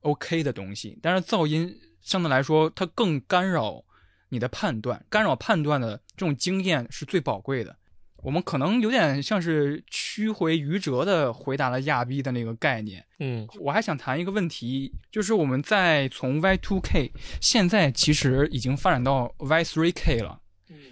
[0.00, 0.98] OK 的东西。
[1.02, 3.84] 但是噪音相对来说，它更干扰
[4.30, 7.76] 你的判断，干扰判断的这种经验是最宝贵的。
[8.22, 13.02] 我们可能有点像是曲回愚折的回答了亚逼的那个概念。
[13.18, 20.38] 嗯我还想谈一个问题，就是我们在从 Y2K 现在其实已经发展到 Y3K 了，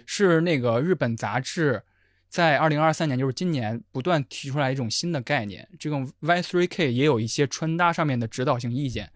[0.07, 1.83] 是那个日本杂志
[2.29, 5.67] 在二零二三年，就是今年不断提出来一种新的概念。
[5.79, 9.07] 这个 Y3K 也有一些穿搭上面的指导性意见。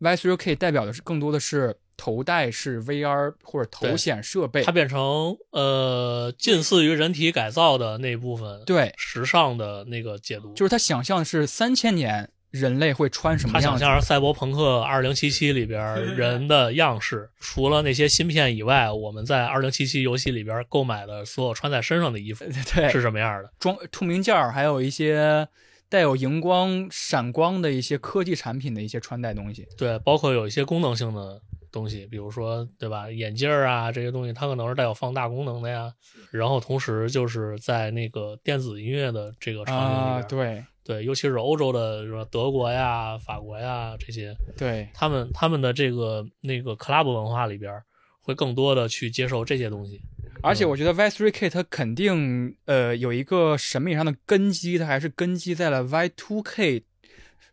[0.00, 13.80] Y3K 代表的是更多的是头戴式 VR 或者头显设备它，变成呃近似于人体改造的那部分，对，时尚的那个解读，就是他想象的是三千年人类会穿什么他样子。
[13.80, 15.82] 想象是赛博朋克二零七七里边
[16.16, 22.44] 人的样式，除了那些芯片以外，我们在二零七七游戏里边购买的所有穿在身上的衣服
[22.74, 23.50] 对，是什么样的？
[23.58, 25.46] 装透明件儿，还有一些
[25.90, 29.66] 带有荧光、闪光的一些科技产品的一些穿戴东西。
[29.76, 35.92] 对，包括有一些功能性的东西，比如说对吧，眼镜儿啊这些东西，它可能是带有放大功能的呀。
[36.30, 47.84] 然后同时就是在那个电子音乐的这个场景里边，啊，对对，尤其是欧洲的，什么德国呀、法国呀这些，对，他们他们的这个那个 club 文化里边儿，
[48.22, 50.00] 会更多的去接受这些东西。
[50.40, 56.84] 而且我觉得 Y3K 它肯定呃有一个审美上的根基，它还是根基在了 Y2K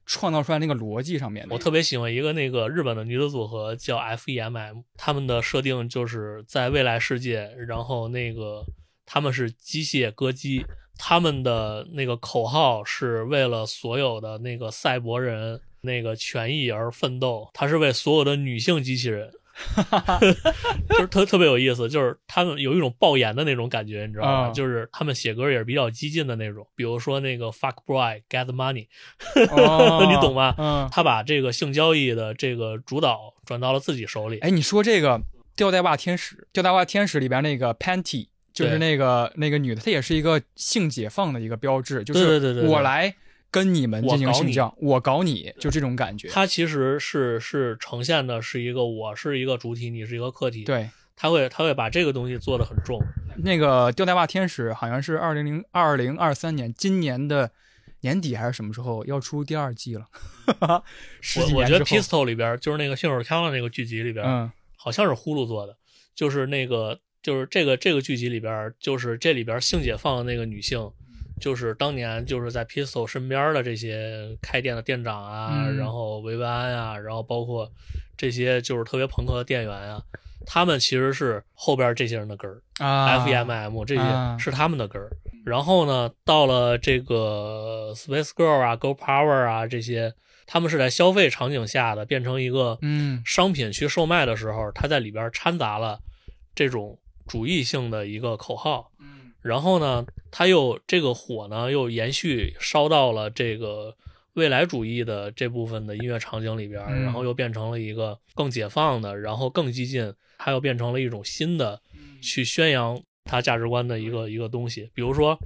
[0.05, 1.53] 创造出来那个逻辑上面的。
[1.53, 8.63] 我特别喜欢一个那个日本的女子组合叫 FEMM，他们的设定就是在未来世界，然后那个
[9.05, 10.65] 他们是机械歌姬，
[10.97, 19.31] 他们的那个口号是为了所有的那个赛博人那个权益而奋斗，他是为所有的女性机器人。
[20.89, 24.31] 就是特特别有意思，就是他们有一种爆言的那种感觉，你知道吗？
[24.47, 28.87] 啊就是他们写歌也是比较激进的那种，比如说那个 “fuck boy get money”，
[29.51, 34.39] 哦 你懂吗嗯，他把这个性交易的这个主导转到了自己手里。
[34.39, 35.21] 哎，你说这个
[35.55, 43.15] 吊带袜天使，吊带袜天使里边那个 Panty，就是那个那个女的，她也是一个性解放的一个标志，就是我来
[43.55, 46.27] 跟你们进行我搞你性交，我搞你，就这种感觉。
[46.27, 52.99] 它其实是是呈现的是一个我是一个主体，你是一个客体。，对，他会他会把这个东西做的很重。
[53.37, 57.49] 那个吊带袜天使好像是二零零二零二三年，今年的
[58.01, 60.05] 年底还是什么时候要出第二季了？
[61.21, 65.77] 十几我我觉得，Pistol 里边就是那个信手枪的那个剧集里边，嗯，好像是呼噜做的，
[66.13, 70.91] 就是那个就是这个这个剧集里边，就是这里边儿性解放的那个女性。
[71.39, 77.71] 就是当年就是在 Pistol 身边的这些开店的店长啊，嗯然后维维安啊，然后包括
[78.17, 80.01] 这些就是特别朋克的店员啊，
[80.45, 85.09] 他们其实是后边这些人的根儿、啊 f e m m 这啊些是他们的根儿。
[85.45, 90.13] 然后呢，到了这个 Space Girl 啊、Go Power 啊这些，
[90.47, 95.99] 他们是在消费场景下的变成一个嗯商品去售卖的时候，他在里边掺杂了
[96.55, 96.97] 这种
[97.27, 98.89] 主义性的一个口号。
[99.45, 103.95] 然后呢，它又这个火呢又延续烧到了这个
[104.33, 111.79] 未来主义的这部分的音乐场景里边，嗯然后又变成了一个更解放的，然后更激进，它又变成了一种新的
[112.23, 114.89] 去宣扬它价值观的一个一个东西。
[114.95, 115.37] 比如说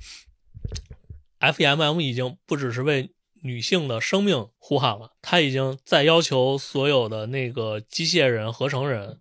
[1.42, 3.10] ，FEMM 已经不只是为
[3.42, 9.20] 女性的生命呼喊了，它已经在要求所有的那个机械人、合成人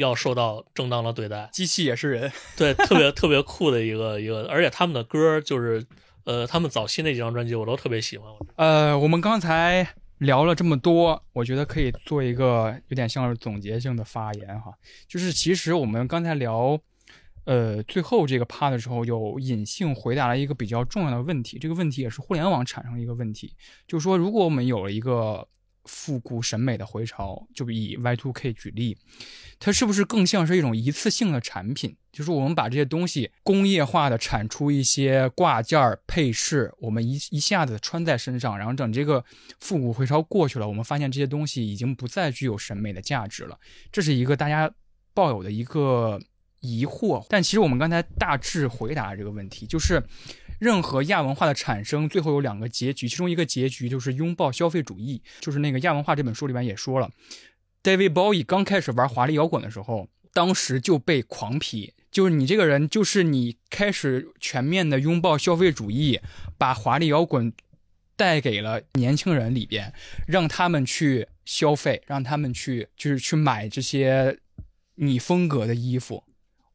[0.00, 1.48] 要受到正当的对待。
[1.52, 5.86] 机器也是人， 对，特别特别酷的一个一个，而且他们的歌就是，
[6.24, 8.28] 呃，他们早期那几张专辑我都特别喜欢。
[8.56, 9.86] 呃，我们刚才
[10.18, 14.72] 聊了这么多，我觉得可以做一个有点像是总结性的发言哈，
[15.08, 16.78] 就是其实我们刚才聊，
[17.44, 23.54] 呃，最后这个趴的时候，有隐性回答了一个比较重要的问题，这个问题也是互联网产生的一个问题，
[23.86, 25.46] 就是说，如果我们有了一个
[25.84, 28.96] 复古审美的回潮，就以 Y2K 举例，
[29.58, 31.96] 它是不是更像是一种一次性的产品？
[32.12, 39.24] 就是我们把这些东西工业化的产出一些挂件儿、配饰，我们一一下子穿在身上，然后等这个
[39.60, 43.56] 复古回潮过去了，我们发现这些东西已经不再具有审美的价值了。
[43.92, 44.68] 这是一个大家
[45.14, 46.20] 抱有的一个
[46.58, 47.24] 疑惑。
[47.28, 50.02] 但其实我们刚才大致回答这个问题，就是
[50.60, 55.20] 任何亚文化的产生，最后有两个结局，其中一个结局就是拥抱消费主义。
[55.40, 57.10] 就是那个亚文化这本书里面也说了
[57.82, 61.92] ，David Bowie 刚开始玩华丽摇滚的时候，当时就被狂批。
[62.10, 66.20] 就是你这个人，就是你开始全面的拥抱消费主义，
[66.58, 67.52] 把华丽摇滚
[68.16, 69.92] 带给了年轻人里边，
[70.26, 74.36] 让他们去消费，让他们去就是去买这些
[74.96, 76.22] 你风格的衣服。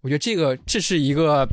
[0.01, 1.45] 我觉得这个这是一个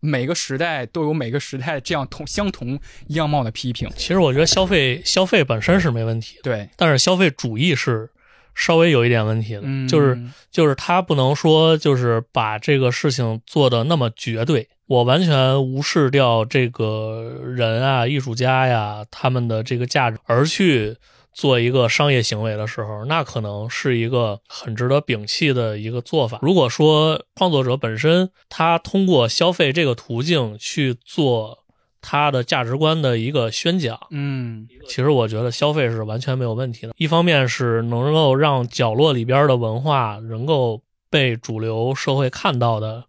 [0.00, 3.88] 每个时代都有每个时代这样同相同样貌的批评。
[3.96, 8.10] 其实我觉得消费消费本身是没问题的，对，但是消费主义是
[8.54, 10.18] 稍微有一点问题的，嗯，就是
[10.50, 20.96] 就是他不能说就是把这个事情做的那么绝对，我完全无视掉这个人啊、艺术家呀他们的这个价值，而去
[21.32, 26.38] 做一个商业行为的时候，那可能是一个很值得摒弃的一个做法。
[26.42, 31.64] 如果说创作者本身他通过消费这个途径去做
[32.00, 36.94] 他的价值观的一个宣讲，嗯其实我觉得消费是完全没有问题的。
[36.96, 43.04] 一方面是能够让角落里边的文化能够被主流社会看到的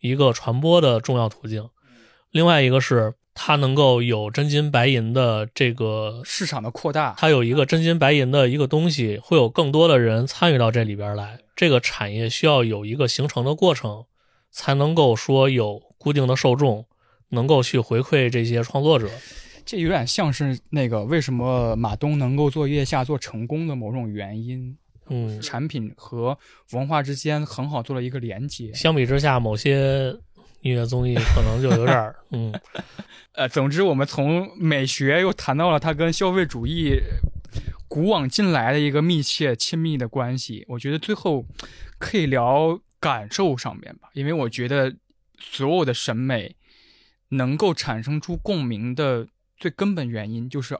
[0.00, 1.68] 一个传播的重要途径，
[2.30, 11.40] 另外一个是它能够有真金白银的这个，市场的扩大，它有一个真金白银的一个东西，会有更多的人参与到这里边来。
[11.56, 14.04] 这个产业需要有一个形成的过程，
[14.50, 16.86] 才能够说有固定的受众，
[17.30, 19.10] 能够去回馈这些创作者。
[19.64, 24.76] 这有点像是那个为什么马东能够做月下做成功的某种原因。
[25.08, 26.38] 嗯，产品和
[26.72, 28.72] 文化之间很好做了一个连接。
[28.72, 30.16] 相比之下，某些
[30.64, 32.50] 音乐综艺可能就有点儿， 嗯，
[33.32, 36.98] 呃，总之我们从美学又谈到了它跟消费主义
[37.86, 40.64] 古往今来的一个密切亲密的关系。
[40.68, 41.44] 我觉得最后
[41.98, 44.96] 可以聊感受上面吧，因为我觉得
[45.38, 46.56] 所有的审美
[47.28, 49.28] 能够产生出共鸣的
[49.58, 50.74] 最根本原因就是，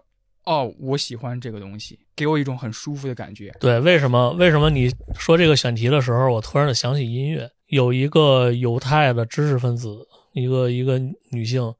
[0.44, 3.55] 哦，我喜欢这个东西，给我一种很舒服的感觉。
[3.61, 4.31] 对，为什么？
[4.32, 7.51] 为什么你说这个选题的时候，我突然的想起音乐？
[7.66, 10.98] 有一个犹太的知识分子，一个一个
[11.30, 11.74] 女性，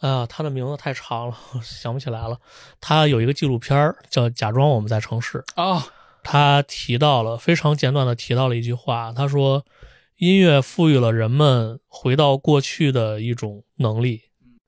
[0.00, 2.38] 哎呀，她的名字太长了， 想不起来了。
[2.80, 5.86] 她有一个纪录片叫《假装我们在城市》，啊、
[6.22, 9.64] 她提到了非常简短的提到了一句话，她说
[10.18, 14.22] ：“音乐赋予了人们回到过去的一种能力。”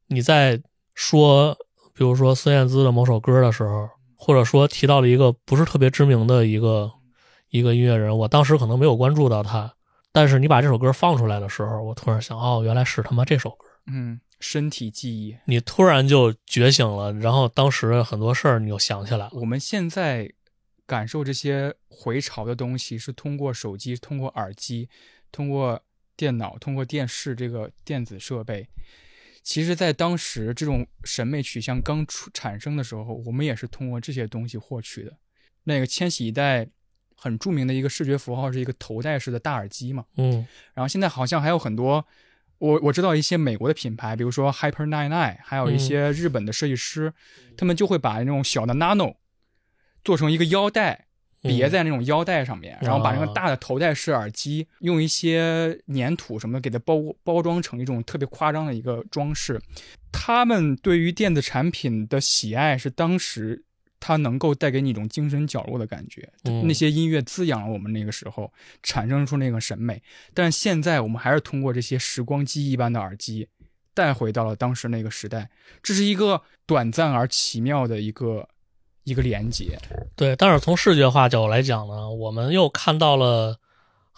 [0.08, 0.60] 你在
[0.94, 1.56] 说，
[1.94, 6.90] 比如说孙燕姿的某首歌的时候，或者说提到了一个不是特别知名的一个
[7.50, 9.74] 一个音乐人，我当时可能没有关注到他，
[10.12, 13.66] 但是你把这首歌放出来的时候，我突然想，哦，原来是他妈这首歌。
[13.86, 15.36] 嗯，身体记忆。
[15.46, 19.30] 你突然就觉醒了，然后当时很多事儿你就想起来了。
[19.32, 20.30] 我们现在
[20.86, 24.88] 感受这些回潮的东西，是通过手机、通过耳机、
[25.30, 25.82] 通过
[26.16, 28.68] 电脑、通过电视这个电子设备。
[29.42, 35.16] 其实，在当时这种审美取向刚出产生的时候，我们也是通过这些东西获取的。
[35.64, 36.68] 那个千禧一代
[37.18, 40.04] 很著名的一个视觉符号是一个头戴式的大耳机嘛。
[40.16, 42.06] 嗯然后现在好像还有很多，
[42.58, 47.12] 我我知道一些美国的品牌，比如说 Hyper Nine Nine，还有一些日本的设计师，
[47.56, 49.16] 他们就会把那种小的 Nano
[50.04, 51.06] 做成一个腰带。
[51.40, 59.62] 别在那种腰带上面，然后把那个大的头戴式耳机用一些粘土什么的给它包包装成一种特别夸张的一个装饰。
[60.10, 63.64] 他们对于电子产品的喜爱是当时
[64.00, 68.52] 它能够带给你一种精神角落的感觉，嗯那些音乐滋养了我们那个时候，
[68.82, 70.02] 产生出那个审美。
[70.32, 73.48] 但是现在我们还是通过这些时光机一般的耳机，
[73.94, 75.50] 带回到了当时那个时代。
[75.82, 78.48] 这是一个短暂而奇妙的一个
[79.04, 79.78] 一个连接。
[80.14, 83.58] 对，但是从视觉化角度来讲呢，我们又看到了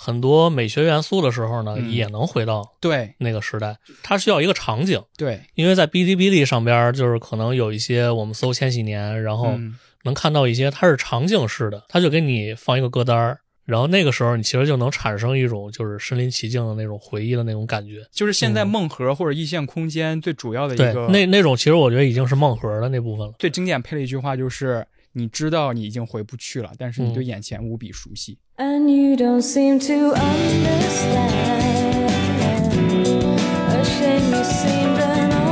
[0.02, 3.76] 很多美学元素的时候呢，嗯也能回到对那个时代。
[4.02, 18.02] 它需要一个场景，对，因为在哔哩哔哩上边，就是可能有一些我们搜千禧年，然后嗯能看到一些它是场景式的，它就给你放一个歌单儿，然后那个时候你其实就能产生一种就是身临其境的那种回忆的那种感觉。
[18.10, 23.34] 就是现在嗯梦盒或者异线空间最主要的一对个，那那种其实我觉得已经是梦核的那部分了。
[23.38, 28.38] 最经典配了一句话，就是你知道你已经回不去了，但是你对嗯眼前无比熟悉。
[28.62, 30.60] And you don't seem to understand.
[33.72, 35.49] A shame you seemed an